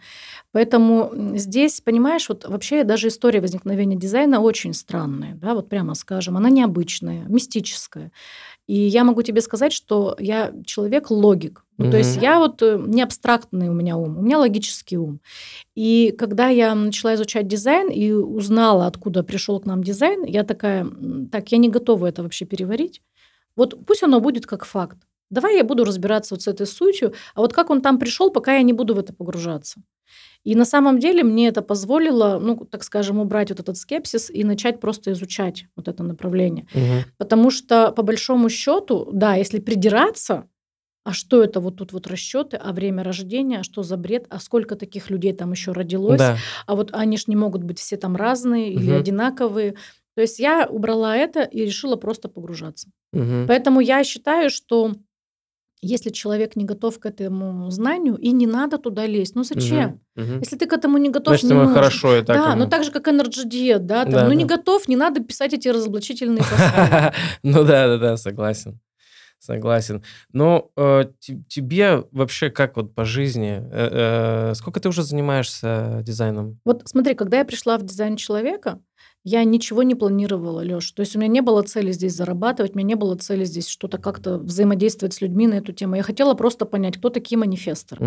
Поэтому 0.53 1.11
здесь, 1.35 1.81
понимаешь, 1.81 2.29
вот 2.29 2.47
вообще 2.47 2.83
даже 2.85 3.09
история 3.09 3.41
возникновения 3.41 3.97
дизайна 3.97 4.41
очень 4.41 4.73
странная, 4.73 5.35
да, 5.35 5.55
вот 5.55 5.69
прямо 5.69 5.95
скажем, 5.95 6.37
она 6.37 6.49
необычная, 6.51 7.25
мистическая. 7.27 8.11
И 8.67 8.75
я 8.75 9.03
могу 9.03 9.21
тебе 9.21 9.41
сказать, 9.41 9.71
что 9.71 10.15
я 10.19 10.53
человек-логик. 10.65 11.63
Ну, 11.77 11.91
то 11.91 11.97
есть 11.97 12.17
я 12.21 12.39
вот 12.39 12.61
э, 12.61 12.81
не 12.87 13.01
абстрактный 13.01 13.69
у 13.69 13.73
меня 13.73 13.97
ум, 13.97 14.17
у 14.17 14.21
меня 14.21 14.39
логический 14.39 14.97
ум. 14.97 15.19
И 15.75 16.15
когда 16.17 16.47
я 16.47 16.73
начала 16.73 17.15
изучать 17.15 17.47
дизайн 17.47 17.89
и 17.89 18.11
узнала, 18.11 18.87
откуда 18.87 19.23
пришел 19.23 19.59
к 19.59 19.65
нам 19.65 19.83
дизайн, 19.83 20.23
я 20.23 20.43
такая, 20.43 20.87
так, 21.31 21.51
я 21.51 21.57
не 21.57 21.69
готова 21.69 22.07
это 22.07 22.23
вообще 22.23 22.45
переварить. 22.45 23.01
Вот 23.55 23.85
пусть 23.85 24.03
оно 24.03 24.19
будет 24.21 24.45
как 24.45 24.65
факт. 24.65 24.97
Давай 25.29 25.57
я 25.57 25.63
буду 25.63 25.83
разбираться 25.83 26.35
вот 26.35 26.43
с 26.43 26.47
этой 26.47 26.65
сутью, 26.65 27.13
а 27.33 27.41
вот 27.41 27.53
как 27.53 27.69
он 27.69 27.81
там 27.81 27.99
пришел, 27.99 28.31
пока 28.31 28.55
я 28.55 28.61
не 28.61 28.73
буду 28.73 28.95
в 28.95 28.99
это 28.99 29.13
погружаться. 29.13 29.81
И 30.45 30.55
на 30.55 30.65
самом 30.65 30.99
деле 30.99 31.23
мне 31.23 31.47
это 31.47 31.61
позволило, 31.63 32.39
ну, 32.39 32.55
так 32.65 32.83
скажем, 32.83 33.19
убрать 33.19 33.49
вот 33.49 33.59
этот 33.59 33.77
скепсис 33.77 34.29
и 34.29 34.43
начать 34.43 34.79
просто 34.79 35.11
изучать 35.11 35.65
вот 35.75 35.87
это 35.87 36.03
направление. 36.03 36.67
Мгм. 36.73 37.03
Потому 37.17 37.49
что, 37.51 37.91
по 37.91 38.03
большому 38.03 38.49
счету, 38.49 39.09
да, 39.11 39.35
если 39.35 39.59
придираться, 39.59 40.47
а 41.03 41.13
что 41.13 41.43
это 41.43 41.59
вот 41.59 41.77
тут 41.77 41.93
вот 41.93 42.07
расчеты, 42.07 42.57
а 42.57 42.73
время 42.73 43.03
рождения, 43.03 43.59
а 43.59 43.63
что 43.63 43.83
за 43.83 43.97
бред, 43.97 44.27
а 44.29 44.39
сколько 44.39 44.75
таких 44.75 45.09
людей 45.11 45.33
там 45.33 45.51
еще 45.51 45.71
родилось, 45.71 46.19
Да. 46.19 46.37
а 46.67 46.75
вот 46.75 46.91
они 46.93 47.17
ж 47.17 47.27
не 47.27 47.35
могут 47.35 47.63
быть 47.63 47.79
все 47.79 47.97
там 47.97 48.15
разные 48.15 48.71
или 48.73 48.91
Мгм. 48.91 48.99
одинаковые. 49.01 49.75
То 50.15 50.21
есть 50.21 50.39
я 50.39 50.67
убрала 50.69 51.17
это 51.17 51.41
и 51.43 51.61
решила 51.65 51.95
просто 51.95 52.29
погружаться. 52.29 52.89
Мгм. 53.13 53.47
Поэтому 53.47 53.81
я 53.81 54.03
считаю, 54.03 54.49
что 54.49 54.93
если 55.85 56.09
человек 56.09 56.55
не 56.55 56.65
готов 56.65 56.99
к 56.99 57.05
этому 57.05 57.69
знанию, 57.71 58.15
и 58.15 58.31
не 58.31 58.47
надо 58.47 58.77
туда 58.77 59.05
лезть. 59.05 59.35
Ну 59.35 59.43
зачем? 59.43 60.01
Мгм. 60.15 60.25
Мгм. 60.31 60.39
Если 60.39 60.57
ты 60.57 60.65
к 60.65 60.73
этому 60.73 60.97
не 60.97 61.09
готов, 61.09 61.33
Значит, 61.33 61.49
не 61.49 61.55
нужно. 61.55 61.73
хорошо 61.73 62.15
и 62.17 62.21
так. 62.23 62.37
да, 62.37 62.51
ему. 62.51 62.63
ну 62.63 62.69
так 62.69 62.83
же, 62.83 62.91
как 62.91 63.07
Diet, 63.45 63.79
да, 63.79 64.03
там, 64.03 64.13
Да, 64.13 64.27
ну 64.27 64.33
не 64.33 64.45
да. 64.45 64.57
готов, 64.57 64.87
не 64.87 64.95
надо 64.95 65.21
писать 65.23 65.53
эти 65.53 65.67
разоблачительные 65.67 66.37
послания. 66.49 67.13
Ну 67.43 67.63
да, 67.63 67.87
да, 67.87 67.97
да, 67.97 68.17
согласен. 68.17 68.79
Согласен. 69.39 70.01
Но 70.33 70.71
э, 70.75 71.05
те- 71.19 71.39
тебе 71.47 72.03
вообще 72.11 72.49
как 72.49 72.77
вот 72.77 72.95
по 72.95 73.05
жизни? 73.05 73.61
э, 73.71 74.49
э, 74.51 74.53
сколько 74.55 74.79
ты 74.79 74.89
уже 74.89 75.03
занимаешься 75.03 75.99
дизайном? 76.03 76.59
Вот 76.65 76.81
смотри, 76.85 77.13
когда 77.13 77.37
я 77.39 77.45
пришла 77.45 77.77
в 77.77 77.83
дизайн 77.83 78.15
человека, 78.15 78.79
я 79.25 79.43
ничего 79.43 79.81
не 79.81 79.95
планировала, 79.95 80.61
Леш. 80.61 80.91
То 80.91 81.01
есть 81.01 81.15
у 81.15 81.19
меня 81.19 81.27
не 81.27 81.41
было 81.41 81.63
цели 81.63 81.91
здесь 81.91 82.13
зарабатывать, 82.13 82.75
у 82.75 82.77
меня 82.77 82.89
не 82.89 82.95
было 82.95 83.15
цели 83.15 83.43
здесь 83.43 83.67
что-то 83.67 83.97
как-то 83.97 84.37
взаимодействовать 84.37 85.15
с 85.15 85.21
людьми 85.21 85.47
на 85.47 85.55
эту 85.55 85.73
тему. 85.73 85.95
Я 85.95 86.03
хотела 86.03 86.35
просто 86.35 86.65
понять, 86.65 86.97
кто 86.97 87.09
такие 87.09 87.37
манифесторы. 87.37 88.05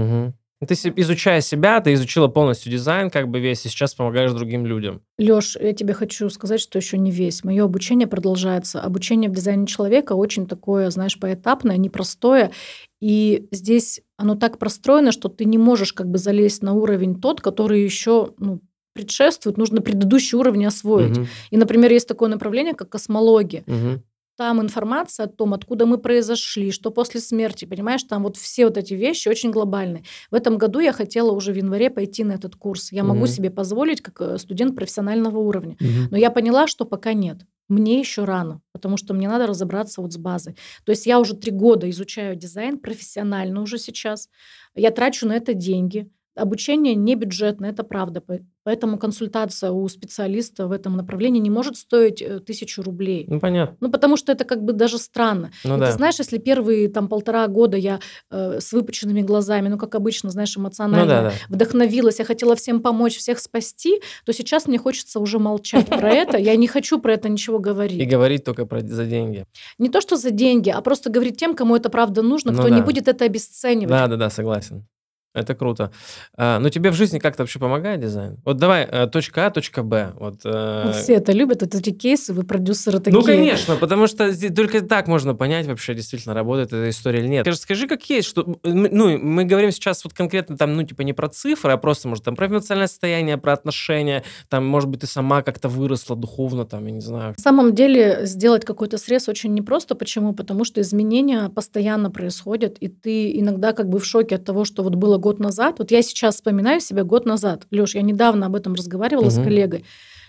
Ну, 0.60 0.66
Ты 0.66 0.74
изучая 0.74 1.40
себя, 1.40 1.80
ты 1.80 1.92
изучила 1.92 2.28
полностью 2.28 2.70
дизайн, 2.72 3.10
как 3.10 3.28
бы 3.28 3.40
весь, 3.40 3.64
и 3.66 3.68
сейчас 3.68 3.94
помогаешь 3.94 4.32
другим 4.32 4.64
людям. 4.64 5.02
Леш, 5.18 5.56
я 5.60 5.72
тебе 5.72 5.92
хочу 5.92 6.30
сказать, 6.30 6.60
что 6.60 6.78
еще 6.78 6.98
не 6.98 7.10
весь. 7.10 7.42
Мое 7.42 7.64
обучение 7.64 8.06
продолжается. 8.06 8.80
Обучение 8.80 9.28
в 9.28 9.34
дизайне 9.34 9.66
человека 9.66 10.14
очень 10.14 10.46
такое, 10.46 10.90
знаешь, 10.90 11.18
поэтапное, 11.18 11.76
непростое. 11.76 12.52
И 13.00 13.48
здесь 13.52 14.02
оно 14.16 14.34
так 14.36 14.58
простроено, 14.58 15.12
что 15.12 15.28
ты 15.28 15.44
не 15.44 15.58
можешь 15.58 15.92
как 15.92 16.08
бы 16.08 16.18
залезть 16.18 16.62
на 16.62 16.74
уровень 16.74 17.20
тот, 17.20 17.40
который 17.40 17.82
еще 17.82 18.34
ну, 18.38 18.60
предшествует. 18.98 19.58
Нужно 19.58 19.80
предыдущий 19.80 20.36
уровень 20.38 20.66
освоить. 20.66 21.16
Мгм. 21.16 21.28
И, 21.52 21.56
например, 21.56 21.92
есть 21.92 22.08
такое 22.08 22.28
направление, 22.28 22.74
как 22.74 22.88
космология. 22.88 23.62
Мгм. 23.66 24.02
Там 24.36 24.60
информация 24.60 25.26
о 25.26 25.28
том, 25.28 25.52
откуда 25.52 25.84
мы 25.86 25.98
произошли, 25.98 26.70
что 26.70 26.90
после 26.90 27.20
смерти, 27.20 27.64
понимаешь, 27.64 28.02
там 28.04 28.22
вот 28.22 28.36
все 28.36 28.64
вот 28.66 28.76
эти 28.76 28.94
вещи 28.94 29.28
очень 29.28 29.50
глобальные. 29.50 30.02
В 30.30 30.34
этом 30.34 30.58
году 30.58 30.80
я 30.80 30.92
хотела 30.92 31.32
уже 31.32 31.52
в 31.52 31.56
январе 31.56 31.90
пойти 31.90 32.24
на 32.24 32.32
этот 32.32 32.54
курс. 32.56 32.92
Я 32.92 33.02
могу 33.04 33.20
Мгм. 33.20 33.28
себе 33.28 33.50
позволить 33.50 34.00
как 34.00 34.20
э, 34.20 34.38
студент 34.38 34.76
профессионального 34.76 35.38
уровня. 35.38 35.76
Мгм. 35.80 36.08
Но 36.10 36.16
я 36.16 36.30
поняла, 36.30 36.66
что 36.66 36.84
пока 36.84 37.14
нет. 37.14 37.38
Мне 37.68 37.98
еще 38.00 38.24
рано, 38.24 38.60
потому 38.72 38.96
что 38.96 39.12
мне 39.14 39.28
надо 39.28 39.46
разобраться 39.46 40.00
вот 40.02 40.12
с 40.12 40.16
базой. 40.16 40.54
То 40.84 40.92
есть 40.92 41.06
я 41.06 41.18
уже 41.20 41.34
три 41.34 41.52
года 41.52 41.88
изучаю 41.90 42.34
дизайн 42.36 42.78
профессионально 42.78 43.60
уже 43.60 43.78
сейчас. 43.78 44.28
Я 44.74 44.90
трачу 44.90 45.26
на 45.26 45.34
это 45.34 45.52
деньги. 45.52 46.08
Обучение 46.38 46.94
не 46.94 47.14
бюджетное, 47.14 47.70
это 47.70 47.82
правда. 47.84 48.20
По- 48.20 48.38
Поэтому 48.64 48.98
консультация 48.98 49.70
у 49.70 49.88
специалиста 49.88 50.66
в 50.68 50.72
этом 50.72 50.96
направлении 50.96 51.40
не 51.40 51.48
может 51.50 51.76
стоить 51.76 52.20
э, 52.20 52.40
тысячу 52.40 52.82
рублей. 52.82 53.24
Ну, 53.26 53.40
понятно. 53.40 53.76
Ну, 53.80 53.90
потому 53.90 54.16
что 54.16 54.30
это 54.32 54.44
как 54.44 54.62
бы 54.62 54.72
даже 54.74 54.98
странно. 54.98 55.50
Ну 55.64 55.76
И 55.76 55.80
да. 55.80 55.86
Ты 55.86 55.92
знаешь, 55.92 56.18
если 56.18 56.36
первые 56.38 56.88
там 56.88 57.08
полтора 57.08 57.46
года 57.48 57.76
я 57.78 58.00
э, 58.30 58.60
с 58.60 58.72
выпученными 58.72 59.22
глазами, 59.22 59.68
ну, 59.68 59.78
как 59.78 59.94
обычно, 59.94 60.30
знаешь, 60.30 60.54
эмоционально 60.56 61.04
Ну 61.04 61.08
да, 61.08 61.22
да. 61.30 61.32
вдохновилась, 61.48 62.18
я 62.18 62.24
хотела 62.26 62.54
всем 62.56 62.80
помочь, 62.82 63.16
всех 63.16 63.38
спасти, 63.38 64.00
то 64.26 64.32
сейчас 64.32 64.66
мне 64.66 64.78
хочется 64.78 65.18
уже 65.18 65.38
молчать 65.38 65.86
про 65.86 66.10
это. 66.12 66.36
Я 66.36 66.54
не 66.56 66.66
хочу 66.68 66.98
про 67.00 67.14
это 67.14 67.28
ничего 67.30 67.58
И 67.58 67.62
говорить. 67.62 68.08
говорить 68.08 68.44
только 68.44 68.66
про, 68.66 68.80
за 68.80 69.06
деньги. 69.06 69.44
Не 69.78 69.88
то, 69.88 70.00
что 70.02 70.16
за 70.16 70.30
деньги, 70.30 70.68
а 70.68 70.80
просто 70.82 71.10
говорить 71.10 71.38
тем, 71.38 71.54
кому 71.54 71.74
это 71.74 71.88
правда 71.88 72.20
нужно, 72.22 72.52
Ну 72.52 72.58
кто 72.58 72.68
не 72.68 72.80
да. 72.80 72.84
будет 72.84 73.08
это 73.08 73.24
обесценивать. 73.24 73.88
Да, 73.88 74.06
да, 74.08 74.16
да, 74.16 74.30
согласен. 74.30 74.86
Это 75.34 75.54
круто. 75.54 75.92
А, 76.36 76.58
ну, 76.58 76.70
тебе 76.70 76.90
в 76.90 76.94
жизни 76.94 77.18
как-то 77.18 77.42
вообще 77.42 77.58
помогает 77.58 78.00
дизайн? 78.00 78.38
Вот 78.44 78.56
давай, 78.56 78.84
э, 78.84 79.06
точка 79.06 79.46
А, 79.46 79.50
точка 79.50 79.82
Б. 79.82 80.12
Вот, 80.18 80.40
э, 80.44 80.82
Ну, 80.86 80.92
Все 80.92 81.14
это 81.14 81.32
любят, 81.32 81.60
вот 81.62 81.74
эти 81.74 81.90
кейсы, 81.90 82.32
вы 82.32 82.44
продюсеры 82.44 82.98
такие. 82.98 83.12
Ну, 83.18 83.22
конечно, 83.22 83.76
потому 83.76 84.06
что 84.06 84.30
здесь 84.32 84.52
только 84.54 84.80
так 84.80 85.06
можно 85.06 85.34
понять 85.34 85.66
вообще, 85.66 85.94
действительно 85.94 86.34
работает 86.34 86.68
эта 86.68 86.88
история 86.88 87.20
или 87.20 87.28
нет. 87.28 87.42
Скажи, 87.44 87.58
скажи, 87.58 87.88
как 87.88 88.02
есть, 88.08 88.26
что, 88.26 88.56
ну, 88.62 89.18
мы 89.18 89.44
говорим 89.44 89.70
сейчас 89.70 90.02
вот 90.04 90.14
конкретно 90.14 90.56
там, 90.56 90.74
ну, 90.74 90.82
типа 90.82 91.02
не 91.02 91.12
про 91.12 91.28
цифры, 91.28 91.72
а 91.72 91.76
просто, 91.76 92.08
может, 92.08 92.24
там 92.24 92.34
про 92.34 92.46
эмоциональное 92.46 92.88
состояние, 92.88 93.36
про 93.36 93.52
отношения, 93.52 94.24
там, 94.48 94.66
может 94.66 94.88
быть, 94.88 95.02
ты 95.02 95.06
сама 95.06 95.42
как-то 95.42 95.68
выросла 95.68 96.16
духовно, 96.16 96.64
там, 96.64 96.86
я 96.86 96.92
не 96.92 97.00
знаю. 97.00 97.34
На 97.36 97.42
самом 97.42 97.74
деле 97.74 98.20
сделать 98.22 98.64
какой-то 98.64 98.96
срез 98.98 99.28
очень 99.28 99.52
непросто. 99.52 99.94
Почему? 99.94 100.32
Потому 100.32 100.64
что 100.64 100.80
изменения 100.80 101.48
постоянно 101.50 102.10
происходят, 102.10 102.78
и 102.78 102.88
ты 102.88 103.38
иногда 103.38 103.72
как 103.72 103.88
бы 103.88 103.98
в 103.98 104.06
шоке 104.06 104.36
от 104.36 104.44
того, 104.44 104.64
что 104.64 104.82
вот 104.82 104.94
было 104.94 105.17
год 105.18 105.38
назад. 105.40 105.76
Вот 105.78 105.90
я 105.90 106.02
сейчас 106.02 106.36
вспоминаю 106.36 106.80
себя 106.80 107.04
год 107.04 107.26
назад. 107.26 107.66
Леш, 107.70 107.94
я 107.94 108.02
недавно 108.02 108.46
об 108.46 108.54
этом 108.56 108.74
разговаривала 108.74 109.28
с 109.30 109.36
Мгм. 109.36 109.44
коллегой. 109.44 109.84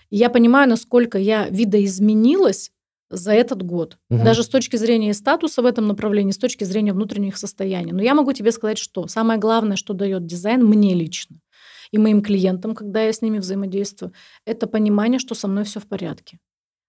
И 0.09 0.17
я 0.17 0.29
понимаю, 0.29 0.69
насколько 0.69 1.17
я 1.17 1.47
видоизменилась 1.49 2.71
за 3.09 3.31
этот 3.33 3.63
год. 3.63 3.97
Мгм. 4.09 4.23
Даже 4.23 4.43
с 4.43 4.47
точки 4.49 4.75
зрения 4.75 5.13
статуса 5.13 5.61
в 5.61 5.65
этом 5.65 5.87
направлении, 5.87 6.31
с 6.31 6.37
точки 6.37 6.63
зрения 6.63 6.93
внутренних 6.93 7.37
состояний. 7.37 7.91
Но 7.91 8.01
я 8.03 8.13
могу 8.13 8.33
тебе 8.33 8.51
сказать, 8.51 8.77
что 8.77 9.07
самое 9.07 9.39
главное, 9.39 9.77
что 9.77 9.93
дает 9.93 10.25
дизайн 10.25 10.63
мне 10.65 10.93
лично 10.93 11.37
и 11.91 11.97
моим 11.97 12.21
клиентам, 12.21 12.75
когда 12.75 13.01
я 13.01 13.11
с 13.11 13.21
ними 13.21 13.39
взаимодействую, 13.39 14.13
это 14.45 14.67
понимание, 14.67 15.19
что 15.19 15.33
со 15.35 15.47
мной 15.47 15.63
все 15.63 15.79
в 15.79 15.87
порядке. 15.87 16.39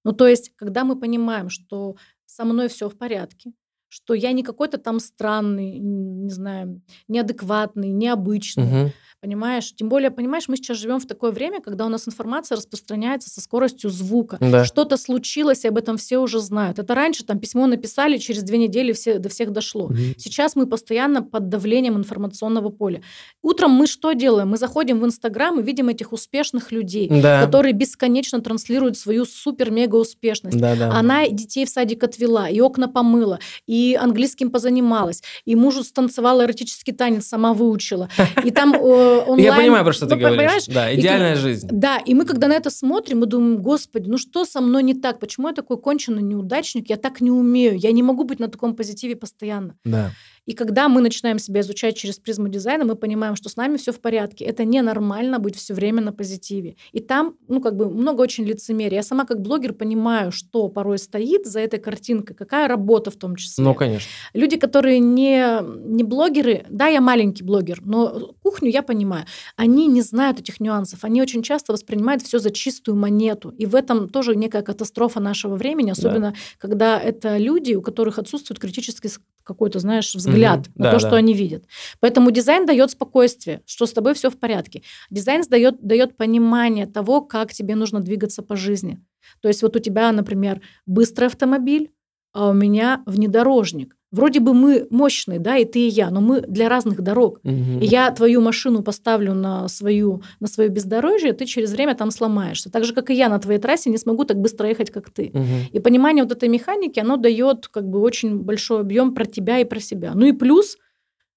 Ну, 0.05 0.13
то 0.13 0.27
есть, 0.27 0.53
когда 0.57 0.85
мы 0.85 0.99
понимаем, 0.99 1.49
что 1.49 1.97
со 2.27 2.45
мной 2.45 2.69
все 2.69 2.89
в 2.89 2.97
порядке, 2.97 3.53
что 3.91 4.15
я 4.15 4.33
не 4.33 4.43
какой-то 4.43 4.79
там 4.79 5.01
странный, 5.01 5.79
не 5.79 6.31
знаю, 6.31 6.81
неадекватный, 7.09 7.91
необычный, 7.91 8.65
Мгм. 8.65 8.93
Понимаешь? 9.21 9.73
Тем 9.77 9.89
более, 9.89 10.11
понимаешь, 10.11 10.49
мы 10.49 10.57
сейчас 10.57 10.79
живем 10.79 10.99
в 10.99 11.07
такое 11.07 11.31
время, 11.31 11.61
когда 11.61 11.87
у 11.87 11.89
нас 11.89 12.09
информация 12.09 12.57
распространяется 12.57 13.29
со 13.31 13.41
скоростью 13.41 13.91
звука. 13.91 14.39
Да. 14.41 14.65
Что-то 14.65 14.97
случилось, 14.97 15.65
и 15.65 15.69
об 15.69 15.77
этом 15.77 15.97
все 15.97 16.19
уже 16.19 16.41
знают. 16.41 16.79
Это 16.79 16.95
раньше 16.95 17.25
там 17.25 17.39
письмо 17.39 17.67
написали, 17.67 18.17
через 18.19 18.43
две 18.43 18.59
недели 18.59 18.93
все, 18.93 19.19
до 19.19 19.29
всех 19.29 19.53
дошло. 19.53 19.89
Мгм. 19.89 20.15
Сейчас 20.17 20.57
мы 20.57 20.67
постоянно 20.67 21.23
под 21.23 21.49
давлением 21.49 21.97
информационного 21.97 22.71
поля. 22.71 23.03
Утром 23.43 23.73
мы 23.73 23.87
что 23.87 24.13
делаем? 24.13 24.49
Мы 24.49 24.57
заходим 24.57 25.01
в 25.01 25.05
Инстаграм 25.05 25.59
и 25.61 25.63
видим 25.63 25.89
этих 25.89 26.13
успешных 26.13 26.73
людей, 26.73 27.09
Да. 27.09 27.45
которые 27.45 27.73
бесконечно 27.73 28.41
транслируют 28.41 28.97
свою 28.97 29.25
супер-мега 29.27 29.97
успешность. 29.97 30.59
Да, 30.59 30.75
да. 30.77 30.93
Она 30.93 31.29
детей 31.29 31.67
в 31.67 31.69
садик 31.69 32.03
отвела, 32.05 32.49
и 32.49 32.61
окна 32.61 32.89
помыла, 32.89 33.39
и 33.67 33.99
английским 34.01 34.51
позанималась, 34.51 35.23
и 35.45 35.55
мужу 35.55 35.85
станцевала 35.85 36.45
эротический 36.45 36.93
танец, 36.95 37.27
сама 37.27 37.53
выучила. 37.53 38.09
И 38.45 38.51
там 38.51 38.75
онлайн... 39.19 39.41
Я 39.45 39.57
понимаю, 39.57 39.85
про 39.85 39.93
что 39.93 40.07
ты 40.07 40.15
Ну, 40.15 40.21
говоришь. 40.21 40.39
понимаешь? 40.39 40.65
Да, 40.67 40.91
И 40.91 40.99
идеальная 41.01 41.33
как- 41.35 41.41
жизнь. 41.43 41.69
Да, 41.71 41.99
и 41.99 42.15
мы 42.15 42.25
когда 42.25 42.49
на 42.49 42.55
это 42.55 42.71
смотрим, 42.71 43.21
мы 43.21 43.27
думаем, 43.27 43.63
господи, 43.63 44.09
ну 44.09 44.19
что 44.19 44.45
со 44.45 44.61
мной 44.61 44.83
не 44.83 44.95
так? 44.95 45.21
Почему 45.21 45.49
я 45.49 45.55
такой 45.55 45.79
конченый 45.79 46.23
неудачник? 46.23 46.89
Я 46.91 46.97
так 46.97 47.21
не 47.21 47.31
умею, 47.31 47.77
я 47.77 47.93
не 47.93 48.03
могу 48.03 48.25
быть 48.25 48.39
на 48.41 48.49
таком 48.49 48.75
позитиве 48.77 49.17
постоянно. 49.17 49.75
Да. 49.85 50.11
И 50.47 50.55
когда 50.55 50.89
мы 50.89 51.01
начинаем 51.01 51.39
себя 51.39 51.61
изучать 51.61 51.97
через 51.97 52.19
призму 52.19 52.49
дизайна, 52.49 52.85
мы 52.85 52.97
понимаем, 52.97 53.37
что 53.37 53.49
с 53.49 53.57
нами 53.57 53.77
все 53.77 53.93
в 53.93 54.01
порядке. 54.01 54.45
Это 54.45 54.65
ненормально 54.65 55.39
быть 55.39 55.57
все 55.57 55.75
время 55.75 56.01
на 56.01 56.13
позитиве. 56.13 56.77
И 56.93 57.01
там, 57.01 57.37
ну, 57.49 57.61
как 57.61 57.77
бы 57.77 57.91
много 57.91 58.23
очень 58.23 58.45
лицемерия. 58.45 58.97
Я 58.99 59.03
сама 59.03 59.25
как 59.27 59.41
блогер 59.41 59.73
понимаю, 59.75 60.33
что 60.33 60.69
порой 60.69 60.99
стоит 60.99 61.47
за 61.47 61.61
этой 61.61 61.79
картинкой, 61.79 62.35
какая 62.35 62.69
работа 62.69 63.11
в 63.11 63.17
том 63.17 63.37
числе. 63.37 63.63
Ну, 63.63 63.75
конечно. 63.75 64.09
Люди, 64.35 64.57
которые 64.57 64.99
не, 64.99 65.61
не 65.87 66.03
блогеры, 66.03 66.65
да, 66.71 66.87
я 66.87 67.01
маленький 67.01 67.45
блогер, 67.45 67.81
но 67.85 68.35
кухню 68.43 68.71
я 68.71 68.83
понимаю, 68.83 69.27
они 69.57 69.87
не 69.87 70.03
знают 70.03 70.41
этих 70.41 70.61
нюансов. 70.61 71.05
Они 71.05 71.21
очень 71.23 71.43
часто 71.43 71.73
воспринимают 71.73 72.23
все 72.23 72.39
за 72.39 72.51
чистую 72.51 72.97
монету. 72.97 73.51
И 73.51 73.67
в 73.67 73.75
этом 73.75 74.09
тоже 74.09 74.37
некая 74.37 74.63
катастрофа 74.63 75.21
нашего 75.21 75.57
времени, 75.57 75.91
особенно 75.91 76.31
да. 76.33 76.37
когда 76.59 76.99
это 76.99 77.37
люди, 77.37 77.75
у 77.75 77.83
которых 77.83 78.19
отсутствует 78.19 78.59
критический 78.59 79.11
какой-то, 79.45 79.79
знаешь, 79.79 80.15
взгляд 80.15 80.30
угу. 80.31 80.73
на 80.77 80.85
да, 80.85 80.91
то, 80.93 80.99
да. 80.99 80.99
что 80.99 81.17
они 81.17 81.35
видят. 81.35 81.65
Поэтому 82.01 82.31
дизайн 82.31 82.67
дает 82.67 82.91
спокойствие, 82.91 83.63
что 83.67 83.87
с 83.87 83.93
тобой 83.93 84.15
все 84.15 84.31
в 84.31 84.39
порядке. 84.39 84.83
Дизайн 85.11 85.43
дает, 85.49 85.81
дает 85.81 86.17
понимание 86.17 86.87
того, 86.87 87.21
как 87.21 87.53
тебе 87.53 87.75
нужно 87.75 88.01
двигаться 88.01 88.43
по 88.43 88.57
жизни. 88.57 89.01
То 89.41 89.49
есть 89.49 89.63
вот 89.63 89.77
у 89.77 89.79
тебя, 89.79 90.13
например, 90.13 90.61
быстрый 90.87 91.27
автомобиль, 91.27 91.93
а 92.33 92.51
у 92.51 92.53
меня 92.53 93.03
внедорожник. 93.07 93.97
Вроде 94.13 94.41
бы 94.41 94.55
мы 94.55 94.89
мощные, 94.91 95.39
да, 95.39 95.57
и 95.57 95.65
ты, 95.65 95.87
и 95.87 95.89
я, 95.89 96.11
но 96.11 96.21
мы 96.21 96.41
для 96.41 96.69
разных 96.69 97.01
дорог. 97.01 97.39
Угу. 97.45 97.81
И 97.81 97.87
я 97.87 98.11
твою 98.11 98.41
машину 98.41 98.83
поставлю 98.83 99.35
на, 99.35 99.69
свою, 99.69 100.23
на 100.41 100.49
свое 100.49 100.69
бездорожье, 100.69 101.33
ты 101.33 101.47
через 101.47 101.71
время 101.71 101.95
там 101.95 102.11
сломаешься. 102.11 102.71
Так 102.71 102.85
же, 102.85 102.93
как 102.93 103.11
и 103.11 103.15
я 103.15 103.29
на 103.29 103.39
твоей 103.39 103.61
трассе 103.61 103.89
не 103.89 103.99
смогу 103.99 104.25
так 104.25 104.39
быстро 104.39 104.69
ехать, 104.69 104.91
как 104.91 105.11
ты. 105.11 105.31
Угу. 105.33 105.45
И 105.73 105.79
понимание 105.79 106.25
вот 106.25 106.33
этой 106.33 106.49
механики, 106.49 106.99
оно 106.99 107.17
дает 107.19 107.69
как 107.69 107.89
бы 107.89 108.01
очень 108.01 108.41
большой 108.41 108.81
объем 108.81 109.15
про 109.15 109.27
тебя 109.27 109.61
и 109.61 109.65
про 109.65 109.79
себя. 109.79 110.13
Ну 110.15 110.27
и 110.27 110.33
плюс, 110.33 110.77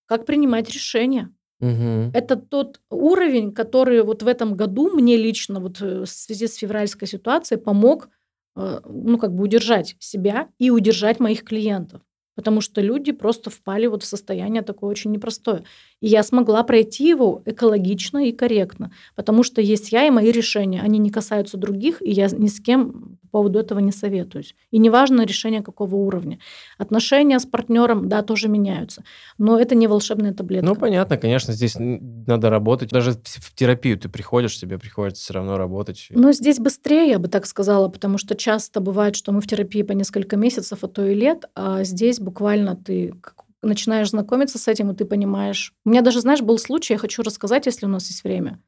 как 0.08 0.26
принимать 0.26 0.68
решения. 0.70 1.30
Угу. 1.60 2.12
Это 2.16 2.38
тот 2.38 2.82
уровень, 2.90 3.52
который 3.52 4.02
вот 4.02 4.24
в 4.24 4.28
этом 4.28 4.56
году 4.56 4.90
мне 4.90 5.16
лично 5.16 5.60
вот 5.60 5.80
э, 5.80 6.02
в 6.02 6.08
связи 6.08 6.48
с 6.48 6.56
февральской 6.56 7.08
ситуацией 7.08 7.60
помог 7.60 8.10
э, 8.56 8.80
ну, 8.84 9.20
как 9.20 9.36
бы 9.36 9.44
удержать 9.44 9.96
себя 10.00 10.48
и 10.58 10.72
удержать 10.72 11.20
моих 11.20 11.44
клиентов 11.44 12.02
потому 12.36 12.62
что 12.62 12.82
люди 12.82 13.12
просто 13.12 13.50
впали 13.50 13.88
вот 13.88 14.04
в 14.04 14.06
состояние 14.06 14.62
такое 14.62 14.90
очень 14.90 15.12
непростое. 15.12 15.64
И 16.02 16.08
я 16.08 16.24
смогла 16.24 16.64
пройти 16.64 17.08
его 17.08 17.42
экологично 17.46 18.28
и 18.28 18.32
корректно, 18.32 18.92
потому 19.16 19.44
что 19.44 19.62
есть 19.62 19.92
я 19.92 20.08
и 20.08 20.12
мои 20.12 20.32
решения. 20.32 20.82
Они 20.82 21.00
не 21.00 21.10
касаются 21.10 21.58
других, 21.58 22.02
и 22.02 22.12
я 22.12 22.28
ни 22.30 22.48
с 22.48 22.60
кем 22.60 23.20
поводу 23.34 23.60
этого 23.60 23.80
не 23.80 23.92
советуюсь. 23.92 24.56
И 24.70 24.78
неважно 24.78 25.26
решение 25.26 25.64
какого 25.64 25.96
уровня. 25.96 26.38
Отношения 26.78 27.40
с 27.40 27.46
партнером, 27.48 28.08
да, 28.08 28.22
тоже 28.22 28.48
меняются. 28.48 29.04
Но 29.40 29.60
это 29.60 29.74
не 29.74 29.88
волшебная 29.88 30.34
таблетка. 30.34 30.68
Ну, 30.68 30.76
понятно, 30.76 31.18
конечно, 31.18 31.52
здесь 31.52 31.76
надо 31.80 32.52
работать. 32.52 32.92
Даже 32.92 33.14
в 33.14 33.56
терапию 33.56 33.98
ты 33.98 34.08
приходишь, 34.08 34.60
тебе 34.60 34.78
приходится 34.78 35.24
все 35.24 35.34
равно 35.34 35.58
работать. 35.58 36.08
Но 36.12 36.32
здесь 36.32 36.60
быстрее, 36.60 37.10
я 37.10 37.18
бы 37.18 37.28
так 37.28 37.48
сказала, 37.48 37.90
потому 37.90 38.20
что 38.20 38.36
часто 38.36 38.80
бывает, 38.82 39.16
что 39.16 39.32
мы 39.32 39.42
в 39.42 39.48
терапии 39.48 39.82
по 39.82 39.94
несколько 39.94 40.38
месяцев, 40.38 40.84
а 40.84 40.88
то 40.88 41.04
и 41.04 41.16
лет, 41.16 41.46
а 41.56 41.84
здесь 41.84 42.20
буквально 42.20 42.76
ты 42.76 43.16
начинаешь 43.64 44.12
знакомиться 44.12 44.60
с 44.60 44.68
этим, 44.68 44.92
и 44.92 44.96
ты 44.96 45.06
понимаешь. 45.06 45.74
У 45.86 45.90
меня 45.90 46.02
даже, 46.02 46.22
знаешь, 46.22 46.42
был 46.42 46.60
случай, 46.60 46.94
я 46.94 47.00
хочу 47.00 47.24
рассказать, 47.24 47.66
если 47.66 47.88
у 47.88 47.90
нас 47.90 48.08
есть 48.10 48.24
время. 48.24 48.60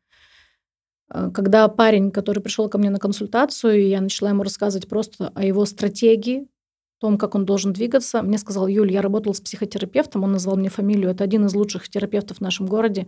Э, 1.13 1.29
когда 1.33 1.67
парень, 1.67 2.11
который 2.11 2.41
пришел 2.41 2.69
ко 2.69 2.77
мне 2.77 2.89
на 2.89 2.99
консультацию, 2.99 3.79
и 3.79 3.89
я 3.89 4.01
начала 4.01 4.29
ему 4.29 4.43
рассказывать 4.43 4.87
просто 4.87 5.31
о 5.35 5.43
его 5.43 5.65
стратегии, 5.65 6.41
о 6.41 7.01
том, 7.01 7.17
как 7.17 7.35
он 7.35 7.45
должен 7.45 7.73
двигаться, 7.73 8.21
мне 8.21 8.37
сказал, 8.37 8.67
Юль, 8.67 8.91
я 8.91 9.01
работал 9.01 9.33
с 9.33 9.41
психотерапевтом, 9.41 10.23
он 10.23 10.31
назвал 10.31 10.55
мне 10.57 10.69
фамилию, 10.69 11.11
это 11.11 11.23
один 11.23 11.45
из 11.45 11.53
лучших 11.53 11.89
терапевтов 11.89 12.37
в 12.37 12.41
нашем 12.41 12.65
городе. 12.65 13.07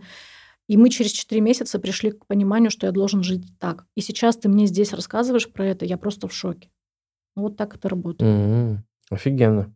И 0.68 0.76
мы 0.76 0.90
через 0.90 1.12
4 1.12 1.40
месяца 1.40 1.78
пришли 1.78 2.10
к 2.10 2.26
пониманию, 2.26 2.70
что 2.70 2.86
я 2.86 2.92
должен 2.92 3.22
жить 3.22 3.46
так. 3.58 3.86
И 3.94 4.02
сейчас 4.02 4.36
ты 4.36 4.50
мне 4.50 4.66
здесь 4.66 4.92
рассказываешь 4.92 5.50
про 5.50 5.64
это, 5.64 5.86
я 5.86 5.96
просто 5.96 6.28
в 6.28 6.34
шоке. 6.34 6.68
Вот 7.34 7.56
так 7.56 7.74
это 7.74 7.88
работает. 7.88 8.30
Mm-hmm. 8.30 8.76
Офигенно. 9.10 9.74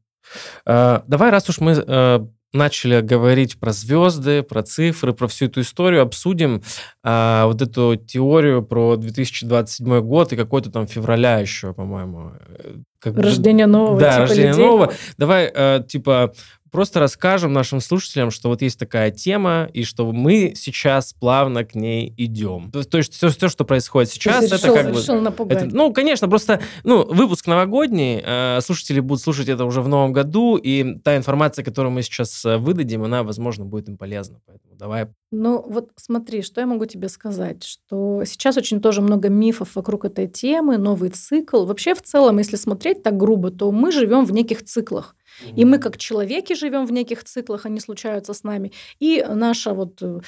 А, 0.67 1.03
давай, 1.07 1.31
раз 1.31 1.49
уж 1.49 1.61
мы 1.61 1.83
а, 1.87 2.29
начали 2.53 3.01
говорить 3.01 3.59
про 3.59 3.73
звезды, 3.73 4.43
про 4.43 4.63
цифры, 4.63 5.13
про 5.13 5.27
всю 5.27 5.47
эту 5.47 5.63
историю, 5.63 6.03
обсудим 6.03 6.63
а, 7.03 7.47
вот 7.47 7.63
эту 7.63 7.97
теорию 7.97 8.63
про 8.63 8.97
2027 8.97 10.01
год 10.01 10.33
и 10.33 10.37
какой-то 10.37 10.71
там 10.71 10.87
февраля 10.87 11.39
еще, 11.39 11.73
по-моему. 11.73 12.33
Э, 12.49 12.75
как 12.99 13.17
рождение 13.17 13.67
нового. 13.67 13.99
Да, 13.99 14.11
типа 14.11 14.21
рождение 14.21 14.51
людей. 14.51 14.65
нового. 14.65 14.93
Давай, 15.19 15.51
э, 15.55 15.83
типа, 15.89 16.33
просто 16.73 16.99
расскажем 16.99 17.53
нашим 17.53 17.81
слушателям, 17.81 18.31
что 18.31 18.49
вот 18.49 18.63
есть 18.63 18.79
такая 18.79 19.11
тема, 19.11 19.69
и 19.73 19.85
что 19.85 20.11
мы 20.11 20.55
сейчас 20.57 21.13
плавно 21.13 21.65
к 21.65 21.75
ней 21.75 22.13
идем. 22.17 22.71
То, 22.73 22.83
то 22.83 22.99
есть 22.99 23.13
все, 23.13 23.29
все, 23.29 23.49
что 23.49 23.65
происходит 23.65 24.11
сейчас, 24.11 24.47
это 24.47 24.57
решил, 24.57 24.75
как 24.75 24.89
решил 24.89 25.21
бы... 25.21 25.53
Это, 25.55 25.67
ну, 25.67 25.93
конечно, 25.93 26.29
просто 26.29 26.61
ну, 26.83 27.05
выпуск 27.05 27.47
новогодний, 27.47 28.23
э, 28.25 28.61
слушатели 28.63 29.01
будут 29.01 29.23
слушать 29.23 29.49
это 29.49 29.65
уже 29.67 29.83
в 29.83 29.89
новом 29.89 30.13
году, 30.13 30.57
и 30.57 30.99
та 31.01 31.17
информация, 31.17 31.65
которую 31.65 31.93
мы 31.93 32.03
сейчас 32.03 32.45
э, 32.45 32.57
выдадим, 32.57 33.05
она, 33.05 33.23
возможно, 33.23 33.65
будет 33.67 33.89
им 33.89 33.99
полезна. 33.99 34.41
Поэтому 34.47 34.75
давай. 34.77 35.09
Ну, 35.31 35.65
вот 35.69 35.91
смотри, 35.97 36.43
что 36.43 36.61
я 36.61 36.67
могу 36.67 36.87
тебе 36.87 37.09
сказать, 37.09 37.65
что 37.65 38.25
сейчас 38.25 38.57
очень 38.57 38.81
тоже 38.81 39.03
много 39.03 39.29
мифов 39.29 39.77
вокруг 39.77 40.07
этой 40.07 40.27
темы, 40.27 40.79
новый 40.79 41.11
цикл. 41.11 41.67
Вообще, 41.67 41.95
в 41.95 42.03
целом, 42.03 42.39
если 42.39 42.57
смотреть 42.57 43.03
так 43.03 43.17
грубо, 43.17 43.51
то 43.51 43.71
мы 43.71 43.93
живем 43.93 44.25
в 44.25 44.33
неких 44.33 44.65
циклах. 44.65 45.15
И 45.57 45.65
мы 45.65 45.79
как 45.79 45.97
человеки 45.97 46.55
живем 46.55 46.87
в 46.87 46.93
неких 46.93 47.25
циклах, 47.25 47.67
они 47.67 47.81
случаются 47.81 48.33
с 48.33 48.45
нами. 48.45 48.73
И 49.01 49.25
наша 49.29 49.75
вот 49.75 50.03
э, 50.03 50.21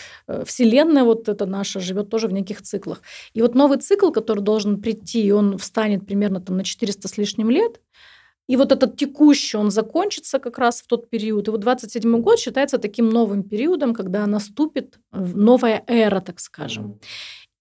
вселенная 0.44 1.04
вот 1.04 1.28
эта 1.28 1.46
наша 1.46 1.80
живет 1.80 2.10
тоже 2.10 2.28
в 2.28 2.32
неких 2.32 2.62
циклах. 2.62 3.02
И 3.34 3.42
вот 3.42 3.54
новый 3.54 3.78
цикл, 3.78 4.10
который 4.10 4.42
должен 4.42 4.80
прийти, 4.80 5.26
и 5.26 5.32
он 5.32 5.58
встанет 5.58 6.06
примерно 6.06 6.40
там 6.40 6.56
на 6.56 6.64
400 6.64 7.08
с 7.08 7.18
лишним 7.18 7.50
лет, 7.50 7.80
и 8.46 8.56
вот 8.56 8.72
этот 8.72 8.96
текущий, 8.96 9.56
он 9.56 9.70
закончится 9.70 10.38
как 10.38 10.58
раз 10.58 10.82
в 10.82 10.86
тот 10.86 11.08
период. 11.08 11.48
И 11.48 11.50
вот 11.50 11.60
27 11.60 12.20
год 12.20 12.38
считается 12.38 12.78
таким 12.78 13.08
новым 13.08 13.42
периодом, 13.42 13.94
когда 13.94 14.26
наступит 14.26 14.98
новая 15.12 15.82
эра, 15.86 16.20
так 16.20 16.40
скажем. 16.40 16.98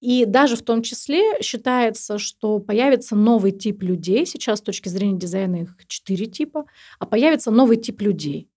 И 0.04 0.26
даже 0.26 0.58
в 0.58 0.62
том 0.64 0.82
числе 0.82 1.42
считается, 1.42 2.18
что 2.18 2.60
появится 2.60 3.16
новый 3.16 3.54
тип 3.54 3.84
людей. 3.84 4.26
Сейчас 4.26 4.60
с 4.60 4.62
точки 4.62 4.90
зрения 4.90 5.18
дизайна 5.18 5.62
их 5.62 5.78
четыре 5.88 6.26
типа. 6.26 6.66
А 7.00 7.06
появится 7.06 7.52
новый 7.52 7.78
тип 7.78 8.02
людей 8.02 8.50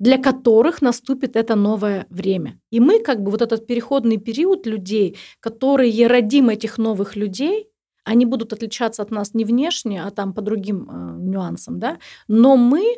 для 0.00 0.18
которых 0.18 0.82
наступит 0.82 1.36
это 1.36 1.54
новое 1.54 2.06
время. 2.10 2.58
И 2.72 2.80
мы 2.80 2.98
как 2.98 3.22
бы 3.22 3.30
вот 3.30 3.40
этот 3.40 3.68
переходный 3.68 4.16
период 4.16 4.66
людей, 4.66 5.16
которые 5.38 6.08
родим 6.08 6.48
этих 6.48 6.78
новых 6.78 7.14
людей, 7.14 7.68
они 8.02 8.26
будут 8.26 8.52
отличаться 8.52 9.02
от 9.02 9.12
нас 9.12 9.32
не 9.34 9.44
внешне, 9.44 10.02
а 10.02 10.10
там 10.10 10.32
по 10.32 10.42
другим 10.42 10.88
э, 10.90 11.18
нюансам, 11.20 11.78
да, 11.78 11.98
но 12.26 12.56
мы 12.56 12.96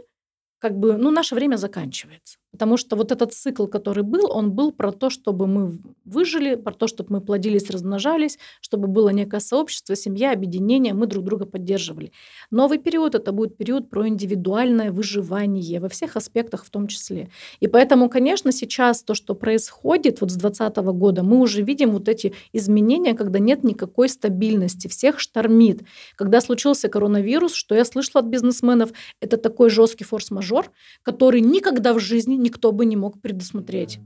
как 0.60 0.78
бы, 0.78 0.96
ну, 0.96 1.10
наше 1.10 1.34
время 1.34 1.56
заканчивается. 1.56 2.38
Потому 2.50 2.76
что 2.78 2.96
вот 2.96 3.12
этот 3.12 3.34
цикл, 3.34 3.66
который 3.66 4.02
был, 4.02 4.30
он 4.30 4.52
был 4.52 4.72
про 4.72 4.90
то, 4.90 5.10
чтобы 5.10 5.46
мы 5.46 5.78
выжили, 6.04 6.54
про 6.54 6.72
то, 6.72 6.86
чтобы 6.86 7.12
мы 7.12 7.20
плодились, 7.20 7.68
размножались, 7.68 8.38
чтобы 8.62 8.88
было 8.88 9.10
некое 9.10 9.40
сообщество, 9.40 9.94
семья, 9.94 10.32
объединение, 10.32 10.94
мы 10.94 11.06
друг 11.06 11.24
друга 11.24 11.44
поддерживали. 11.44 12.10
Новый 12.50 12.78
период– 12.78 13.14
это 13.16 13.32
будет 13.32 13.56
период 13.56 13.90
про 13.90 14.08
индивидуальное 14.08 14.90
выживание 14.90 15.78
во 15.78 15.90
всех 15.90 16.16
аспектах 16.16 16.64
в 16.64 16.70
том 16.70 16.86
числе. 16.86 17.28
И 17.60 17.68
поэтому, 17.68 18.08
конечно, 18.08 18.50
сейчас 18.50 19.02
то, 19.02 19.14
что 19.14 19.34
происходит 19.34 20.22
вот 20.22 20.30
с 20.30 20.36
2020 20.36 20.76
года, 20.98 21.22
мы 21.22 21.40
уже 21.40 21.62
видим 21.62 21.90
вот 21.90 22.08
эти 22.08 22.32
изменения, 22.54 23.14
когда 23.14 23.38
нет 23.38 23.62
никакой 23.62 24.08
стабильности, 24.08 24.88
всех 24.88 25.20
штормит. 25.20 25.82
Когда 26.16 26.40
случился 26.40 26.88
коронавирус, 26.88 27.52
что 27.52 27.74
я 27.74 27.84
слышала 27.84 28.22
от 28.22 28.26
бизнесменов, 28.26 28.90
это 29.20 29.36
такой 29.36 29.68
жесткий 29.68 30.04
форс-мажор, 30.04 30.70
который 31.02 31.42
никогда 31.42 31.92
в 31.92 31.98
жизни 31.98 32.37
никто 32.38 32.72
бы 32.72 32.86
не 32.86 32.96
мог 32.96 33.20
предусмотреть. 33.20 34.00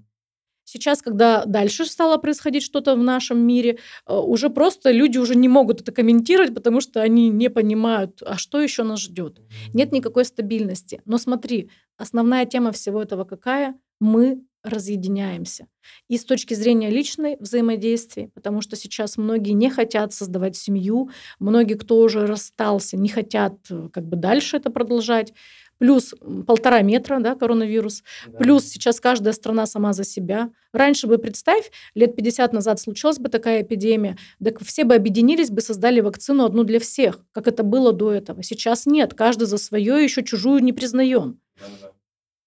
Сейчас, 0.64 1.02
когда 1.02 1.44
дальше 1.44 1.84
стало 1.86 2.18
происходить 2.18 2.62
что-то 2.62 2.94
в 2.94 3.02
нашем 3.02 3.38
мире, 3.38 3.78
э, 4.06 4.16
уже 4.16 4.48
просто 4.48 4.90
люди 4.90 5.18
уже 5.18 5.34
не 5.34 5.48
могут 5.48 5.80
это 5.80 5.92
комментировать, 5.92 6.54
потому 6.54 6.80
что 6.80 7.02
они 7.02 7.28
не 7.28 7.50
понимают, 7.50 8.22
а 8.24 8.38
что 8.38 8.60
еще 8.60 8.84
нас 8.84 9.00
ждет. 9.00 9.40
Нет 9.74 9.92
никакой 9.92 10.24
стабильности. 10.24 11.02
Но 11.04 11.18
смотри, 11.18 11.68
основная 11.96 12.46
тема 12.46 12.70
всего 12.72 13.02
этого 13.02 13.24
какая? 13.24 13.74
Мы 14.00 14.42
разъединяемся. 14.62 15.66
И 16.08 16.16
с 16.16 16.24
точки 16.24 16.54
зрения 16.54 16.88
личной 16.88 17.36
взаимодействия, 17.40 18.30
потому 18.32 18.60
что 18.60 18.76
сейчас 18.76 19.16
многие 19.16 19.52
не 19.52 19.70
хотят 19.70 20.12
создавать 20.12 20.56
семью, 20.56 21.10
многие, 21.40 21.74
кто 21.74 21.98
уже 21.98 22.26
расстался, 22.26 22.96
не 22.96 23.08
хотят 23.08 23.54
э, 23.70 23.88
как 23.92 24.06
бы 24.06 24.16
дальше 24.16 24.56
это 24.56 24.70
продолжать 24.70 25.34
плюс 25.78 26.14
полтора 26.46 26.82
метра, 26.82 27.18
да, 27.20 27.34
коронавирус, 27.34 28.02
да. 28.26 28.38
плюс 28.38 28.64
сейчас 28.64 29.00
каждая 29.00 29.32
страна 29.32 29.66
сама 29.66 29.92
за 29.92 30.04
себя. 30.04 30.50
Раньше 30.72 31.06
бы, 31.06 31.18
представь, 31.18 31.70
лет 31.94 32.16
50 32.16 32.52
назад 32.52 32.80
случилась 32.80 33.18
бы 33.18 33.28
такая 33.28 33.62
эпидемия, 33.62 34.16
так 34.42 34.62
все 34.62 34.84
бы 34.84 34.94
объединились 34.94 35.50
бы, 35.50 35.60
создали 35.60 36.00
вакцину 36.00 36.44
одну 36.44 36.64
для 36.64 36.80
всех, 36.80 37.20
как 37.32 37.48
это 37.48 37.62
было 37.62 37.92
до 37.92 38.12
этого. 38.12 38.42
Сейчас 38.42 38.86
нет, 38.86 39.14
каждый 39.14 39.44
за 39.44 39.58
свое, 39.58 40.02
еще 40.02 40.22
чужую 40.22 40.62
не 40.62 40.72
признаем. 40.72 41.40
Да, 41.58 41.66
да. 41.80 41.92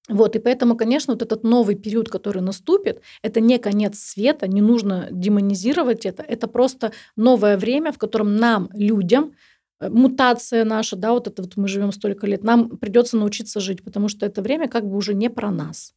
Вот, 0.07 0.35
и 0.35 0.39
поэтому, 0.39 0.77
конечно, 0.77 1.13
вот 1.13 1.23
этот 1.23 1.43
новый 1.43 1.75
период, 1.75 2.09
который 2.09 2.41
наступит, 2.41 3.01
это 3.23 3.39
не 3.39 3.57
конец 3.57 3.97
света, 3.97 4.47
не 4.47 4.61
нужно 4.61 5.07
демонизировать 5.11 6.05
это, 6.05 6.21
это 6.21 6.47
просто 6.47 6.91
новое 7.15 7.57
время, 7.57 7.91
в 7.91 7.97
котором 7.97 8.35
нам, 8.35 8.69
людям, 8.73 9.33
мутация 9.81 10.65
наша, 10.65 10.95
да, 10.95 11.11
вот 11.11 11.27
это 11.27 11.41
вот 11.41 11.57
мы 11.57 11.67
живем 11.67 11.91
столько 11.91 12.27
лет, 12.27 12.43
нам 12.43 12.77
придется 12.77 13.17
научиться 13.17 13.59
жить, 13.59 13.83
потому 13.83 14.07
что 14.07 14.25
это 14.25 14.41
время 14.41 14.67
как 14.67 14.87
бы 14.87 14.95
уже 14.95 15.13
не 15.13 15.29
про 15.29 15.51
нас. 15.51 15.93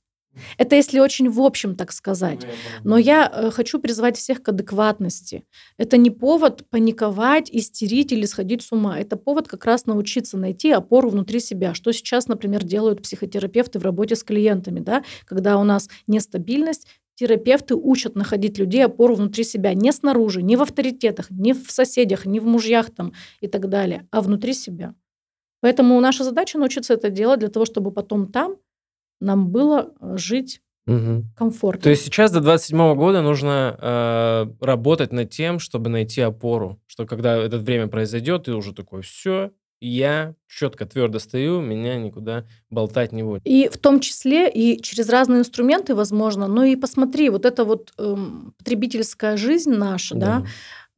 Это 0.56 0.76
если 0.76 1.00
очень 1.00 1.28
в 1.28 1.40
общем 1.40 1.74
так 1.74 1.92
сказать. 1.92 2.46
Но 2.84 2.96
я 2.96 3.30
э, 3.32 3.50
хочу 3.50 3.78
призвать 3.78 4.16
всех 4.16 4.42
к 4.42 4.48
адекватности. 4.48 5.44
Это 5.76 5.96
не 5.96 6.10
повод 6.10 6.68
паниковать, 6.70 7.50
истерить 7.50 8.12
или 8.12 8.26
сходить 8.26 8.62
с 8.62 8.72
ума. 8.72 8.98
Это 8.98 9.16
повод 9.16 9.48
как 9.48 9.64
раз 9.64 9.86
научиться 9.86 10.36
найти 10.36 10.70
опору 10.70 11.10
внутри 11.10 11.40
себя. 11.40 11.74
Что 11.74 11.92
сейчас, 11.92 12.28
например, 12.28 12.64
делают 12.64 13.02
психотерапевты 13.02 13.78
в 13.78 13.84
работе 13.84 14.16
с 14.16 14.22
клиентами. 14.22 14.80
Да? 14.80 15.02
Когда 15.24 15.58
у 15.58 15.64
нас 15.64 15.88
нестабильность, 16.06 16.86
терапевты 17.18 17.74
учат 17.74 18.14
находить 18.14 18.58
людей 18.58 18.84
опору 18.84 19.16
внутри 19.16 19.42
себя. 19.42 19.74
Не 19.74 19.92
снаружи, 19.92 20.40
не 20.40 20.56
в 20.56 20.62
авторитетах, 20.62 21.30
не 21.30 21.52
в 21.52 21.70
соседях, 21.70 22.26
не 22.26 22.38
в 22.38 22.46
мужьях 22.46 22.90
там 22.90 23.12
и 23.40 23.48
так 23.48 23.68
далее, 23.68 24.06
а 24.12 24.20
внутри 24.20 24.54
себя. 24.54 24.94
Поэтому 25.60 26.00
наша 26.00 26.22
задача 26.22 26.58
научиться 26.58 26.94
это 26.94 27.10
делать 27.10 27.40
для 27.40 27.48
того, 27.48 27.66
чтобы 27.66 27.90
потом 27.90 28.30
там 28.30 28.56
нам 29.20 29.50
было 29.50 29.92
э, 30.00 30.16
жить 30.16 30.62
Мгм. 30.86 31.24
комфортно. 31.36 31.82
То 31.82 31.90
есть 31.90 32.04
сейчас 32.04 32.30
до 32.30 32.40
27 32.40 32.94
года 32.94 33.20
нужно 33.20 33.76
э, 33.80 34.64
работать 34.64 35.12
над 35.12 35.28
тем, 35.30 35.58
чтобы 35.58 35.90
найти 35.90 36.20
опору, 36.20 36.80
что 36.86 37.04
когда 37.04 37.36
это 37.36 37.58
время 37.58 37.88
произойдет, 37.88 38.44
ты 38.44 38.54
уже 38.54 38.72
такой, 38.72 39.02
все, 39.02 39.50
я 39.80 40.34
четко, 40.48 40.86
твердо 40.86 41.18
стою, 41.18 41.60
меня 41.60 41.96
никуда 41.96 42.44
болтать 42.70 43.12
не 43.12 43.22
будет. 43.22 43.42
И 43.44 43.68
в 43.68 43.78
том 43.78 44.00
числе 44.00 44.50
и 44.50 44.80
через 44.80 45.08
разные 45.08 45.40
инструменты, 45.40 45.94
возможно, 45.94 46.48
но 46.48 46.64
и 46.64 46.76
посмотри, 46.76 47.30
вот 47.30 47.44
эта 47.44 47.64
вот 47.64 47.92
эм, 47.98 48.54
потребительская 48.58 49.36
жизнь 49.36 49.70
наша, 49.70 50.14
да, 50.14 50.44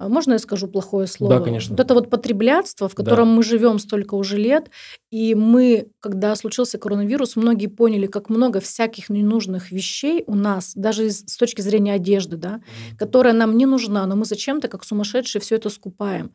а 0.01 0.09
можно 0.09 0.33
я 0.33 0.39
скажу 0.39 0.67
плохое 0.67 1.07
слово? 1.07 1.41
конечно. 1.45 1.75
Вот 1.75 1.81
это 1.81 1.93
вот 1.93 2.09
потреблятство, 2.09 2.89
в 2.89 2.95
котором 2.95 3.29
мы 3.29 3.43
живем 3.43 3.79
столько 3.79 4.15
уже 4.15 4.39
лет, 4.39 4.71
и 5.11 5.35
мы, 5.35 5.89
когда 6.01 6.35
случился 6.37 6.79
коронавирус, 6.79 7.37
многие 7.37 7.67
поняли, 7.67 8.07
как 8.07 8.31
много 8.31 8.61
всяких 8.61 9.11
ненужных 9.11 9.71
вещей 9.71 10.25
у 10.27 10.35
нас, 10.35 10.73
даже 10.75 11.11
с 11.11 11.37
точки 11.37 11.61
зрения 11.61 11.93
одежды, 11.93 12.39
да, 12.39 12.63
которая 12.97 13.35
нам 13.35 13.59
не 13.59 13.67
нужна, 13.67 14.07
но 14.07 14.17
мы 14.17 14.25
зачем-то, 14.25 14.69
как 14.69 14.85
сумасшедшие, 14.85 15.43
все 15.43 15.57
это 15.57 15.69
скупаем. 15.69 16.33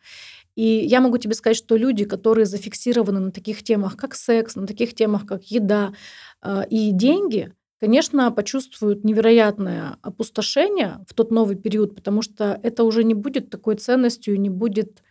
И 0.56 0.64
я 0.64 1.02
могу 1.02 1.18
тебе 1.18 1.34
сказать, 1.34 1.58
что 1.58 1.76
люди, 1.76 2.06
которые 2.06 2.46
зафиксированы 2.46 3.20
на 3.20 3.32
таких 3.32 3.64
темах, 3.64 3.98
как 3.98 4.16
секс, 4.16 4.56
на 4.56 4.66
таких 4.66 4.96
темах, 4.96 5.26
как 5.26 5.44
еда 5.46 5.94
э, 6.42 6.64
и 6.70 6.92
деньги, 6.92 7.54
конечно, 7.80 8.32
почувствуют 8.32 9.04
невероятное 9.04 9.98
опустошение 10.02 11.06
в 11.08 11.14
тот 11.14 11.32
новый 11.32 11.56
период, 11.56 11.94
потому 11.96 12.22
что 12.22 12.60
это 12.64 12.84
уже 12.84 13.04
не 13.04 13.14
будет 13.14 13.50
такой 13.50 13.76
ценностью, 13.76 14.40
не 14.40 14.50
будет 14.50 15.04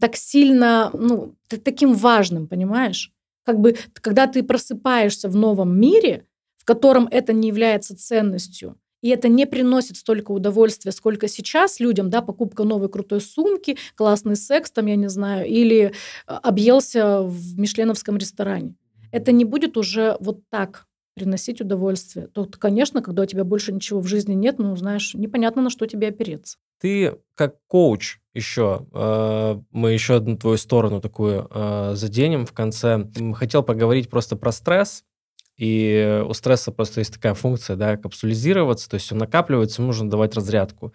так 0.00 0.16
сильно, 0.16 0.90
ну, 0.94 1.36
таким 1.62 1.92
важным, 1.94 2.48
понимаешь? 2.48 3.12
Как 3.44 3.60
бы, 3.60 3.76
когда 3.92 4.26
ты 4.26 4.42
просыпаешься 4.42 5.28
в 5.28 5.36
новом 5.36 5.78
мире, 5.78 6.26
в 6.56 6.64
котором 6.64 7.06
это 7.10 7.34
не 7.34 7.48
является 7.48 7.94
ценностью, 7.94 8.78
и 9.04 9.08
это 9.10 9.28
не 9.28 9.44
приносит 9.44 9.98
столько 9.98 10.30
удовольствия, 10.30 10.90
сколько 10.90 11.28
сейчас 11.28 11.78
людям, 11.78 12.08
да, 12.08 12.22
покупка 12.22 12.64
новой 12.64 12.88
крутой 12.88 13.20
сумки, 13.20 13.76
классный 13.96 14.34
секс, 14.34 14.70
там, 14.70 14.86
я 14.86 14.96
не 14.96 15.10
знаю, 15.10 15.46
или 15.46 15.84
э, 15.86 15.90
объелся 16.26 17.20
в 17.20 17.60
мишленовском 17.60 18.16
ресторане. 18.16 18.76
Это 19.12 19.30
не 19.30 19.44
будет 19.44 19.76
уже 19.76 20.16
вот 20.20 20.40
так 20.48 20.86
приносить 21.14 21.60
удовольствие. 21.60 22.28
То, 22.28 22.48
конечно, 22.58 23.02
когда 23.02 23.24
у 23.24 23.26
тебя 23.26 23.44
больше 23.44 23.74
ничего 23.74 24.00
в 24.00 24.06
жизни 24.06 24.32
нет, 24.32 24.58
ну, 24.58 24.74
знаешь, 24.74 25.12
непонятно, 25.12 25.60
на 25.60 25.68
что 25.68 25.84
тебе 25.84 26.08
опереться. 26.08 26.56
Ты 26.80 27.18
как 27.34 27.56
коуч 27.66 28.20
еще, 28.32 28.86
э, 28.90 29.60
мы 29.70 29.92
еще 29.92 30.14
одну 30.14 30.38
твою 30.38 30.56
сторону 30.56 31.02
такую 31.02 31.46
э, 31.50 31.92
заденем 31.94 32.46
в 32.46 32.52
конце. 32.52 33.06
Хотел 33.34 33.62
поговорить 33.62 34.08
просто 34.08 34.34
про 34.34 34.50
стресс. 34.50 35.04
И 35.56 36.22
у 36.26 36.32
стресса 36.34 36.72
просто 36.72 37.00
есть 37.00 37.14
такая 37.14 37.34
функция, 37.34 37.76
да, 37.76 37.96
капсулизироваться, 37.96 38.88
то 38.88 38.94
есть 38.94 39.10
он 39.12 39.18
накапливается, 39.18 39.82
нужно 39.82 40.10
давать 40.10 40.34
разрядку. 40.34 40.92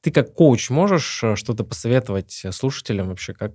Ты 0.00 0.10
как 0.10 0.34
коуч 0.34 0.68
можешь 0.70 1.22
э, 1.22 1.36
что-то 1.36 1.64
посоветовать 1.64 2.44
слушателям 2.50 3.08
вообще, 3.08 3.32
как 3.32 3.52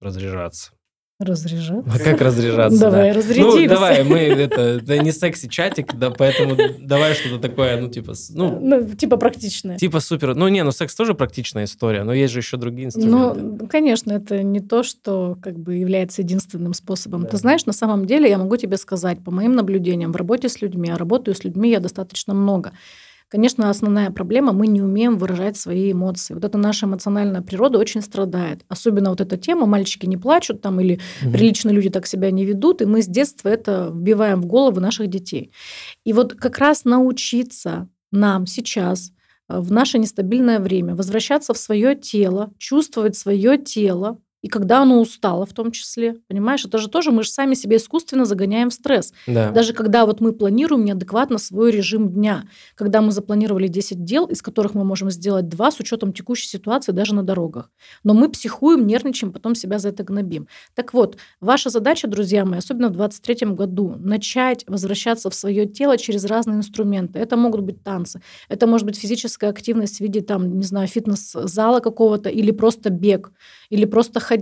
разряжаться? 0.00 0.72
Разряжаться. 1.20 1.92
А 1.94 1.98
как 1.98 2.20
разряжаться, 2.20 2.80
да? 2.80 2.90
Давай, 2.90 3.12
Ну, 3.12 3.18
разрядимся. 3.18 3.68
давай, 3.68 4.02
мы 4.02 4.18
это, 4.18 4.60
это 4.60 4.98
не 4.98 5.12
секси-чатик, 5.12 5.96
да, 5.96 6.10
поэтому 6.10 6.56
давай 6.80 7.14
что-то 7.14 7.38
такое, 7.38 7.80
ну, 7.80 7.88
типа, 7.88 8.14
ну, 8.30 8.58
Ну, 8.60 8.94
типа 8.94 9.16
практичное. 9.16 9.78
Типа 9.78 10.00
супер. 10.00 10.34
Ну, 10.34 10.48
не, 10.48 10.64
ну 10.64 10.72
секс 10.72 10.92
тоже 10.96 11.14
практичная 11.14 11.64
история, 11.64 12.02
но 12.02 12.12
есть 12.12 12.32
же 12.32 12.40
еще 12.40 12.56
другие 12.56 12.86
инструменты. 12.86 13.40
Ну, 13.40 13.68
конечно, 13.68 14.10
это 14.12 14.42
не 14.42 14.58
то, 14.58 14.82
что 14.82 15.38
как 15.40 15.56
бы 15.56 15.74
является 15.76 16.22
единственным 16.22 16.74
способом. 16.74 17.22
Да. 17.22 17.28
Ты 17.28 17.36
знаешь, 17.36 17.64
на 17.64 17.72
самом 17.72 18.06
деле 18.06 18.28
я 18.28 18.36
могу 18.36 18.56
тебе 18.56 18.76
сказать, 18.76 19.22
по 19.22 19.30
моим 19.30 19.52
наблюдениям 19.52 20.10
в 20.10 20.16
работе 20.16 20.48
с 20.48 20.60
людьми, 20.62 20.90
а 20.90 20.98
работаю 20.98 21.36
с 21.36 21.44
людьми 21.44 21.70
я 21.70 21.78
достаточно 21.78 22.34
много. 22.34 22.72
Конечно, 23.34 23.68
основная 23.68 24.12
проблема, 24.12 24.52
мы 24.52 24.68
не 24.68 24.80
умеем 24.80 25.18
выражать 25.18 25.56
свои 25.56 25.90
эмоции. 25.90 26.34
Вот 26.34 26.44
эта 26.44 26.56
наша 26.56 26.86
эмоциональная 26.86 27.42
природа 27.42 27.80
очень 27.80 28.00
страдает. 28.00 28.64
Особенно 28.68 29.10
вот 29.10 29.20
эта 29.20 29.36
тема, 29.36 29.66
мальчики 29.66 30.06
не 30.06 30.16
плачут 30.16 30.60
там 30.60 30.78
или 30.78 31.00
Мгм. 31.20 31.32
приличные 31.32 31.74
люди 31.74 31.90
так 31.90 32.06
себя 32.06 32.30
не 32.30 32.44
ведут, 32.44 32.80
и 32.80 32.84
мы 32.84 33.02
с 33.02 33.08
детства 33.08 33.48
это 33.48 33.90
вбиваем 33.92 34.40
в 34.40 34.46
головы 34.46 34.80
наших 34.80 35.08
детей. 35.08 35.50
И 36.04 36.12
вот 36.12 36.34
как 36.34 36.58
раз 36.58 36.84
научиться 36.84 37.88
нам 38.12 38.46
сейчас 38.46 39.10
э, 39.48 39.58
в 39.58 39.72
наше 39.72 39.98
нестабильное 39.98 40.60
время 40.60 40.94
возвращаться 40.94 41.54
в 41.54 41.58
свое 41.58 41.96
тело, 41.96 42.52
чувствовать 42.58 43.16
свое 43.16 43.58
тело, 43.58 44.20
и 44.44 44.48
когда 44.48 44.82
оно 44.82 45.00
устало 45.00 45.46
в 45.46 45.54
том 45.54 45.72
числе, 45.72 46.16
понимаешь, 46.28 46.66
это 46.66 46.76
же 46.76 46.88
тоже 46.88 47.10
мы 47.10 47.22
же 47.22 47.30
сами 47.30 47.54
себе 47.54 47.78
искусственно 47.78 48.26
загоняем 48.26 48.68
в 48.68 48.74
стресс. 48.74 49.14
Да. 49.26 49.50
Даже 49.50 49.72
когда 49.72 50.04
вот 50.04 50.20
мы 50.20 50.34
планируем 50.34 50.84
неадекватно 50.84 51.38
свой 51.38 51.70
режим 51.70 52.12
дня, 52.12 52.44
когда 52.74 53.00
мы 53.00 53.10
запланировали 53.10 53.68
10 53.68 54.04
дел, 54.04 54.26
из 54.26 54.42
которых 54.42 54.74
мы 54.74 54.84
можем 54.84 55.10
сделать 55.10 55.48
2 55.48 55.70
с 55.70 55.80
учетом 55.80 56.12
текущей 56.12 56.46
ситуации 56.46 56.92
даже 56.92 57.14
на 57.14 57.22
дорогах. 57.22 57.70
Но 58.02 58.12
мы 58.12 58.28
психуем, 58.28 58.86
нервничаем, 58.86 59.32
потом 59.32 59.54
себя 59.54 59.78
за 59.78 59.88
это 59.88 60.04
гнобим. 60.04 60.46
Так 60.74 60.92
вот, 60.92 61.16
ваша 61.40 61.70
задача, 61.70 62.06
друзья 62.06 62.44
мои, 62.44 62.58
особенно 62.58 62.88
в 62.88 62.96
2023 62.98 63.54
году, 63.54 63.96
начать 63.98 64.66
возвращаться 64.66 65.30
в 65.30 65.34
свое 65.34 65.64
тело 65.64 65.96
через 65.96 66.26
разные 66.26 66.58
инструменты. 66.58 67.18
Это 67.18 67.38
могут 67.38 67.62
быть 67.62 67.82
танцы, 67.82 68.20
это 68.50 68.66
может 68.66 68.86
быть 68.86 68.98
физическая 68.98 69.48
активность 69.48 69.96
в 69.96 70.00
виде, 70.00 70.20
там, 70.20 70.58
не 70.58 70.64
знаю, 70.64 70.86
фитнес-зала 70.86 71.80
какого-то, 71.80 72.28
или 72.28 72.50
просто 72.50 72.90
бег, 72.90 73.32
или 73.70 73.86
просто 73.86 74.20
ходьба. 74.20 74.33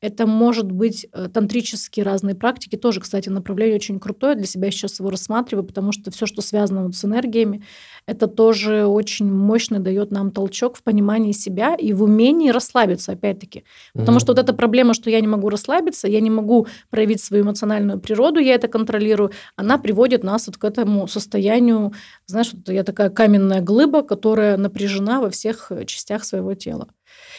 Это 0.00 0.26
может 0.26 0.70
быть 0.70 1.06
э, 1.12 1.28
тантрические 1.32 2.04
разные 2.04 2.34
практики. 2.34 2.76
Тоже, 2.76 3.00
кстати, 3.00 3.28
направление 3.28 3.76
очень 3.76 3.98
крутое. 4.00 4.34
Для 4.34 4.46
себя 4.46 4.70
сейчас 4.70 5.00
его 5.00 5.10
рассматриваю, 5.10 5.64
потому 5.64 5.92
что 5.92 6.10
все, 6.10 6.26
что 6.26 6.42
связано 6.42 6.84
вот 6.84 6.94
с 6.94 7.04
энергиями, 7.04 7.62
это 8.06 8.26
тоже 8.26 8.86
очень 8.86 9.32
мощно 9.32 9.80
дает 9.80 10.10
нам 10.10 10.30
толчок 10.30 10.76
в 10.76 10.82
понимании 10.82 11.32
себя 11.32 11.74
и 11.74 11.92
в 11.92 12.02
умении 12.02 12.50
расслабиться, 12.50 13.12
опять-таки. 13.12 13.64
Потому 13.92 14.16
Мгм. 14.16 14.20
что 14.20 14.32
вот 14.32 14.38
эта 14.38 14.52
проблема, 14.52 14.94
что 14.94 15.10
я 15.10 15.20
не 15.20 15.26
могу 15.28 15.48
расслабиться, 15.48 16.08
я 16.08 16.20
не 16.20 16.30
могу 16.30 16.66
проявить 16.90 17.20
свою 17.22 17.44
эмоциональную 17.44 17.98
природу, 17.98 18.40
я 18.40 18.54
это 18.54 18.68
контролирую, 18.68 19.30
она 19.56 19.78
приводит 19.78 20.24
нас 20.24 20.46
вот 20.46 20.56
к 20.56 20.64
этому 20.64 21.08
состоянию, 21.08 21.92
знаешь, 22.26 22.52
вот 22.52 22.68
я 22.68 22.84
такая 22.84 23.10
каменная 23.10 23.60
глыба, 23.60 24.02
которая 24.02 24.56
напряжена 24.56 25.20
во 25.20 25.30
всех 25.30 25.70
э, 25.70 25.84
частях 25.84 26.24
своего 26.24 26.54
тела. 26.54 26.88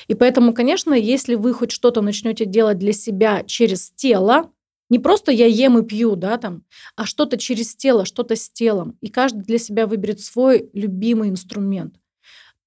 И 0.08 0.14
поэтому, 0.14 0.54
конечно, 0.54 0.94
если 0.94 1.36
вы 1.36 1.54
хоть 1.54 1.72
что-то 1.72 2.02
начнете 2.02 2.46
делать 2.46 2.78
для 2.78 2.94
себя 2.94 3.44
через 3.44 3.92
тело, 3.92 4.52
не 4.90 5.00
просто 5.00 5.32
я 5.32 5.48
ем 5.48 5.80
и 5.80 5.84
пью, 5.84 6.16
да, 6.16 6.38
там, 6.38 6.64
а 6.96 7.06
что-то 7.06 7.38
через 7.38 7.76
тело, 7.76 8.06
что-то 8.06 8.36
с 8.36 8.50
телом, 8.50 8.98
и 9.02 9.10
каждый 9.10 9.44
для 9.44 9.58
себя 9.58 9.88
выберет 9.88 10.22
свой 10.22 10.70
любимый 10.74 11.30
инструмент, 11.30 11.96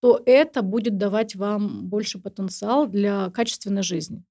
то 0.00 0.20
это 0.26 0.62
будет 0.62 0.96
давать 0.96 1.36
вам 1.36 1.86
больше 1.86 2.18
потенциал 2.18 2.86
для 2.86 3.30
качественной 3.30 3.82
жизни. 3.82 4.24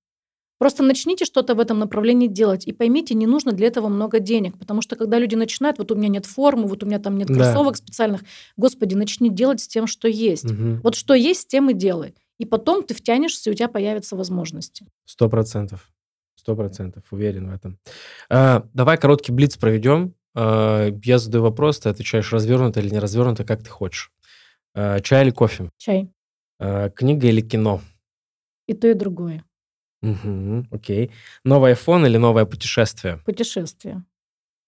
Просто 0.60 0.82
начните 0.82 1.24
что-то 1.24 1.54
в 1.54 1.60
этом 1.60 1.78
направлении 1.78 2.28
делать. 2.28 2.68
И 2.68 2.74
поймите, 2.74 3.14
не 3.14 3.28
нужно 3.28 3.52
для 3.52 3.68
этого 3.68 3.90
много 3.90 4.20
денег. 4.20 4.58
Потому 4.58 4.82
что 4.82 4.96
когда 4.96 5.20
люди 5.20 5.36
начинают, 5.36 5.78
вот 5.78 5.92
у 5.92 5.96
меня 5.96 6.08
нет 6.08 6.26
формы, 6.26 6.68
вот 6.68 6.82
у 6.84 6.88
меня 6.88 6.98
там 6.98 7.16
нет 7.16 7.28
Да. 7.28 7.36
кроссовок 7.36 7.78
специальных, 7.78 8.22
господи, 8.56 8.96
начни 8.96 9.30
делать 9.30 9.60
с 9.62 9.68
тем, 9.68 9.86
что 9.86 10.08
есть. 10.08 10.46
Мгм. 10.46 10.82
Вот 10.82 10.96
что 10.96 11.14
есть, 11.14 11.42
с 11.42 11.46
тем 11.46 11.70
и 11.70 11.74
делай. 11.74 12.16
И 12.38 12.46
потом 12.46 12.84
ты 12.84 12.94
втянешься, 12.94 13.50
и 13.50 13.54
у 13.54 13.56
тебя 13.56 13.68
появятся 13.68 14.16
возможности. 14.16 14.86
Сто 15.06 15.30
процентов. 15.30 15.90
Сто 16.36 16.56
процентов. 16.56 17.04
Уверен 17.12 17.50
в 17.50 17.54
этом. 17.54 17.80
А, 18.30 18.68
давай 18.74 18.98
короткий 18.98 19.32
блиц 19.32 19.58
проведем. 19.58 20.14
А, 20.36 20.90
я 21.04 21.18
задаю 21.18 21.44
вопрос, 21.44 21.80
ты 21.80 21.90
отвечаешь 21.90 22.32
развернуто 22.32 22.80
или 22.80 22.90
не 22.90 23.00
развернуто, 23.00 23.44
как 23.44 23.64
ты 23.64 23.70
хочешь. 23.70 24.12
А, 24.76 25.00
чай 25.00 25.24
или 25.24 25.32
кофе? 25.32 25.72
Чай. 25.78 26.12
А, 26.60 26.90
книга 26.90 27.28
или 27.28 27.42
кино? 27.42 27.82
И 28.68 28.74
то, 28.74 28.88
и 28.88 28.94
другое. 28.94 29.44
Мгм, 30.02 30.68
окей. 30.72 31.12
Новый 31.44 31.74
iPhone 31.74 32.06
или 32.06 32.18
новое 32.18 32.46
путешествие? 32.46 33.20
Путешествие. 33.26 34.04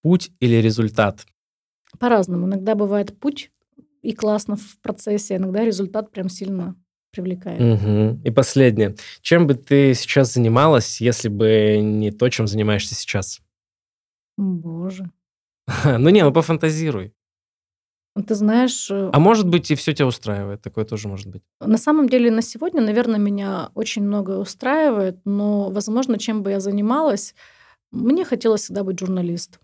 Путь 0.02 0.32
или 0.40 0.56
результат? 0.56 1.26
По-разному. 2.00 2.48
Иногда 2.48 2.74
бывает 2.74 3.20
путь 3.20 3.52
и 4.02 4.14
классно 4.14 4.56
в 4.56 4.80
процессе, 4.82 5.36
иногда 5.36 5.64
результат 5.64 6.12
прям 6.12 6.30
сильно 6.30 6.76
привлекает. 7.12 7.60
Мгм. 7.60 8.22
И 8.24 8.32
последнее. 8.32 8.96
Чем 9.22 9.48
бы 9.48 9.54
ты 9.56 9.94
сейчас 9.94 10.34
занималась, 10.34 11.02
если 11.02 11.30
бы 11.30 11.78
не 11.82 12.12
то, 12.12 12.30
чем 12.30 12.48
занимаешься 12.48 12.96
сейчас? 12.96 13.42
Боже. 14.38 15.10
Ну 16.00 16.10
не, 16.10 16.24
ну 16.24 16.32
пофантазируй. 16.34 17.14
Ну, 18.16 18.24
Ты 18.24 18.36
знаешь, 18.36 18.90
э, 18.92 19.12
А 19.14 19.20
может 19.20 19.48
быть, 19.48 19.70
и 19.72 19.76
все 19.76 19.94
тебя 19.94 20.08
устраивает. 20.08 20.62
Такое 20.62 20.84
тоже 20.84 21.08
может 21.08 21.28
быть. 21.28 21.44
на 21.62 21.78
самом 21.78 22.10
деле 22.10 22.32
на 22.32 22.42
сегодня, 22.42 22.82
наверное, 22.82 23.20
меня 23.20 23.70
очень 23.76 24.04
многое 24.04 24.38
устраивает, 24.40 25.20
но, 25.26 25.70
возможно, 25.70 26.18
чем 26.18 26.42
бы 26.44 26.50
я 26.50 26.60
занималась, 26.60 27.36
мне 27.92 28.26
хотелось 28.26 28.62
всегда 28.64 28.84
быть 28.84 29.00
журналистом. 29.00 29.62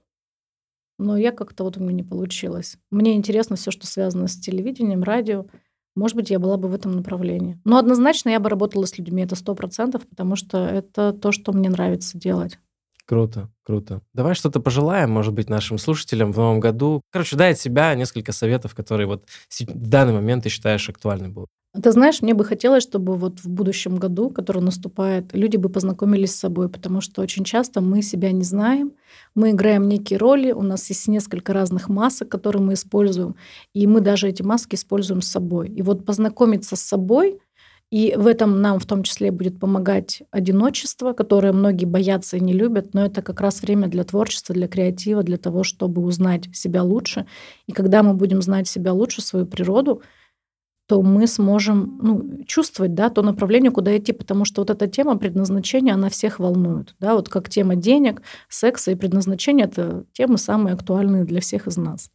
Но 0.97 1.17
я 1.17 1.31
как-то 1.31 1.63
вот 1.65 1.75
у 1.77 1.81
меня 1.81 1.93
не 1.93 2.03
получилось. 2.03 2.77
Мне 2.91 3.15
интересно 3.15 3.55
все, 3.57 3.71
что 3.71 3.85
связано 3.87 4.27
с 4.27 4.37
телевидением, 4.39 5.03
радио. 5.03 5.47
Может 5.95 6.17
быть, 6.17 6.29
я 6.29 6.39
была 6.39 6.57
бы 6.57 6.67
в 6.67 6.73
этом 6.73 6.95
направлении. 6.95 7.59
Но 7.63 7.77
однозначно 7.77 8.29
я 8.29 8.39
бы 8.39 8.49
работала 8.49 8.85
с 8.85 8.97
людьми, 8.97 9.23
это 9.23 9.35
сто 9.35 9.55
процентов, 9.55 10.07
потому 10.07 10.35
что 10.35 10.57
это 10.57 11.13
то, 11.13 11.31
что 11.31 11.53
мне 11.53 11.69
нравится 11.69 12.17
делать. 12.17 12.59
Круто, 13.05 13.49
круто. 13.63 14.01
Давай 14.13 14.33
что-то 14.33 14.59
пожелаем, 14.59 15.11
может 15.11 15.33
быть, 15.33 15.47
нашим 15.47 15.77
слушателям 15.77 16.31
в 16.33 16.37
новом 16.37 16.59
году. 16.59 17.01
Короче, 17.11 17.35
дай 17.35 17.51
от 17.51 17.59
себя 17.59 17.93
несколько 17.93 18.31
советов, 18.31 18.73
которые 18.73 19.07
вот 19.07 19.25
в 19.59 19.87
данный 19.89 20.13
момент 20.13 20.43
ты 20.43 20.49
считаешь 20.49 20.89
актуальны 20.89 21.29
будут. 21.29 21.49
Ты 21.81 21.91
знаешь, 21.91 22.21
мне 22.21 22.33
бы 22.33 22.45
хотелось, 22.45 22.83
чтобы 22.83 23.15
вот 23.15 23.39
в 23.39 23.49
будущем 23.49 23.97
году, 23.97 24.29
который 24.29 24.61
наступает, 24.61 25.33
люди 25.33 25.57
бы 25.57 25.67
познакомились 25.67 26.31
с 26.33 26.39
собой, 26.39 26.69
потому 26.69 27.01
что 27.01 27.21
очень 27.21 27.43
часто 27.43 27.81
мы 27.81 28.01
себя 28.01 28.31
не 28.31 28.43
знаем, 28.43 28.93
мы 29.35 29.51
играем 29.51 29.89
некие 29.89 30.17
роли, 30.17 30.51
у 30.51 30.61
нас 30.61 30.87
есть 30.89 31.07
несколько 31.09 31.51
разных 31.53 31.89
масок, 31.89 32.29
которые 32.29 32.61
мы 32.61 32.73
используем, 32.73 33.35
и 33.73 33.87
мы 33.87 33.99
даже 33.99 34.29
эти 34.29 34.41
маски 34.41 34.75
используем 34.75 35.21
с 35.21 35.27
собой. 35.27 35.67
И 35.69 35.81
вот 35.81 36.05
познакомиться 36.05 36.77
с 36.77 36.81
собой, 36.81 37.39
и 37.91 38.15
в 38.17 38.25
этом 38.25 38.61
нам 38.61 38.79
в 38.79 38.85
том 38.85 39.03
числе 39.03 39.31
будет 39.31 39.59
помогать 39.59 40.23
одиночество, 40.31 41.13
которое 41.13 41.51
многие 41.53 41.85
боятся 41.85 42.37
и 42.37 42.39
не 42.41 42.53
любят, 42.53 42.93
но 42.93 43.05
это 43.05 43.21
как 43.21 43.41
раз 43.41 43.61
время 43.61 43.87
для 43.87 44.03
творчества, 44.03 44.55
для 44.55 44.67
креатива, 44.67 45.23
для 45.23 45.37
того, 45.37 45.63
чтобы 45.63 46.01
узнать 46.01 46.45
себя 46.53 46.83
лучше. 46.83 47.25
И 47.67 47.73
когда 47.73 48.01
мы 48.01 48.13
будем 48.13 48.41
знать 48.41 48.67
себя 48.67 48.93
лучше, 48.93 49.21
свою 49.21 49.45
природу, 49.45 50.01
то 50.87 51.01
мы 51.01 51.27
сможем 51.27 51.99
ну, 52.01 52.43
чувствовать 52.45 52.93
да, 52.93 53.09
то 53.09 53.21
направление, 53.21 53.71
куда 53.71 53.97
идти, 53.97 54.13
потому 54.13 54.45
что 54.45 54.61
вот 54.61 54.69
эта 54.69 54.87
тема 54.87 55.17
предназначения, 55.17 55.93
она 55.93 56.09
всех 56.09 56.39
волнует. 56.39 56.95
Да? 56.99 57.15
Вот 57.15 57.29
как 57.29 57.49
тема 57.49 57.75
денег, 57.75 58.21
секса 58.49 58.91
и 58.91 58.95
предназначения– 58.95 59.65
это 59.65 60.05
темы 60.13 60.37
самые 60.37 60.73
актуальные 60.73 61.25
для 61.25 61.41
всех 61.41 61.67
из 61.67 61.77
нас. 61.77 62.11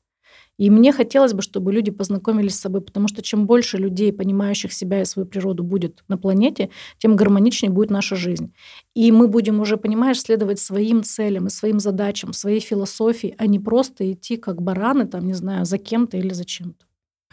И 0.61 0.69
мне 0.69 0.93
хотелось 0.93 1.33
бы, 1.33 1.41
чтобы 1.41 1.73
люди 1.73 1.91
познакомились 1.91 2.55
с 2.55 2.61
собой, 2.61 2.83
потому 2.83 3.09
что 3.09 3.23
чем 3.23 3.47
больше 3.47 3.79
людей, 3.79 4.13
понимающих 4.13 4.75
себя 4.75 5.01
и 5.01 5.07
свою 5.07 5.27
природу, 5.27 5.65
будет 5.65 6.05
на 6.09 6.19
планете, 6.19 6.69
тем 6.99 7.17
гармоничнее 7.17 7.73
будет 7.73 7.91
наша 7.91 8.15
жизнь. 8.15 8.53
И 8.95 9.11
мы 9.11 9.27
будем 9.27 9.61
уже, 9.61 9.79
понимаешь, 9.79 10.21
следовать 10.21 10.59
своим 10.61 11.03
целям 11.03 11.47
и 11.47 11.51
своим 11.51 11.81
задачам, 11.81 12.35
своей 12.35 12.61
философии, 12.61 13.35
а 13.39 13.47
не 13.47 13.59
просто 13.59 14.13
идти 14.13 14.37
как 14.37 14.61
бараны, 14.61 15.07
там, 15.07 15.27
не 15.27 15.33
знаю, 15.33 15.65
за 15.65 15.79
кем-то 15.79 16.19
или 16.19 16.35
за 16.35 16.45
чем-то. 16.45 16.85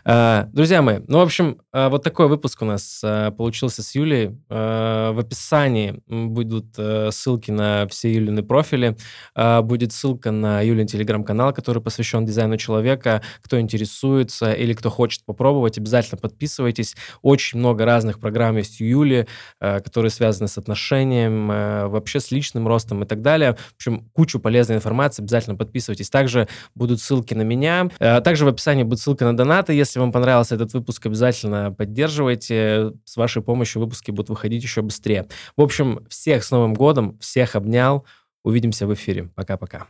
А, 0.09 0.47
Друзья 0.53 0.81
мои, 0.81 0.99
ну, 1.09 1.17
в 1.17 1.21
общем, 1.21 1.59
а, 1.73 1.89
вот 1.89 2.01
такой 2.01 2.29
выпуск 2.29 2.61
у 2.61 2.65
нас 2.65 3.01
а, 3.03 3.31
получился 3.31 3.83
с 3.83 3.93
Юлей. 3.93 4.37
В 4.47 5.19
описании 5.19 6.01
будут 6.07 6.67
э, 6.77 7.09
ссылки 7.11 7.51
на 7.51 7.87
все 7.87 8.13
Юлины 8.13 8.43
профили. 8.43 8.95
Будет 9.35 9.91
ссылка 9.91 10.31
на 10.31 10.61
Юлин 10.61 10.87
телеграм-канал, 10.87 11.53
который 11.53 11.81
посвящен 11.81 12.25
дизайну 12.25 12.57
человека. 12.57 13.21
Кто 13.41 13.59
интересуется 13.59 14.53
или 14.53 14.73
кто 14.73 14.89
хочет 14.89 15.25
попробовать, 15.25 15.77
обязательно 15.77 16.17
подписывайтесь. 16.19 16.95
Очень 17.21 17.59
много 17.59 17.85
разных 17.85 18.19
программ 18.19 18.57
есть 18.57 18.79
у 18.81 18.85
Юли, 18.85 19.27
э, 19.59 19.79
которые 19.81 20.11
связаны 20.11 20.47
с 20.47 20.57
отношением, 20.57 21.51
э, 21.51 21.87
вообще 21.87 22.19
с 22.19 22.31
личным 22.31 22.67
ростом 22.67 23.03
и 23.03 23.05
так 23.05 23.21
далее. 23.21 23.55
В 23.55 23.75
общем, 23.75 24.09
кучу 24.13 24.39
полезной 24.39 24.77
информации. 24.77 25.21
Обязательно 25.21 25.55
подписывайтесь. 25.55 26.09
Также 26.09 26.47
будут 26.75 27.01
ссылки 27.01 27.33
на 27.33 27.43
меня. 27.43 27.89
Э, 27.99 28.21
Также 28.21 28.45
в 28.45 28.47
описании 28.47 28.83
будет 28.83 28.99
ссылка 28.99 29.25
на 29.25 29.35
донаты. 29.35 29.73
Если 29.97 30.03
вам 30.03 30.11
понравился 30.11 30.53
этот 30.53 30.73
выпуск, 30.73 31.07
обязательно 31.07 31.71
поддерживайте. 31.71 32.91
С 33.03 33.17
вашей 33.17 33.41
помощью 33.41 33.81
выпуски 33.81 34.11
будут 34.11 34.29
выходить 34.29 34.61
еще 34.61 34.83
быстрее. 34.83 35.25
В 35.55 35.61
общем, 35.63 36.05
всех 36.07 36.43
с 36.43 36.51
Новым 36.51 36.75
годом, 36.75 37.17
всех 37.17 37.55
обнял. 37.55 38.05
Увидимся 38.43 38.85
в 38.85 38.93
эфире. 38.93 39.31
Пока-пока. 39.33 39.87